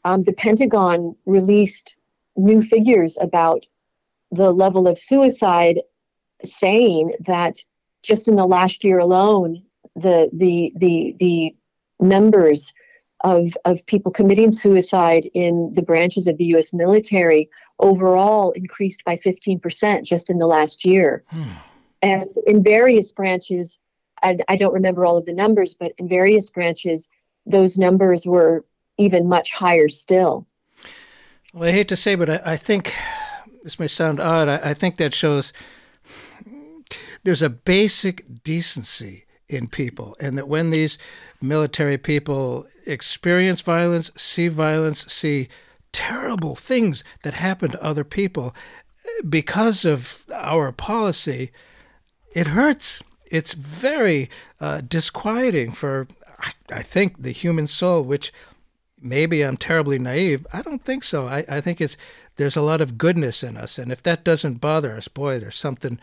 um, 0.04 0.24
the 0.24 0.34
Pentagon 0.34 1.16
released 1.26 1.96
new 2.36 2.64
figures 2.64 3.18
about 3.22 3.66
the 4.32 4.52
level 4.52 4.88
of 4.88 4.98
suicide, 4.98 5.80
saying 6.46 7.14
that 7.22 7.58
just 8.04 8.28
in 8.28 8.36
the 8.36 8.46
last 8.46 8.84
year 8.84 9.00
alone, 9.00 9.64
the 9.96 10.30
the 10.34 10.74
the 10.76 11.16
the 11.20 11.56
numbers 12.00 12.74
of, 13.24 13.54
of 13.66 13.86
people 13.86 14.12
committing 14.12 14.52
suicide 14.52 15.30
in 15.34 15.72
the 15.74 15.82
branches 15.82 16.28
of 16.28 16.38
the 16.38 16.46
US 16.56 16.74
military 16.74 17.50
overall 17.80 18.52
increased 18.52 19.04
by 19.06 19.18
15% 19.18 20.04
just 20.04 20.30
in 20.30 20.38
the 20.38 20.46
last 20.46 20.86
year. 20.86 21.24
Hmm. 21.28 21.44
And 22.02 22.30
in 22.46 22.64
various 22.64 23.14
branches, 23.14 23.80
I, 24.22 24.38
I 24.48 24.58
don't 24.58 24.74
remember 24.74 25.06
all 25.06 25.18
of 25.18 25.26
the 25.26 25.34
numbers, 25.34 25.74
but 25.74 25.94
in 25.98 26.08
various 26.08 26.50
branches, 26.52 27.10
those 27.46 27.78
numbers 27.78 28.26
were 28.26 28.66
even 28.98 29.28
much 29.28 29.54
higher 29.54 29.90
still. 29.90 30.46
Well, 31.54 31.70
I 31.70 31.72
hate 31.72 31.88
to 31.90 31.96
say, 31.96 32.16
but 32.16 32.30
I, 32.30 32.42
I 32.46 32.58
think 32.58 32.94
this 33.64 33.80
may 33.80 33.88
sound 33.88 34.20
odd. 34.20 34.50
I, 34.50 34.72
I 34.72 34.74
think 34.74 34.98
that 34.98 35.14
shows 35.14 35.54
there's 37.24 37.42
a 37.42 37.50
basic 37.50 38.44
decency 38.44 39.26
in 39.50 39.68
people, 39.68 40.16
and 40.20 40.38
that 40.38 40.48
when 40.48 40.70
these 40.70 40.98
military 41.42 41.98
people 41.98 42.66
experience 42.86 43.62
violence, 43.62 44.12
see 44.16 44.48
violence, 44.48 45.12
see 45.12 45.48
terrible 45.92 46.56
things 46.56 47.04
that 47.24 47.36
happen 47.36 47.72
to 47.72 47.84
other 47.84 48.04
people 48.04 48.56
because 49.30 49.86
of 49.86 50.26
our 50.34 50.72
policy, 50.72 51.52
it 52.34 52.48
hurts. 52.48 53.04
It's 53.26 53.54
very 53.54 54.30
uh, 54.60 54.82
disquieting 54.82 55.72
for, 55.72 56.08
I 56.70 56.82
think, 56.82 57.22
the 57.22 57.32
human 57.32 57.68
soul, 57.68 58.04
which 58.04 58.34
maybe 59.02 59.42
I'm 59.42 59.58
terribly 59.58 60.00
naive. 60.00 60.48
I 60.54 60.62
don't 60.62 60.84
think 60.84 61.04
so. 61.04 61.28
I, 61.28 61.46
I 61.50 61.62
think 61.62 61.82
it's 61.82 61.98
there's 62.38 62.56
a 62.56 62.62
lot 62.62 62.82
of 62.82 62.98
goodness 62.98 63.44
in 63.44 63.58
us, 63.58 63.78
and 63.78 63.92
if 63.92 64.02
that 64.04 64.24
doesn't 64.24 64.62
bother 64.62 64.96
us, 64.96 65.08
boy, 65.08 65.40
there's 65.40 65.56
something 65.56 66.00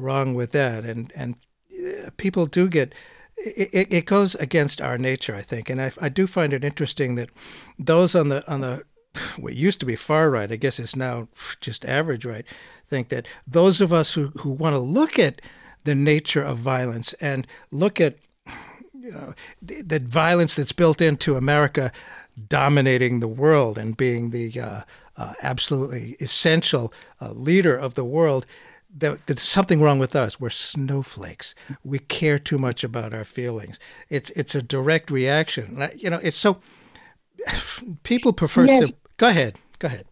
wrong 0.00 0.34
with 0.34 0.52
that. 0.52 0.84
And 0.84 1.12
and 1.14 1.36
uh, 1.72 2.10
people 2.16 2.46
do 2.46 2.68
get 2.68 2.94
it, 3.36 3.92
it 3.92 4.06
goes 4.06 4.34
against 4.34 4.80
our 4.80 4.98
nature, 4.98 5.34
I 5.34 5.42
think, 5.42 5.70
and 5.70 5.80
I, 5.80 5.92
I 6.00 6.08
do 6.08 6.26
find 6.26 6.52
it 6.52 6.64
interesting 6.64 7.14
that 7.14 7.30
those 7.78 8.14
on 8.14 8.28
the 8.28 8.48
on 8.50 8.60
the 8.60 8.84
what 9.38 9.54
used 9.54 9.80
to 9.80 9.86
be 9.86 9.96
far 9.96 10.30
right, 10.30 10.52
I 10.52 10.56
guess 10.56 10.78
is 10.78 10.94
now 10.94 11.28
just 11.60 11.84
average 11.84 12.24
right, 12.24 12.44
think 12.86 13.08
that 13.08 13.26
those 13.46 13.80
of 13.80 13.92
us 13.92 14.14
who, 14.14 14.28
who 14.38 14.50
want 14.50 14.74
to 14.74 14.78
look 14.78 15.18
at 15.18 15.40
the 15.84 15.94
nature 15.94 16.42
of 16.42 16.58
violence 16.58 17.14
and 17.14 17.46
look 17.70 18.00
at 18.00 18.16
you 18.92 19.10
know 19.10 19.34
the, 19.62 19.82
the 19.82 19.98
violence 20.00 20.54
that's 20.54 20.72
built 20.72 21.00
into 21.00 21.36
America 21.36 21.90
dominating 22.48 23.20
the 23.20 23.28
world 23.28 23.78
and 23.78 23.96
being 23.96 24.30
the 24.30 24.60
uh, 24.60 24.82
uh, 25.16 25.34
absolutely 25.42 26.16
essential 26.20 26.92
uh, 27.20 27.30
leader 27.32 27.76
of 27.76 27.94
the 27.94 28.04
world 28.04 28.46
there's 28.92 29.42
something 29.42 29.80
wrong 29.80 29.98
with 29.98 30.16
us. 30.16 30.40
We're 30.40 30.50
snowflakes. 30.50 31.54
We 31.84 31.98
care 31.98 32.38
too 32.38 32.58
much 32.58 32.84
about 32.84 33.12
our 33.14 33.24
feelings. 33.24 33.78
It's 34.08 34.30
it's 34.30 34.54
a 34.54 34.62
direct 34.62 35.10
reaction. 35.10 35.88
You 35.96 36.10
know, 36.10 36.20
it's 36.22 36.36
so 36.36 36.60
people 38.02 38.32
prefer. 38.32 38.66
Yes. 38.66 38.88
To, 38.88 38.96
go 39.16 39.28
ahead. 39.28 39.56
Go 39.78 39.86
ahead. 39.86 40.06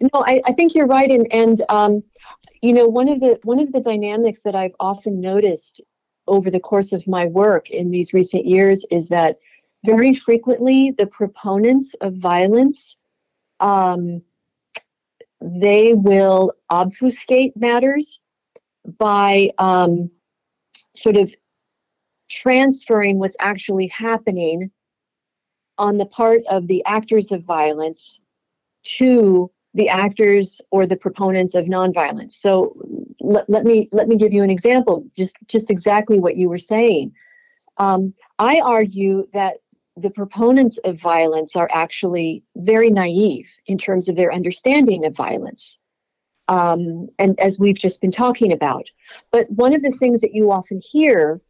No, 0.00 0.24
I, 0.26 0.40
I 0.46 0.52
think 0.52 0.74
you're 0.74 0.86
right, 0.86 1.10
and 1.10 1.30
and 1.32 1.62
um, 1.68 2.02
you 2.62 2.72
know 2.72 2.88
one 2.88 3.08
of 3.08 3.20
the 3.20 3.38
one 3.42 3.58
of 3.58 3.72
the 3.72 3.80
dynamics 3.80 4.42
that 4.42 4.54
I've 4.54 4.74
often 4.80 5.20
noticed 5.20 5.80
over 6.26 6.50
the 6.50 6.60
course 6.60 6.92
of 6.92 7.06
my 7.06 7.26
work 7.26 7.70
in 7.70 7.90
these 7.90 8.14
recent 8.14 8.46
years 8.46 8.84
is 8.90 9.08
that 9.08 9.38
very 9.84 10.14
frequently 10.14 10.92
the 10.96 11.06
proponents 11.06 11.94
of 12.00 12.14
violence 12.14 12.98
um, 13.58 14.22
they 15.40 15.94
will 15.94 16.52
obfuscate 16.68 17.56
matters 17.56 18.20
by 18.98 19.50
um, 19.58 20.10
sort 20.94 21.16
of 21.16 21.34
transferring 22.28 23.18
what's 23.18 23.36
actually 23.40 23.88
happening 23.88 24.70
on 25.78 25.96
the 25.96 26.06
part 26.06 26.42
of 26.50 26.66
the 26.66 26.84
actors 26.84 27.32
of 27.32 27.42
violence 27.44 28.20
to 28.82 29.50
the 29.74 29.88
actors 29.88 30.60
or 30.70 30.86
the 30.86 30.96
proponents 30.96 31.54
of 31.54 31.66
nonviolence. 31.66 32.34
So 32.34 32.76
let, 33.20 33.48
let 33.48 33.64
me 33.64 33.88
let 33.92 34.08
me 34.08 34.16
give 34.16 34.32
you 34.32 34.42
an 34.42 34.50
example, 34.50 35.06
just 35.16 35.36
just 35.46 35.70
exactly 35.70 36.20
what 36.20 36.36
you 36.36 36.48
were 36.48 36.58
saying. 36.58 37.12
Um, 37.78 38.14
I 38.38 38.60
argue 38.60 39.28
that 39.32 39.58
the 40.00 40.10
proponents 40.10 40.78
of 40.84 41.00
violence 41.00 41.56
are 41.56 41.68
actually 41.72 42.42
very 42.56 42.90
naive 42.90 43.48
in 43.66 43.78
terms 43.78 44.08
of 44.08 44.16
their 44.16 44.32
understanding 44.32 45.04
of 45.04 45.14
violence. 45.14 45.78
Um, 46.48 47.08
and 47.18 47.38
as 47.38 47.58
we've 47.60 47.78
just 47.78 48.00
been 48.00 48.10
talking 48.10 48.52
about. 48.52 48.90
But 49.30 49.48
one 49.50 49.72
of 49.72 49.82
the 49.82 49.92
things 49.92 50.20
that 50.22 50.34
you 50.34 50.50
often 50.50 50.80
hear 50.80 51.40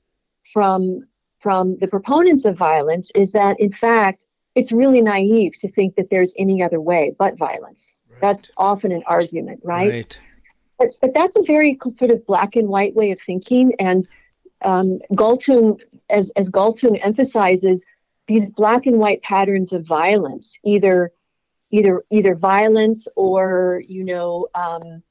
from 0.53 1.05
from 1.39 1.79
the 1.79 1.89
proponents 1.89 2.45
of 2.45 2.57
violence 2.57 3.11
is 3.15 3.33
that, 3.33 3.59
in 3.59 3.73
fact, 3.73 4.27
it's 4.55 4.73
really 4.73 5.01
naive 5.01 5.59
to 5.59 5.71
think 5.71 5.95
that 5.97 6.11
there's 6.11 6.35
any 6.39 6.63
other 6.63 6.81
way 6.81 7.15
but 7.19 7.39
violence. 7.39 7.99
Right. 8.11 8.21
That's 8.21 8.53
often 8.57 8.93
an 8.93 9.03
argument, 9.07 9.61
right? 9.65 9.89
right. 9.89 10.19
But, 10.79 10.89
but 11.01 11.15
that's 11.15 11.37
a 11.37 11.43
very 11.43 11.79
sort 11.95 12.11
of 12.11 12.27
black 12.27 12.57
and 12.57 12.69
white 12.69 12.95
way 12.95 13.11
of 13.11 13.21
thinking. 13.21 13.73
And 13.79 14.07
um, 14.63 14.99
Galtung, 15.13 15.81
as, 16.11 16.31
as 16.37 16.51
Galtung 16.51 16.99
emphasizes, 17.03 17.85
these 18.31 18.49
black 18.51 18.87
and 18.87 18.99
white 19.01 19.21
patterns 19.23 19.73
of 19.73 19.85
violence, 19.85 20.57
either 20.65 21.11
either 21.73 22.05
either 22.11 22.37
violence 22.37 23.09
or 23.17 23.83
you 23.89 24.05
know 24.05 24.47
um, 24.55 25.03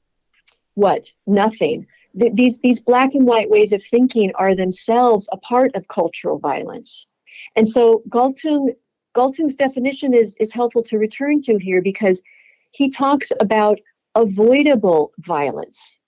what? 0.72 1.04
Nothing. 1.26 1.86
Th- 2.18 2.32
these 2.32 2.58
these 2.60 2.80
black 2.80 3.14
and 3.14 3.26
white 3.26 3.50
ways 3.50 3.72
of 3.72 3.84
thinking 3.84 4.32
are 4.36 4.54
themselves 4.54 5.28
a 5.32 5.36
part 5.36 5.70
of 5.74 5.86
cultural 5.88 6.38
violence, 6.38 7.10
and 7.56 7.68
so 7.68 8.02
Galtung 8.08 8.74
Galtung's 9.14 9.56
definition 9.56 10.14
is 10.14 10.34
is 10.38 10.50
helpful 10.50 10.82
to 10.84 10.96
return 10.96 11.42
to 11.42 11.58
here 11.58 11.82
because 11.82 12.22
he 12.70 12.88
talks 12.88 13.30
about 13.38 13.78
avoidable 14.14 15.12
violence 15.18 16.00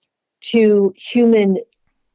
to 0.53 0.95
human 0.97 1.59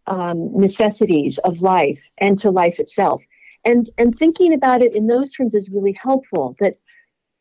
um, 0.07 0.59
necessities 0.59 1.37
of 1.49 1.61
life 1.61 2.11
and 2.17 2.39
to 2.39 2.49
life 2.49 2.79
itself 2.79 3.23
and 3.67 3.89
and 3.97 4.17
thinking 4.17 4.53
about 4.53 4.81
it 4.81 4.95
in 4.95 5.07
those 5.07 5.31
terms 5.31 5.53
is 5.53 5.69
really 5.69 5.97
helpful 6.01 6.55
that 6.59 6.77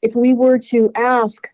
if 0.03 0.15
we 0.15 0.35
were 0.35 0.59
to 0.59 0.91
ask 0.95 1.49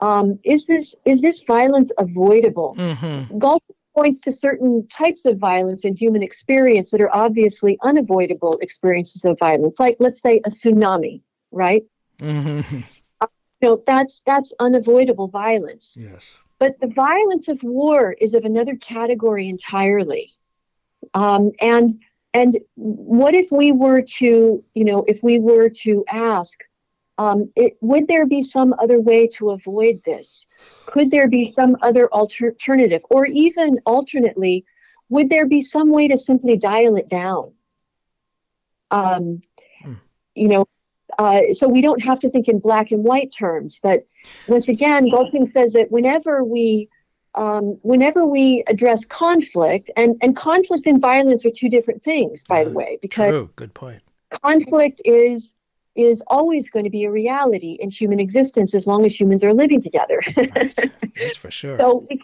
um, 0.00 0.38
is 0.44 0.66
this 0.66 0.94
is 1.04 1.20
this 1.20 1.42
violence 1.42 1.90
avoidable? 1.98 2.76
Mm-hmm. 2.78 3.38
Galtung 3.38 3.74
points 3.96 4.20
to 4.20 4.32
certain 4.32 4.86
types 4.86 5.24
of 5.24 5.38
violence 5.38 5.84
in 5.84 5.96
human 5.96 6.22
experience 6.22 6.92
that 6.92 7.00
are 7.00 7.14
obviously 7.14 7.76
unavoidable 7.82 8.56
experiences 8.62 9.24
of 9.24 9.36
violence 9.40 9.80
like 9.80 9.96
let's 9.98 10.22
say 10.22 10.38
a 10.44 10.50
tsunami 10.50 11.22
right? 11.50 11.84
Mm-hmm. 12.20 12.80
uh, 13.20 13.26
you 13.60 13.68
know 13.68 13.82
that's 13.86 14.22
that's 14.26 14.52
unavoidable 14.60 15.28
violence. 15.28 15.96
Yes. 15.98 16.26
But 16.58 16.80
the 16.80 16.88
violence 16.88 17.48
of 17.48 17.62
war 17.62 18.12
is 18.20 18.34
of 18.34 18.44
another 18.44 18.74
category 18.76 19.48
entirely. 19.48 20.32
Um, 21.14 21.52
and 21.60 22.02
and 22.40 22.52
what 23.20 23.34
if 23.42 23.48
we 23.60 23.68
were 23.84 24.02
to, 24.20 24.28
you 24.78 24.84
know, 24.88 25.00
if 25.12 25.18
we 25.28 25.34
were 25.48 25.68
to 25.84 25.92
ask, 26.34 26.56
um, 27.24 27.38
it, 27.62 27.72
would 27.80 28.06
there 28.06 28.26
be 28.26 28.42
some 28.42 28.70
other 28.82 29.00
way 29.08 29.20
to 29.36 29.50
avoid 29.56 29.96
this? 30.10 30.28
Could 30.92 31.08
there 31.10 31.28
be 31.28 31.52
some 31.58 31.72
other 31.88 32.04
alter- 32.18 32.54
alternative? 32.56 33.02
Or 33.14 33.22
even 33.26 33.70
alternately, 33.84 34.64
would 35.12 35.28
there 35.28 35.48
be 35.56 35.62
some 35.74 35.88
way 35.96 36.04
to 36.08 36.18
simply 36.30 36.56
dial 36.56 36.94
it 37.02 37.08
down? 37.08 37.44
Um, 38.90 39.24
hmm. 39.82 39.94
You 40.42 40.48
know, 40.52 40.64
Uh, 41.18 41.42
so 41.58 41.64
we 41.76 41.82
don't 41.86 42.04
have 42.10 42.20
to 42.20 42.28
think 42.30 42.46
in 42.48 42.58
black 42.68 42.88
and 42.94 43.02
white 43.10 43.30
terms. 43.44 43.80
But 43.82 43.98
once 44.46 44.68
again, 44.74 45.02
Galtung 45.12 45.48
says 45.48 45.72
that 45.72 45.90
whenever 45.96 46.44
we 46.54 46.88
um, 47.38 47.78
whenever 47.82 48.26
we 48.26 48.64
address 48.66 49.04
conflict, 49.04 49.90
and, 49.96 50.16
and 50.20 50.36
conflict 50.36 50.86
and 50.86 51.00
violence 51.00 51.46
are 51.46 51.52
two 51.54 51.68
different 51.68 52.02
things, 52.02 52.44
by 52.44 52.64
the 52.64 52.70
way, 52.70 52.98
because 53.00 53.30
True. 53.30 53.50
Good 53.54 53.72
point. 53.74 54.02
conflict 54.42 55.00
is 55.04 55.54
is 55.94 56.22
always 56.28 56.70
going 56.70 56.84
to 56.84 56.90
be 56.90 57.04
a 57.04 57.10
reality 57.10 57.76
in 57.80 57.90
human 57.90 58.20
existence 58.20 58.72
as 58.72 58.86
long 58.86 59.04
as 59.04 59.18
humans 59.18 59.42
are 59.42 59.52
living 59.52 59.80
together. 59.80 60.20
Right. 60.36 60.74
That's 61.16 61.36
for 61.36 61.50
sure. 61.50 61.76
so 61.78 62.06
we 62.08 62.20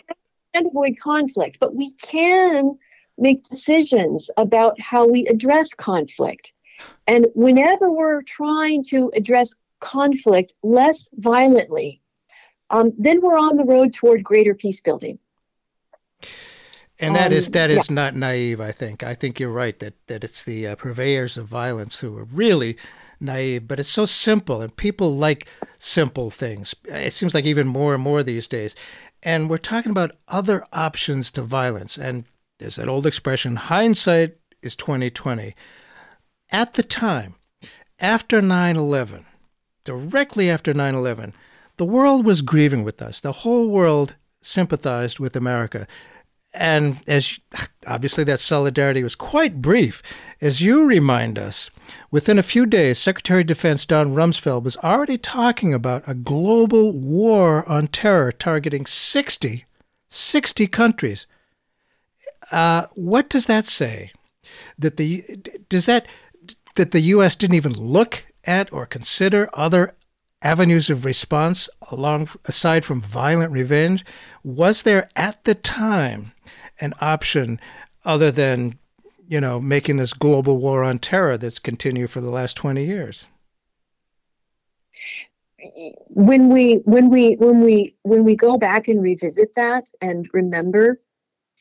can't 0.53 0.67
avoid 0.67 0.97
conflict, 1.01 1.57
but 1.59 1.75
we 1.75 1.93
can 1.95 2.79
make 3.19 3.43
decisions 3.45 4.31
about 4.37 4.81
how 4.81 5.09
we 5.09 5.27
address 5.27 5.75
conflict. 5.75 6.53
And 7.09 7.27
whenever 7.35 7.91
we're 7.91 8.23
trying 8.23 8.85
to 8.85 9.11
address 9.15 9.55
conflict 9.81 10.55
less 10.63 11.09
violently, 11.15 12.01
um, 12.71 12.93
then 12.99 13.21
we're 13.21 13.39
on 13.39 13.57
the 13.57 13.65
road 13.65 13.93
toward 13.93 14.25
greater 14.25 14.55
peace 14.55 14.81
building. 14.81 15.19
And 16.99 17.17
that 17.17 17.33
is 17.33 17.49
Um, 17.49 17.53
that 17.53 17.71
is 17.71 17.91
not 17.91 18.15
naive. 18.15 18.61
I 18.61 18.73
think. 18.73 19.03
I 19.03 19.15
think 19.15 19.41
you're 19.41 19.51
right 19.51 19.79
that 19.81 19.95
that 20.07 20.25
it's 20.25 20.43
the 20.43 20.69
uh, 20.69 20.77
purveyors 20.77 21.37
of 21.37 21.47
violence 21.47 22.01
who 22.01 22.17
are 22.17 22.25
really 22.25 22.77
naive. 23.21 23.67
But 23.67 23.81
it's 23.81 23.89
so 23.89 24.07
simple, 24.07 24.61
and 24.63 24.75
people 24.75 25.17
like 25.17 25.49
simple 25.79 26.31
things. 26.31 26.75
It 26.85 27.13
seems 27.13 27.35
like 27.35 27.45
even 27.47 27.67
more 27.67 27.95
and 27.95 28.03
more 28.03 28.23
these 28.23 28.47
days. 28.47 28.77
And 29.23 29.51
we're 29.51 29.59
talking 29.59 29.91
about 29.91 30.17
other 30.29 30.67
options 30.73 31.31
to 31.33 31.43
violence. 31.43 31.99
And 31.99 32.25
there's 32.59 32.77
that 32.77 32.89
old 32.89 33.07
expression: 33.07 33.57
hindsight 33.57 34.37
is 34.63 34.77
2020. 34.77 35.55
At 36.51 36.75
the 36.75 36.85
time, 36.85 37.35
after 37.99 38.41
9/11, 38.41 39.25
directly 39.83 40.49
after 40.49 40.73
9/11, 40.73 41.33
the 41.77 41.85
world 41.85 42.25
was 42.25 42.43
grieving 42.43 42.85
with 42.85 43.03
us. 43.03 43.21
The 43.21 43.33
whole 43.33 43.69
world 43.69 44.17
sympathized 44.43 45.19
with 45.19 45.37
America. 45.37 45.87
And 46.53 47.01
as 47.09 47.41
obviously 47.87 48.23
that 48.25 48.39
solidarity 48.39 49.03
was 49.03 49.17
quite 49.17 49.61
brief, 49.61 50.03
as 50.41 50.61
you 50.61 50.85
remind 50.85 51.37
us, 51.37 51.71
within 52.13 52.39
a 52.39 52.45
few 52.45 52.65
days, 52.65 52.99
Secretary 52.99 53.41
of 53.41 53.49
Defense 53.49 53.85
Don 53.85 54.15
Rumsfeld 54.15 54.63
was 54.63 54.77
already 54.77 55.19
talking 55.19 55.75
about 55.75 56.05
a 56.07 56.15
global 56.15 56.93
war 56.93 57.69
on 57.69 57.89
terror 57.89 58.31
targeting 58.31 58.87
60, 58.87 59.65
60 60.09 60.67
countries. 60.69 61.27
Uh, 62.53 62.87
what 62.95 63.29
does 63.29 63.47
that 63.47 63.67
say? 63.67 64.13
That 64.79 64.97
the 64.97 65.25
does 65.69 65.87
that 65.87 66.07
that 66.77 66.91
the 66.91 67.01
U.S. 67.01 67.35
didn't 67.35 67.57
even 67.57 67.73
look 67.73 68.27
at 68.45 68.73
or 68.73 68.87
consider 68.87 69.49
other 69.55 69.95
avenues 70.45 70.91
of 70.91 71.05
response 71.05 71.69
along 71.91 72.29
aside 72.45 72.85
from 72.85 73.01
violent 73.01 73.51
revenge? 73.51 74.05
Was 74.45 74.83
there 74.83 75.09
at 75.17 75.43
the 75.45 75.55
time 75.55 76.33
an 76.81 76.95
option 77.01 77.59
other 78.05 78.31
than, 78.31 78.79
you 79.27 79.41
know, 79.41 79.59
making 79.61 79.97
this 79.97 80.13
global 80.13 80.59
war 80.59 80.85
on 80.85 80.99
terror 80.99 81.37
that's 81.37 81.59
continued 81.59 82.11
for 82.11 82.21
the 82.21 82.31
last 82.31 82.57
20 82.57 82.85
years? 82.85 83.27
when 86.09 86.51
we 86.51 86.75
when 86.85 87.09
we 87.09 87.35
when 87.35 87.61
we 87.63 87.95
when 88.03 88.25
we 88.25 88.37
go 88.37 88.59
back 88.59 88.89
and 88.89 89.03
revisit 89.03 89.55
that 89.57 89.89
and 90.01 90.29
remember 90.33 91.01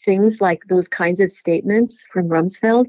things 0.04 0.42
like 0.42 0.66
those 0.68 0.88
kinds 0.88 1.20
of 1.20 1.32
statements 1.32 2.04
from 2.12 2.28
Rumsfeld, 2.28 2.88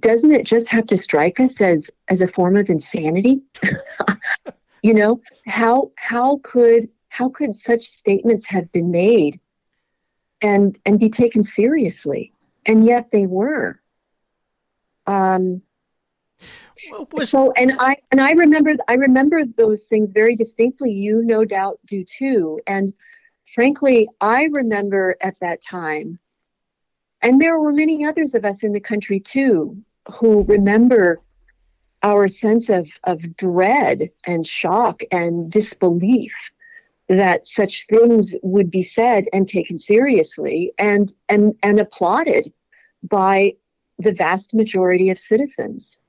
doesn't 0.00 0.32
it 0.32 0.44
just 0.44 0.68
have 0.68 0.86
to 0.86 0.96
strike 0.96 1.40
us 1.40 1.60
as 1.60 1.90
as 2.08 2.20
a 2.20 2.28
form 2.28 2.56
of 2.56 2.68
insanity? 2.68 3.40
you 4.82 4.94
know, 4.94 5.20
how 5.46 5.92
how 5.96 6.40
could 6.42 6.88
how 7.08 7.28
could 7.28 7.56
such 7.56 7.84
statements 7.84 8.46
have 8.46 8.70
been 8.72 8.90
made 8.90 9.40
and 10.42 10.78
and 10.84 10.98
be 10.98 11.08
taken 11.08 11.42
seriously? 11.42 12.32
And 12.66 12.84
yet 12.84 13.10
they 13.10 13.26
were. 13.26 13.80
Um, 15.06 15.62
was 17.12 17.30
so 17.30 17.52
and 17.52 17.72
i 17.78 17.96
and 18.10 18.20
i 18.20 18.32
remember 18.32 18.74
i 18.88 18.94
remember 18.94 19.44
those 19.44 19.86
things 19.86 20.12
very 20.12 20.34
distinctly 20.34 20.90
you 20.90 21.22
no 21.22 21.44
doubt 21.44 21.78
do 21.86 22.04
too 22.04 22.58
and 22.66 22.92
frankly 23.54 24.08
i 24.20 24.48
remember 24.52 25.16
at 25.20 25.38
that 25.40 25.62
time 25.62 26.18
and 27.20 27.40
there 27.40 27.58
were 27.58 27.72
many 27.72 28.04
others 28.04 28.34
of 28.34 28.44
us 28.44 28.62
in 28.64 28.72
the 28.72 28.80
country 28.80 29.20
too 29.20 29.76
who 30.10 30.42
remember 30.44 31.20
our 32.02 32.28
sense 32.28 32.68
of 32.68 32.88
of 33.04 33.36
dread 33.36 34.10
and 34.26 34.46
shock 34.46 35.02
and 35.10 35.50
disbelief 35.50 36.50
that 37.08 37.46
such 37.46 37.86
things 37.86 38.34
would 38.42 38.70
be 38.70 38.82
said 38.82 39.26
and 39.32 39.46
taken 39.46 39.78
seriously 39.78 40.72
and 40.78 41.12
and 41.28 41.54
and 41.62 41.78
applauded 41.78 42.52
by 43.02 43.54
the 43.98 44.12
vast 44.12 44.54
majority 44.54 45.10
of 45.10 45.18
citizens. 45.18 46.00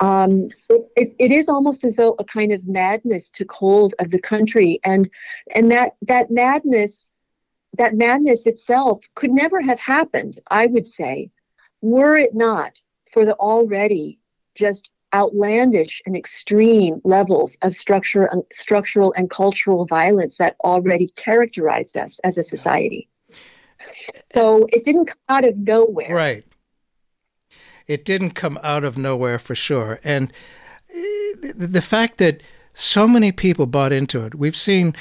Um, 0.00 0.48
it, 0.96 1.14
it, 1.18 1.30
is 1.30 1.48
almost 1.48 1.84
as 1.84 1.94
though 1.94 2.16
a 2.18 2.24
kind 2.24 2.50
of 2.50 2.66
madness 2.66 3.30
took 3.30 3.52
hold 3.52 3.94
of 4.00 4.10
the 4.10 4.18
country 4.18 4.80
and 4.84 5.08
and 5.54 5.70
that 5.70 5.96
that 6.02 6.30
madness 6.30 7.12
that 7.78 7.94
madness 7.94 8.46
itself 8.46 9.04
could 9.14 9.30
never 9.30 9.60
have 9.60 9.78
happened 9.78 10.40
i 10.48 10.66
would 10.66 10.86
say 10.86 11.30
were 11.82 12.16
it 12.16 12.34
not 12.34 12.80
for 13.12 13.24
the 13.24 13.34
already 13.34 14.18
just 14.54 14.90
outlandish 15.14 16.00
and 16.06 16.16
extreme 16.16 17.00
levels 17.04 17.58
of 17.62 17.74
structure, 17.74 18.30
structural 18.50 19.12
and 19.16 19.28
cultural 19.28 19.84
violence 19.84 20.38
that 20.38 20.56
already 20.64 21.08
characterized 21.16 21.98
us 21.98 22.18
as 22.24 22.38
a 22.38 22.42
society 22.42 23.08
so 24.34 24.66
it 24.72 24.84
didn't 24.84 25.06
come 25.06 25.18
out 25.28 25.44
of 25.44 25.58
nowhere 25.58 26.14
Right. 26.14 26.44
It 27.88 28.04
didn't 28.04 28.30
come 28.30 28.58
out 28.62 28.84
of 28.84 28.96
nowhere 28.96 29.38
for 29.38 29.54
sure. 29.54 29.98
And 30.04 30.32
eh, 30.88 31.52
the, 31.54 31.66
the 31.66 31.82
fact 31.82 32.18
that 32.18 32.40
so 32.72 33.08
many 33.08 33.32
people 33.32 33.66
bought 33.66 33.92
into 33.92 34.24
it, 34.24 34.36
we've 34.36 34.56
seen 34.56 34.94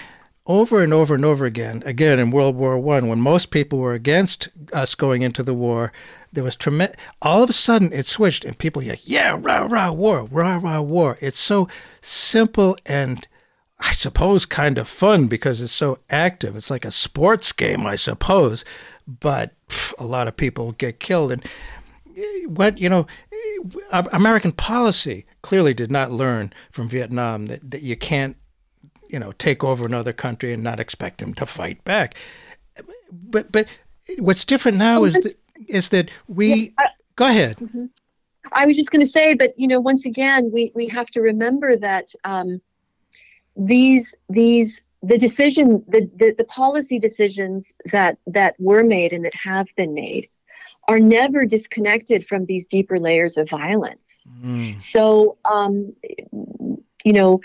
over 0.47 0.81
and 0.81 0.93
over 0.93 1.15
and 1.15 1.23
over 1.23 1.45
again, 1.45 1.83
again 1.85 2.19
in 2.19 2.31
World 2.31 2.55
War 2.55 2.77
One, 2.79 3.07
when 3.07 3.21
most 3.21 3.51
people 3.51 3.79
were 3.79 3.93
against 3.93 4.49
us 4.73 4.95
going 4.95 5.21
into 5.21 5.43
the 5.43 5.53
war, 5.53 5.91
there 6.33 6.43
was 6.43 6.55
tremendous. 6.55 6.97
All 7.21 7.43
of 7.43 7.49
a 7.49 7.53
sudden, 7.53 7.93
it 7.93 8.05
switched, 8.05 8.45
and 8.45 8.57
people 8.57 8.81
like, 8.81 9.07
"Yeah, 9.07 9.37
rah 9.39 9.67
rah 9.69 9.91
war, 9.91 10.25
rah 10.31 10.57
rah 10.57 10.81
war." 10.81 11.17
It's 11.21 11.39
so 11.39 11.67
simple 12.01 12.77
and 12.85 13.27
I 13.81 13.93
suppose 13.93 14.45
kind 14.45 14.77
of 14.77 14.87
fun 14.87 15.27
because 15.27 15.59
it's 15.59 15.71
so 15.73 15.99
active. 16.09 16.55
It's 16.55 16.69
like 16.69 16.85
a 16.85 16.91
sports 16.91 17.51
game, 17.51 17.85
I 17.85 17.95
suppose, 17.95 18.63
but 19.07 19.53
pff, 19.69 19.93
a 19.97 20.05
lot 20.05 20.27
of 20.27 20.37
people 20.37 20.73
get 20.73 20.99
killed. 20.99 21.31
And 21.31 21.43
eh, 22.15 22.45
what 22.45 22.77
you 22.77 22.89
know, 22.89 23.07
eh, 23.31 24.03
American 24.13 24.51
policy 24.51 25.25
clearly 25.41 25.73
did 25.73 25.91
not 25.91 26.11
learn 26.11 26.53
from 26.71 26.89
Vietnam 26.89 27.47
that, 27.47 27.71
that 27.71 27.81
you 27.81 27.97
can't, 27.97 28.37
you 29.11 29.19
know, 29.19 29.33
take 29.33 29.63
over 29.63 29.85
another 29.85 30.13
country 30.13 30.53
and 30.53 30.63
not 30.63 30.79
expect 30.79 31.19
them 31.19 31.33
to 31.35 31.45
fight 31.45 31.83
back. 31.83 32.15
But 33.11 33.51
but 33.51 33.67
what's 34.17 34.45
different 34.45 34.77
now 34.77 35.03
is 35.03 35.13
that, 35.13 35.37
is 35.67 35.89
that 35.89 36.09
we 36.27 36.73
go 37.15 37.27
ahead. 37.27 37.57
I 38.53 38.65
was 38.65 38.75
just 38.75 38.89
going 38.91 39.05
to 39.05 39.11
say, 39.11 39.33
but 39.33 39.53
you 39.57 39.67
know, 39.67 39.79
once 39.79 40.05
again, 40.05 40.51
we 40.51 40.71
we 40.73 40.87
have 40.87 41.07
to 41.11 41.21
remember 41.21 41.77
that 41.77 42.13
um, 42.23 42.61
these 43.55 44.15
these 44.29 44.81
the 45.03 45.17
decision 45.17 45.83
the, 45.87 46.09
the 46.15 46.33
the 46.37 46.45
policy 46.45 46.97
decisions 46.97 47.73
that 47.91 48.17
that 48.27 48.55
were 48.59 48.83
made 48.83 49.13
and 49.13 49.25
that 49.25 49.35
have 49.35 49.67
been 49.75 49.93
made 49.93 50.29
are 50.87 50.99
never 50.99 51.45
disconnected 51.45 52.27
from 52.27 52.45
these 52.45 52.65
deeper 52.65 52.99
layers 52.99 53.37
of 53.37 53.49
violence. 53.49 54.25
So, 54.79 55.37
um, 55.45 55.93
you 57.03 57.13
know, 57.13 57.39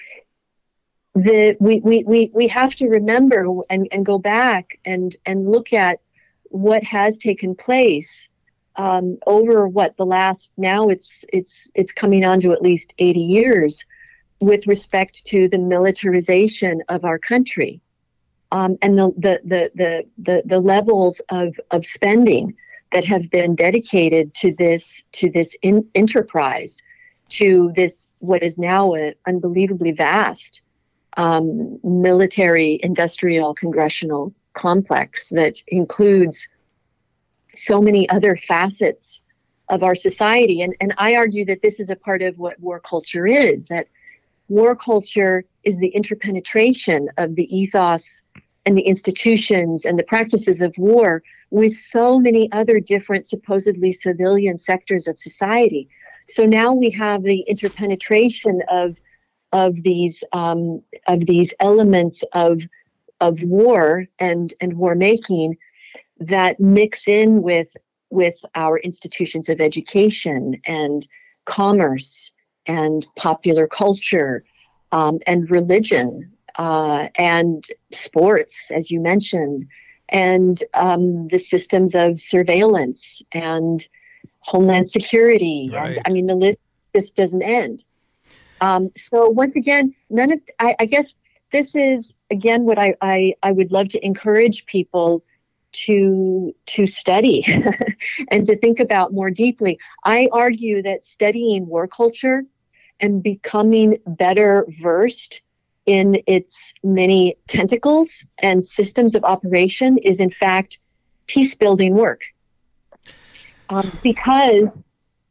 the 1.17 1.57
we, 1.61 1.81
we, 1.81 2.05
we, 2.05 2.31
we 2.35 2.47
have 2.49 2.75
to 2.75 2.89
remember 2.89 3.47
and, 3.71 3.89
and 3.91 4.05
go 4.05 4.19
back 4.19 4.79
and, 4.85 5.17
and 5.25 5.51
look 5.51 5.73
at 5.73 6.01
what 6.51 6.85
has 6.85 7.19
taken 7.19 7.55
place 7.55 8.29
um, 8.77 9.17
over 9.27 9.67
what 9.67 9.97
the 9.97 10.05
last 10.05 10.53
now 10.59 10.89
it's 10.89 11.25
it's 11.33 11.69
it's 11.75 11.93
coming 11.93 12.25
on 12.25 12.41
to 12.43 12.53
at 12.53 12.61
least 12.61 12.93
80 12.99 13.21
years 13.21 13.85
with 14.41 14.67
respect 14.67 15.25
to 15.29 15.49
the 15.49 15.57
militarization 15.57 16.83
of 16.91 17.07
our 17.07 17.19
country 17.19 17.81
um, 18.53 18.77
and 18.83 18.99
the, 18.99 19.11
the, 19.17 19.41
the, 19.45 19.71
the, 19.75 20.07
the, 20.19 20.43
the 20.45 20.61
levels 20.61 21.23
of, 21.31 21.59
of 21.71 21.87
spending 21.87 22.55
that 22.93 23.07
have 23.07 23.31
been 23.31 23.55
dedicated 23.55 24.35
to 24.35 24.55
this 24.55 25.03
to 25.13 25.31
this 25.31 25.57
in, 25.63 25.89
enterprise 25.95 26.83
to 27.31 27.73
this 27.75 28.11
what 28.19 28.43
is 28.43 28.59
now 28.59 28.93
an 28.93 29.15
unbelievably 29.27 29.93
vast 29.93 30.61
um, 31.17 31.79
military 31.83 32.79
industrial 32.83 33.55
congressional 33.55 34.33
complex 34.53 35.29
that 35.31 35.63
includes 35.69 36.49
so 37.55 37.81
many 37.81 38.09
other 38.09 38.37
facets 38.37 39.21
of 39.69 39.83
our 39.83 39.95
society. 39.95 40.63
And, 40.63 40.75
and 40.81 40.95
I 40.99 41.17
argue 41.17 41.45
that 41.47 41.63
this 41.63 41.81
is 41.81 41.91
a 41.91 41.97
part 41.97 42.23
of 42.23 42.39
what 42.39 42.59
war 42.61 42.81
culture 42.81 43.27
is 43.27 43.69
that 43.69 43.89
war 44.49 44.77
culture 44.77 45.45
is 45.65 45.77
the 45.79 45.89
interpenetration 45.89 47.09
of 47.17 47.35
the 47.35 47.57
ethos 47.57 48.23
and 48.65 48.77
the 48.77 48.83
institutions 48.83 49.85
and 49.85 49.99
the 49.99 50.05
practices 50.05 50.61
of 50.61 50.75
war 50.77 51.23
with 51.51 51.73
so 51.73 52.19
many 52.19 52.51
other 52.53 52.81
different 52.81 53.27
supposedly 53.27 53.93
civilian 53.93 54.59
sectors 54.59 55.07
of 55.07 55.19
society. 55.19 55.89
So 56.29 56.45
now 56.45 56.73
we 56.73 56.91
have 56.91 57.23
the 57.23 57.41
interpenetration 57.41 58.61
of 58.69 58.97
of 59.65 59.83
these 59.83 60.23
um, 60.33 60.83
of 61.07 61.21
these 61.33 61.51
elements 61.61 62.23
of 62.35 62.61
of 63.21 63.43
war 63.43 64.07
and 64.19 64.53
and 64.61 64.73
war 64.83 64.95
making 64.95 65.57
that 66.21 66.61
mix 66.61 67.09
in 67.09 67.43
with 67.43 67.71
with 68.11 68.39
our 68.55 68.79
institutions 68.79 69.49
of 69.49 69.61
education 69.61 70.61
and 70.67 71.09
commerce 71.47 72.33
and 72.67 73.07
popular 73.17 73.67
culture 73.67 74.45
um, 74.93 75.19
and 75.27 75.51
religion 75.51 76.31
uh, 76.59 77.09
and 77.17 77.65
sports, 77.93 78.71
as 78.79 78.91
you 78.91 79.01
mentioned, 79.01 79.67
and 80.11 80.63
um, 80.75 81.29
the 81.29 81.39
systems 81.39 81.95
of 81.95 82.21
surveillance 82.21 83.23
and 83.33 83.89
homeland 84.41 84.91
security. 84.91 85.71
Right. 85.73 85.97
And, 85.97 86.03
I 86.07 86.11
mean, 86.11 86.27
the 86.27 86.35
list 86.35 86.59
just 86.95 87.17
doesn't 87.17 87.43
end. 87.43 87.85
Um, 88.61 88.91
so 88.97 89.29
once 89.29 89.57
again, 89.57 89.95
none 90.11 90.33
of 90.33 90.41
I, 90.59 90.77
I 90.79 90.87
guess 90.87 91.15
this 91.53 91.75
is 91.75 92.15
again 92.31 92.65
what 92.65 92.79
I, 92.79 92.95
I, 93.01 93.35
I 93.43 93.53
would 93.53 93.73
love 93.73 93.89
to 93.89 94.05
encourage 94.05 94.67
people 94.67 95.25
to 95.73 96.55
to 96.65 96.87
study 96.87 97.45
and 98.31 98.47
to 98.47 98.57
think 98.59 98.81
about 98.81 99.13
more 99.13 99.31
deeply. 99.31 99.79
I 100.05 100.29
argue 100.33 100.83
that 100.83 101.05
studying 101.05 101.67
war 101.67 101.87
culture 101.87 102.45
and 103.01 103.23
becoming 103.23 103.99
better 104.07 104.67
versed 104.81 105.43
in 105.85 106.21
its 106.27 106.73
many 106.83 107.37
tentacles 107.47 108.25
and 108.39 108.65
systems 108.65 109.15
of 109.15 109.23
operation 109.25 109.99
is 109.99 110.19
in 110.19 110.31
fact 110.31 110.81
peace 111.27 111.55
building 111.55 111.95
work 111.95 112.23
um, 113.69 113.99
because 114.03 114.69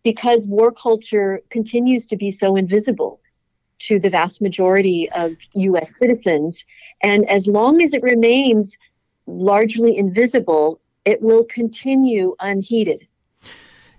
because 0.06 0.46
war 0.48 0.72
culture 0.72 1.42
continues 1.50 2.06
to 2.06 2.16
be 2.16 2.32
so 2.32 2.56
invisible 2.56 3.20
to 3.80 4.00
the 4.00 4.10
vast 4.10 4.42
majority 4.42 5.10
of 5.12 5.34
US 5.56 5.92
citizens 6.00 6.64
and 7.02 7.28
as 7.28 7.48
long 7.48 7.82
as 7.82 7.94
it 7.94 8.02
remains 8.04 8.78
largely 9.28 9.98
invisible 9.98 10.80
it 11.04 11.22
will 11.22 11.44
continue 11.44 12.36
unheeded 12.40 13.06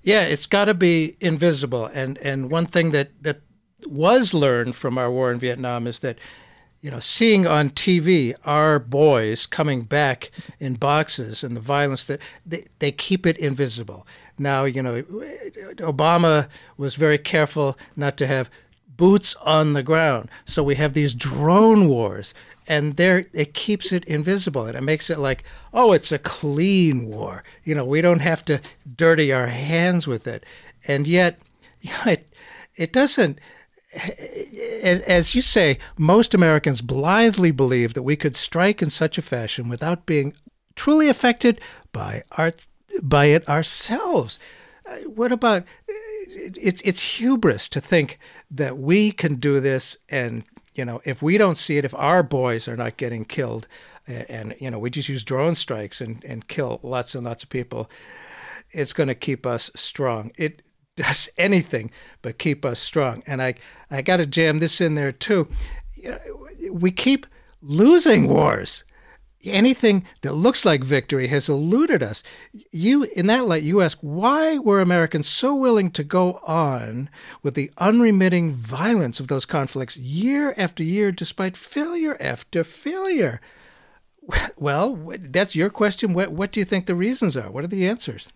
Yeah, 0.02 0.22
it's 0.22 0.46
got 0.46 0.66
to 0.66 0.74
be 0.74 1.16
invisible. 1.20 1.86
And 1.86 2.16
and 2.18 2.48
one 2.58 2.66
thing 2.66 2.92
that 2.92 3.08
that 3.26 3.38
was 3.84 4.32
learned 4.32 4.76
from 4.76 4.98
our 4.98 5.10
war 5.10 5.32
in 5.32 5.38
Vietnam 5.40 5.86
is 5.86 5.98
that 6.00 6.16
you 6.86 6.92
know, 6.92 7.00
seeing 7.00 7.48
on 7.48 7.70
TV 7.70 8.32
our 8.44 8.78
boys 8.78 9.46
coming 9.46 9.82
back 9.82 10.30
in 10.60 10.74
boxes 10.74 11.42
and 11.42 11.56
the 11.56 11.60
violence 11.60 12.04
that 12.04 12.20
they, 12.44 12.66
they 12.78 12.92
keep 12.92 13.26
it 13.26 13.36
invisible. 13.38 14.06
Now, 14.38 14.64
you 14.64 14.82
know, 14.82 15.02
Obama 15.02 16.48
was 16.76 16.94
very 16.94 17.18
careful 17.18 17.78
not 17.96 18.16
to 18.18 18.26
have 18.26 18.50
boots 18.96 19.34
on 19.42 19.72
the 19.72 19.82
ground. 19.82 20.30
So 20.44 20.62
we 20.62 20.74
have 20.76 20.94
these 20.94 21.14
drone 21.14 21.88
wars 21.88 22.34
and 22.68 22.96
there 22.96 23.26
it 23.32 23.54
keeps 23.54 23.92
it 23.92 24.04
invisible 24.04 24.64
and 24.64 24.76
it 24.76 24.82
makes 24.82 25.10
it 25.10 25.18
like, 25.18 25.44
oh, 25.72 25.92
it's 25.92 26.12
a 26.12 26.18
clean 26.18 27.06
war. 27.06 27.44
You 27.64 27.74
know, 27.74 27.84
we 27.84 28.00
don't 28.00 28.20
have 28.20 28.44
to 28.46 28.60
dirty 28.96 29.32
our 29.32 29.46
hands 29.46 30.06
with 30.06 30.26
it. 30.26 30.44
And 30.86 31.06
yet, 31.06 31.38
it 32.06 32.32
it 32.76 32.92
doesn't 32.92 33.38
as, 34.82 35.00
as 35.02 35.34
you 35.34 35.42
say, 35.42 35.78
most 35.96 36.34
Americans 36.34 36.80
blindly 36.80 37.50
believe 37.50 37.94
that 37.94 38.02
we 38.02 38.16
could 38.16 38.36
strike 38.36 38.82
in 38.82 38.90
such 38.90 39.16
a 39.18 39.22
fashion 39.22 39.68
without 39.68 40.06
being 40.06 40.34
truly 40.74 41.08
affected 41.08 41.60
by 41.92 42.22
our 42.32 42.52
by 43.02 43.26
it 43.26 43.48
ourselves. 43.48 44.38
Uh, 44.86 44.96
What 45.08 45.32
about 45.32 45.64
it's 46.28 46.82
it's 46.82 47.16
hubris 47.18 47.68
to 47.68 47.80
think 47.80 48.18
that 48.50 48.78
we 48.78 49.12
can 49.12 49.36
do 49.36 49.60
this 49.60 49.96
and 50.08 50.44
you 50.74 50.84
know 50.84 51.00
if 51.04 51.22
we 51.22 51.38
don't 51.38 51.56
see 51.56 51.78
it 51.78 51.84
if 51.84 51.94
our 51.94 52.22
boys 52.22 52.68
are 52.68 52.76
not 52.76 52.96
getting 52.96 53.24
killed 53.24 53.68
and, 54.06 54.54
you 54.60 54.70
know 54.70 54.78
we 54.78 54.90
just 54.90 55.08
use 55.08 55.24
drone 55.24 55.54
strikes 55.54 56.00
and 56.00 56.24
and 56.24 56.48
kill 56.48 56.80
lots 56.82 57.14
and 57.14 57.24
lots 57.24 57.42
of 57.42 57.48
people 57.48 57.88
it's 58.76 58.92
going 58.92 59.08
to 59.08 59.14
keep 59.14 59.46
us 59.46 59.70
strong. 59.74 60.32
It 60.36 60.62
does 60.96 61.28
anything 61.36 61.90
but 62.22 62.38
keep 62.38 62.64
us 62.64 62.80
strong. 62.80 63.22
And 63.26 63.42
i 63.42 63.54
i 63.90 64.02
got 64.02 64.16
to 64.18 64.26
jam 64.26 64.58
this 64.60 64.80
in 64.80 64.94
there 64.94 65.12
too. 65.12 65.48
We 66.70 66.90
keep 66.90 67.26
losing 67.60 68.28
wars 68.28 68.84
anything 69.46 70.04
that 70.22 70.34
looks 70.34 70.64
like 70.64 70.84
victory 70.84 71.28
has 71.28 71.48
eluded 71.48 72.02
us. 72.02 72.22
You, 72.72 73.04
in 73.04 73.26
that 73.28 73.46
light, 73.46 73.62
you 73.62 73.82
ask, 73.82 73.98
why 74.00 74.58
were 74.58 74.80
Americans 74.80 75.28
so 75.28 75.54
willing 75.54 75.90
to 75.92 76.04
go 76.04 76.34
on 76.46 77.08
with 77.42 77.54
the 77.54 77.70
unremitting 77.78 78.52
violence 78.52 79.20
of 79.20 79.28
those 79.28 79.46
conflicts 79.46 79.96
year 79.96 80.54
after 80.56 80.82
year, 80.82 81.12
despite 81.12 81.56
failure 81.56 82.16
after 82.20 82.64
failure? 82.64 83.40
Well, 84.58 84.96
that's 85.18 85.54
your 85.56 85.70
question. 85.70 86.12
What, 86.12 86.32
what 86.32 86.50
do 86.52 86.60
you 86.60 86.64
think 86.64 86.86
the 86.86 86.94
reasons 86.96 87.36
are? 87.36 87.50
What 87.50 87.64
are 87.64 87.68
the 87.68 87.88
answers? 87.88 88.30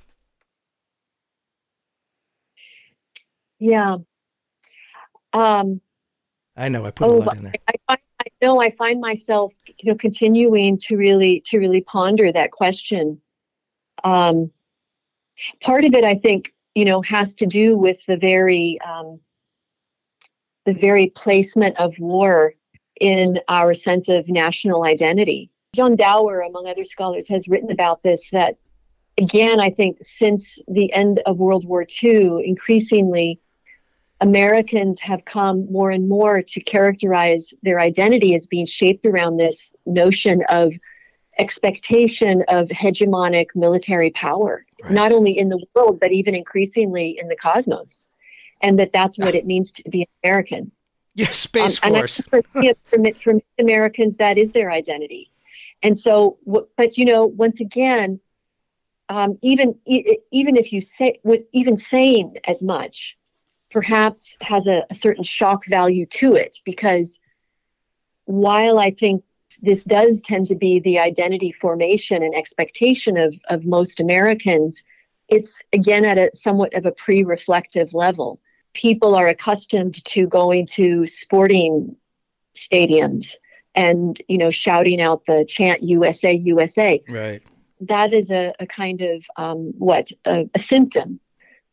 yeah 3.59 3.97
um, 5.33 5.81
I 6.57 6.69
know 6.69 6.85
I 6.85 6.91
put 6.93 7.09
a 7.09 7.13
Oh, 7.13 7.13
lot 7.13 7.33
in 7.33 7.43
there. 7.45 7.59
I 8.41 8.61
I 8.61 8.71
find 8.71 9.01
myself, 9.01 9.53
you 9.67 9.93
know, 9.93 9.97
continuing 9.97 10.79
to 10.79 10.97
really 10.97 11.41
to 11.47 11.59
really 11.59 11.83
ponder 11.83 12.33
that 12.33 12.51
question. 12.51 13.21
Um, 14.03 14.51
part 15.61 15.85
of 15.85 15.95
it, 15.95 16.05
I 16.05 16.15
think, 16.15 16.55
you 16.75 16.85
know, 16.85 17.03
has 17.03 17.35
to 17.37 17.47
do 17.47 17.77
with 17.77 18.05
the 18.07 18.17
very 18.17 18.79
um, 18.81 19.21
the 20.65 20.73
very 20.73 21.09
placement 21.09 21.77
of 21.79 21.99
war 21.99 22.55
in 23.01 23.41
our 23.49 23.75
sense 23.75 24.09
of 24.09 24.29
national 24.29 24.85
identity. 24.85 25.51
John 25.75 25.97
Dower, 25.97 26.41
among 26.41 26.67
other 26.67 26.85
scholars, 26.85 27.29
has 27.29 27.49
written 27.49 27.71
about 27.71 28.03
this. 28.03 28.31
That 28.31 28.57
again, 29.19 29.61
I 29.61 29.71
think 29.71 29.99
since 30.01 30.59
the 30.69 30.93
end 30.93 31.21
of 31.27 31.39
World 31.39 31.65
War 31.65 31.87
II, 32.03 32.43
increasingly 32.45 33.41
Americans 34.21 35.01
have 35.01 35.25
come 35.25 35.71
more 35.73 35.91
and 35.91 36.09
more 36.09 36.43
to 36.43 36.61
characterize 36.61 37.55
their 37.63 37.81
identity 37.81 38.35
as 38.35 38.47
being 38.47 38.67
shaped 38.67 39.07
around 39.07 39.37
this 39.39 39.75
notion 39.87 40.43
of 40.49 40.73
expectation 41.39 42.45
of 42.49 42.69
hegemonic 42.69 43.47
military 43.55 44.11
power, 44.11 44.67
Right. 44.83 44.93
not 44.93 45.13
only 45.13 45.39
in 45.39 45.49
the 45.49 45.63
world, 45.75 45.99
but 46.01 46.13
even 46.13 46.35
increasingly 46.35 47.19
in 47.19 47.29
the 47.29 47.37
cosmos. 47.37 48.13
And 48.63 48.79
that 48.79 48.93
that's 48.93 49.19
what 49.19 49.35
it 49.35 49.47
means 49.47 49.73
to 49.73 49.89
be 49.89 50.07
American. 50.23 50.71
Yes, 51.15 51.37
Space 51.39 51.79
Um, 51.83 51.89
and 51.89 51.97
I 51.97 52.01
Force. 52.01 52.21
think 52.21 52.29
for, 52.53 52.75
for, 52.93 53.13
for 53.23 53.41
Americans, 53.59 54.17
that 54.19 54.37
is 54.39 54.53
their 54.53 54.71
identity. 54.71 55.31
And 55.83 55.99
so, 55.99 56.39
but 56.77 56.99
you 56.99 57.07
know, 57.07 57.25
once 57.27 57.61
again, 57.61 58.21
um, 59.09 59.39
even 59.43 59.75
even 59.87 60.57
if 60.57 60.73
you 60.73 60.81
say 60.83 61.19
with 61.25 61.43
even 61.53 61.77
saying 61.79 62.37
as 62.47 62.63
much, 62.63 63.17
perhaps 63.71 64.37
has 64.41 64.67
a, 64.67 64.85
a 64.91 64.95
certain 64.95 65.25
shock 65.25 65.65
value 65.67 66.07
to 66.07 66.35
it 66.35 66.59
because 66.65 67.21
while 68.25 68.79
I 68.79 68.91
think 68.91 69.25
this 69.63 69.85
does 69.85 70.21
tend 70.21 70.47
to 70.47 70.55
be 70.55 70.81
the 70.81 70.99
identity 70.99 71.53
formation 71.53 72.23
and 72.23 72.35
expectation 72.35 73.17
of, 73.17 73.35
of 73.49 73.65
most 73.65 74.01
Americans, 74.01 74.85
it's 75.29 75.61
again 75.73 76.05
at 76.05 76.19
a 76.19 76.31
somewhat 76.35 76.75
of 76.75 76.87
a 76.87 76.93
pre-reflective 76.93 77.93
level. 77.95 78.41
People 78.73 79.15
are 79.15 79.29
accustomed 79.29 80.05
to 80.05 80.27
going 80.27 80.67
to 80.67 81.07
sporting 81.07 81.97
stadiums 82.55 83.35
and 83.75 84.21
you 84.29 84.39
know 84.39 84.51
shouting 84.51 85.01
out 85.01 85.25
the 85.27 85.45
chant 85.49 85.83
USA 85.83 86.33
USA 86.33 87.03
Right. 87.09 87.41
that 87.81 88.13
is 88.13 88.31
a, 88.31 88.53
a 88.59 88.67
kind 88.67 89.01
of 89.01 89.25
um, 89.37 89.73
what 89.79 90.11
a, 90.25 90.49
a 90.55 90.59
symptom 90.59 91.21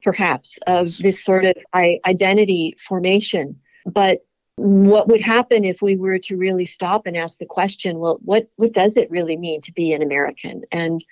perhaps 0.04 0.58
of 0.68 0.98
this 0.98 1.24
sort 1.24 1.46
of 1.46 1.56
I, 1.74 2.00
identity 2.06 2.76
formation. 2.88 3.60
But 3.86 4.26
what 4.56 5.08
would 5.08 5.22
happen 5.22 5.64
if 5.64 5.82
we 5.82 5.96
were 5.96 6.20
to 6.20 6.36
really 6.36 6.66
stop 6.66 7.06
and 7.06 7.16
ask 7.16 7.38
the 7.38 7.46
question 7.46 8.00
well 8.00 8.18
what 8.24 8.50
what 8.56 8.72
does 8.72 8.98
it 8.98 9.12
really 9.12 9.38
mean 9.38 9.62
to 9.62 9.72
be 9.72 9.94
an 9.94 10.02
american? 10.02 10.64
And 10.72 11.04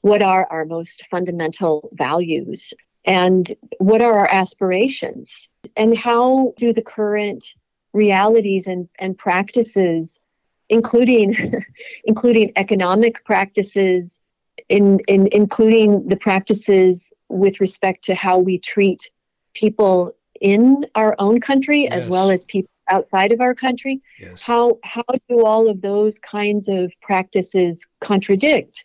what 0.00 0.22
are 0.22 0.46
our 0.50 0.64
most 0.64 1.04
fundamental 1.10 1.90
values? 1.92 2.72
And 3.04 3.54
what 3.78 4.02
are 4.02 4.18
our 4.18 4.28
aspirations? 4.28 5.48
And 5.76 5.96
how 5.96 6.54
do 6.56 6.72
the 6.72 6.82
current 6.82 7.44
realities 7.92 8.66
and, 8.66 8.88
and 8.98 9.16
practices 9.16 10.20
including 10.68 11.64
including 12.04 12.52
economic 12.56 13.24
practices 13.24 14.20
in, 14.68 15.00
in 15.08 15.28
including 15.28 16.08
the 16.08 16.16
practices 16.16 17.12
with 17.28 17.60
respect 17.60 18.04
to 18.04 18.14
how 18.14 18.38
we 18.38 18.58
treat 18.58 19.10
people 19.54 20.12
in 20.40 20.86
our 20.94 21.14
own 21.18 21.40
country 21.40 21.82
Yes. 21.82 21.92
as 22.04 22.08
well 22.08 22.30
as 22.30 22.44
people 22.44 22.70
outside 22.90 23.32
of 23.32 23.40
our 23.40 23.54
country. 23.54 24.00
Yes. 24.18 24.40
How 24.42 24.78
how 24.82 25.04
do 25.28 25.44
all 25.44 25.68
of 25.68 25.80
those 25.82 26.18
kinds 26.20 26.68
of 26.68 26.92
practices 27.02 27.86
contradict 28.00 28.84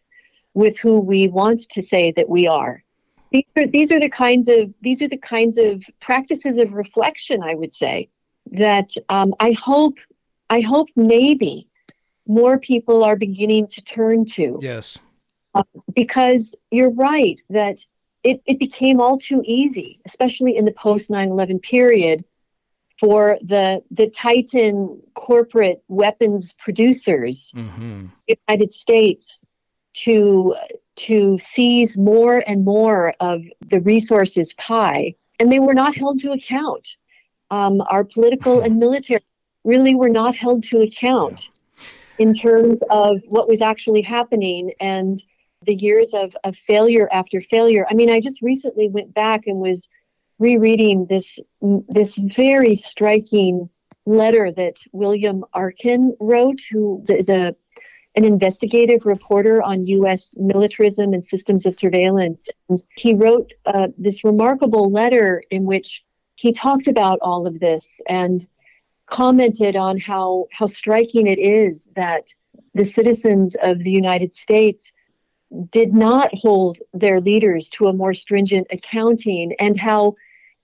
with 0.53 0.77
who 0.77 0.99
we 0.99 1.27
want 1.29 1.61
to 1.69 1.81
say 1.83 2.11
that 2.13 2.27
we 2.27 2.47
are? 2.47 2.83
These 3.31 3.45
are 3.57 3.67
these 3.67 3.91
are 3.91 3.99
the 3.99 4.09
kinds 4.09 4.47
of 4.47 4.73
these 4.81 5.01
are 5.01 5.07
the 5.07 5.17
kinds 5.17 5.57
of 5.57 5.83
practices 6.01 6.57
of 6.57 6.73
reflection, 6.73 7.41
I 7.41 7.55
would 7.55 7.73
say, 7.73 8.09
that 8.51 8.89
um, 9.09 9.33
I 9.39 9.53
hope 9.53 9.95
I 10.49 10.59
hope 10.61 10.89
maybe 10.95 11.67
more 12.27 12.59
people 12.59 13.03
are 13.03 13.15
beginning 13.15 13.67
to 13.67 13.81
turn 13.81 14.25
to 14.25 14.59
Yes. 14.61 14.97
because 15.93 16.55
you're 16.71 16.89
right 16.91 17.37
that 17.49 17.79
it, 18.23 18.41
it 18.45 18.59
became 18.59 18.99
all 18.99 19.17
too 19.17 19.43
easy, 19.45 19.99
especially 20.05 20.55
in 20.55 20.65
the 20.65 20.71
post 20.71 21.09
9/11 21.09 21.61
period, 21.61 22.23
for 22.99 23.37
the 23.41 23.83
the 23.91 24.09
Titan 24.09 25.01
corporate 25.15 25.83
weapons 25.87 26.53
producers 26.63 27.51
hmm 27.53 28.07
United 28.47 28.71
States 28.71 29.41
to 29.93 30.55
to 30.95 31.37
seize 31.39 31.97
more 31.97 32.43
and 32.47 32.63
more 32.63 33.13
of 33.19 33.41
the 33.67 33.81
resources 33.81 34.53
pie, 34.53 35.15
and 35.39 35.51
they 35.51 35.59
were 35.59 35.73
not 35.73 35.95
held 35.95 36.19
to 36.21 36.31
account. 36.31 36.87
Um, 37.51 37.81
our 37.89 38.03
political 38.03 38.61
and 38.61 38.77
military 38.77 39.23
really 39.63 39.95
were 39.95 40.09
not 40.09 40.35
held 40.35 40.63
to 40.63 40.81
account 40.81 41.49
in 42.17 42.33
terms 42.33 42.79
of 42.89 43.21
what 43.27 43.47
was 43.47 43.61
actually 43.61 44.01
happening 44.01 44.71
and 44.79 45.21
the 45.65 45.75
years 45.75 46.13
of, 46.13 46.35
of 46.43 46.55
failure 46.55 47.07
after 47.11 47.41
failure. 47.41 47.85
I 47.89 47.93
mean, 47.93 48.09
I 48.09 48.19
just 48.19 48.41
recently 48.41 48.89
went 48.89 49.13
back 49.13 49.47
and 49.47 49.59
was 49.59 49.89
rereading 50.39 51.05
this 51.07 51.39
this 51.61 52.17
very 52.17 52.75
striking 52.75 53.69
letter 54.05 54.51
that 54.51 54.77
William 54.91 55.45
Arkin 55.53 56.15
wrote, 56.19 56.59
who 56.69 57.03
is 57.09 57.29
a 57.29 57.55
an 58.15 58.23
investigative 58.23 59.05
reporter 59.05 59.63
on 59.63 59.85
U.S. 59.85 60.35
militarism 60.37 61.13
and 61.13 61.25
systems 61.25 61.65
of 61.65 61.75
surveillance. 61.75 62.47
And 62.69 62.83
he 62.95 63.15
wrote 63.15 63.51
uh, 63.65 63.87
this 63.97 64.23
remarkable 64.23 64.91
letter 64.91 65.41
in 65.49 65.65
which 65.65 66.03
he 66.35 66.51
talked 66.51 66.87
about 66.87 67.17
all 67.23 67.47
of 67.47 67.59
this 67.59 67.99
and 68.07 68.47
commented 69.07 69.75
on 69.75 69.99
how 69.99 70.47
how 70.51 70.67
striking 70.67 71.27
it 71.27 71.39
is 71.39 71.89
that 71.95 72.33
the 72.73 72.85
citizens 72.85 73.55
of 73.61 73.79
the 73.79 73.91
United 73.91 74.33
States 74.33 74.91
did 75.69 75.93
not 75.93 76.33
hold 76.33 76.79
their 76.93 77.19
leaders 77.19 77.69
to 77.69 77.87
a 77.87 77.93
more 77.93 78.13
stringent 78.13 78.67
accounting 78.71 79.53
and 79.59 79.79
how 79.79 80.15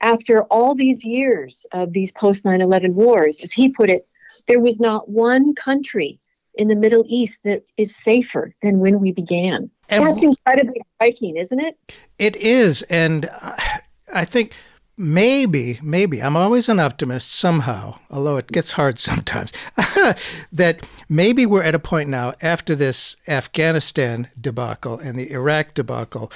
after 0.01 0.43
all 0.43 0.73
these 0.75 1.03
years 1.03 1.65
of 1.73 1.93
these 1.93 2.11
post 2.13 2.45
9/11 2.45 2.93
wars 2.93 3.39
as 3.41 3.51
he 3.51 3.69
put 3.69 3.89
it 3.89 4.07
there 4.47 4.59
was 4.59 4.79
not 4.79 5.09
one 5.09 5.53
country 5.55 6.19
in 6.55 6.67
the 6.67 6.75
Middle 6.75 7.03
East 7.07 7.39
that 7.43 7.63
is 7.77 7.95
safer 7.95 8.53
than 8.61 8.79
when 8.79 8.99
we 8.99 9.11
began. 9.11 9.69
And- 9.89 10.05
That's 10.05 10.23
incredibly 10.23 10.81
striking, 10.95 11.37
isn't 11.37 11.59
it? 11.59 11.77
It 12.17 12.35
is, 12.35 12.81
and 12.83 13.29
I- 13.31 13.81
I 14.11 14.25
think 14.25 14.53
maybe, 14.99 15.79
maybe 15.81 16.21
I'm 16.21 16.35
always 16.35 16.67
an 16.67 16.79
optimist 16.79 17.31
somehow, 17.31 17.97
although 18.11 18.35
it 18.37 18.51
gets 18.51 18.73
hard 18.73 18.99
sometimes. 19.09 19.51
that 20.51 20.81
maybe 21.07 21.45
we're 21.45 21.63
at 21.63 21.73
a 21.73 21.79
point 21.79 22.09
now 22.09 22.33
after 22.41 22.75
this 22.75 23.15
Afghanistan 23.27 24.27
debacle 24.39 24.99
and 24.99 25.17
the 25.17 25.31
Iraq 25.31 25.73
debacle. 25.73 26.31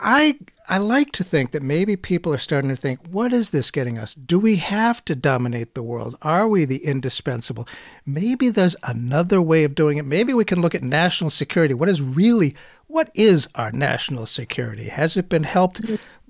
I 0.00 0.38
I 0.66 0.78
like 0.78 1.12
to 1.12 1.24
think 1.24 1.52
that 1.52 1.62
maybe 1.62 1.94
people 1.94 2.32
are 2.32 2.38
starting 2.38 2.70
to 2.70 2.76
think, 2.76 2.98
what 3.06 3.34
is 3.34 3.50
this 3.50 3.70
getting 3.70 3.98
us? 3.98 4.14
Do 4.14 4.38
we 4.38 4.56
have 4.56 5.04
to 5.04 5.14
dominate 5.14 5.74
the 5.74 5.82
world? 5.82 6.16
Are 6.22 6.48
we 6.48 6.64
the 6.64 6.84
indispensable? 6.84 7.68
Maybe 8.06 8.48
there's 8.48 8.74
another 8.82 9.42
way 9.42 9.64
of 9.64 9.74
doing 9.74 9.98
it. 9.98 10.06
Maybe 10.06 10.32
we 10.32 10.44
can 10.44 10.62
look 10.62 10.74
at 10.74 10.82
national 10.82 11.28
security. 11.28 11.74
What 11.74 11.90
is 11.90 12.00
really 12.00 12.54
what 12.94 13.10
is 13.12 13.48
our 13.56 13.72
national 13.72 14.24
security? 14.24 14.84
Has 14.84 15.16
it 15.16 15.28
been 15.28 15.42
helped 15.42 15.80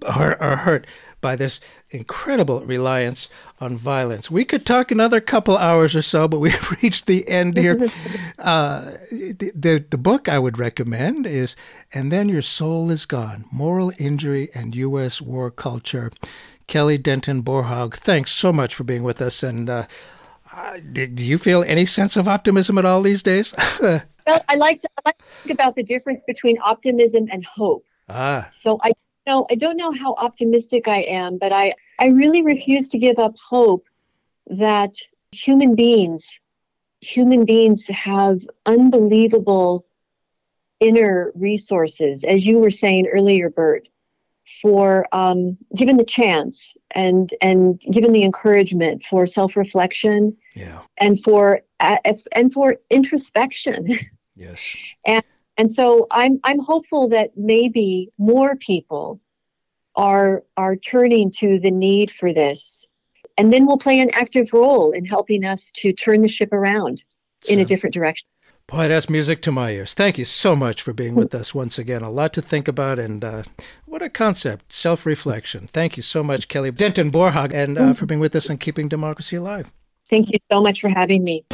or, 0.01 0.43
or 0.43 0.57
hurt 0.57 0.87
by 1.21 1.37
this 1.37 1.61
incredible 1.91 2.65
reliance 2.65 3.29
on 3.61 3.77
violence? 3.77 4.31
We 4.31 4.47
could 4.47 4.65
talk 4.65 4.91
another 4.91 5.21
couple 5.21 5.59
hours 5.59 5.95
or 5.95 6.01
so, 6.01 6.27
but 6.27 6.39
we've 6.45 6.83
reached 6.83 7.07
the 7.07 7.29
end 7.29 7.59
here. 7.59 7.87
Uh, 8.37 8.99
the, 9.11 9.53
the 9.55 9.85
the 9.89 9.97
book 9.97 10.29
I 10.29 10.39
would 10.39 10.59
recommend 10.59 11.25
is 11.25 11.57
"And 11.95 12.13
Then 12.13 12.29
Your 12.29 12.43
Soul 12.43 12.91
Is 12.91 13.07
Gone: 13.07 13.47
Moral 13.51 13.91
Injury 13.97 14.51
and 14.55 14.77
U.S. 14.77 15.23
War 15.23 15.51
Culture." 15.51 16.11
Kelly 16.67 16.99
Denton 16.99 17.43
Borhaug, 17.43 17.95
thanks 17.95 18.33
so 18.33 18.53
much 18.53 18.75
for 18.75 18.85
being 18.85 19.03
with 19.03 19.23
us. 19.23 19.43
And 19.43 19.71
uh, 19.71 19.87
uh, 20.55 20.79
do 20.93 21.07
you 21.07 21.39
feel 21.39 21.63
any 21.63 21.87
sense 21.87 22.17
of 22.17 22.29
optimism 22.29 22.77
at 22.77 22.85
all 22.85 23.01
these 23.01 23.23
days? 23.23 23.55
Well, 24.27 24.43
I 24.49 24.57
like 24.57 24.81
to, 24.81 24.89
I 24.99 25.03
like 25.07 25.19
to 25.19 25.25
think 25.43 25.55
about 25.55 25.75
the 25.77 25.83
difference 25.83 26.23
between 26.25 26.59
optimism 26.63 27.29
and 27.31 27.45
hope. 27.45 27.85
ah, 28.09 28.49
So 28.53 28.79
I 28.83 28.93
know 29.27 29.47
I 29.51 29.55
don't 29.55 29.77
know 29.77 29.93
how 29.93 30.15
optimistic 30.15 30.89
I 30.89 31.03
am, 31.03 31.39
but 31.39 31.53
I 31.53 31.75
I 31.99 32.07
really 32.09 32.43
refuse 32.43 32.89
to 32.91 32.99
give 32.99 33.19
up 33.19 33.35
hope 33.37 33.87
that 34.47 34.95
human 35.33 35.75
beings 35.75 36.41
human 37.01 37.45
beings 37.45 37.87
have 37.89 38.41
unbelievable 38.67 39.85
inner 40.81 41.33
resources, 41.35 42.25
as 42.25 42.47
you 42.47 42.59
were 42.59 42.71
saying 42.71 43.07
earlier, 43.07 43.51
Bert, 43.51 43.89
for 44.63 45.07
um, 45.13 45.57
given 45.77 45.97
the 45.97 46.05
chance 46.05 46.77
and 46.93 47.33
and 47.41 47.81
given 47.81 48.13
the 48.13 48.25
encouragement 48.25 49.05
for 49.05 49.27
self 49.27 49.57
reflection 49.57 50.37
yeah, 50.55 50.81
and 50.99 51.23
for 51.23 51.63
uh, 51.81 51.97
and 52.33 52.53
for 52.53 52.77
introspection. 52.91 53.99
yes. 54.37 54.77
And 55.07 55.25
and 55.57 55.73
so 55.73 56.07
I'm 56.11 56.41
I'm 56.45 56.59
hopeful 56.59 57.09
that 57.11 57.37
maybe 57.37 58.11
more 58.19 58.57
people 58.57 59.21
are 59.97 60.45
are 60.57 60.77
turning 60.77 61.31
to 61.33 61.59
the 61.59 61.71
need 61.71 62.11
for 62.11 62.33
this. 62.33 62.87
And 63.37 63.53
then 63.53 63.67
we'll 63.67 63.79
play 63.79 63.99
an 63.99 64.11
active 64.13 64.53
role 64.53 64.93
in 64.93 65.05
helping 65.05 65.45
us 65.45 65.73
to 65.77 65.93
turn 65.93 66.23
the 66.23 66.29
ship 66.29 66.53
around 66.53 67.03
in 67.49 67.59
a 67.59 67.65
different 67.65 67.93
direction. 67.93 68.29
Boy, 68.67 68.89
that's 68.89 69.11
music 69.11 69.43
to 69.43 69.53
my 69.53 69.71
ears. 69.73 69.93
Thank 69.93 70.17
you 70.17 70.25
so 70.25 70.57
much 70.57 70.81
for 70.81 70.95
being 70.95 71.15
with 71.15 71.35
us 71.35 71.55
once 71.55 71.79
again. 71.79 72.03
A 72.03 72.11
lot 72.11 72.33
to 72.33 72.43
think 72.43 72.67
about, 72.67 72.99
and 72.99 73.23
uh, 73.23 73.43
what 73.85 74.01
a 74.01 74.09
concept 74.09 74.73
self 74.73 75.05
reflection. 75.05 75.69
Thank 75.73 75.97
you 75.99 76.03
so 76.03 76.23
much, 76.23 76.49
Kelly 76.49 76.71
Denton 76.71 77.13
Borhaug, 77.13 77.53
and 77.53 77.77
uh, 77.77 77.93
for 77.93 78.07
being 78.07 78.21
with 78.21 78.35
us 78.35 78.49
and 78.49 78.59
keeping 78.59 78.89
democracy 78.89 79.37
alive. 79.37 79.71
Thank 80.09 80.33
you 80.33 80.39
so 80.51 80.63
much 80.63 80.81
for 80.81 80.89
having 80.89 81.25
me. 81.25 81.45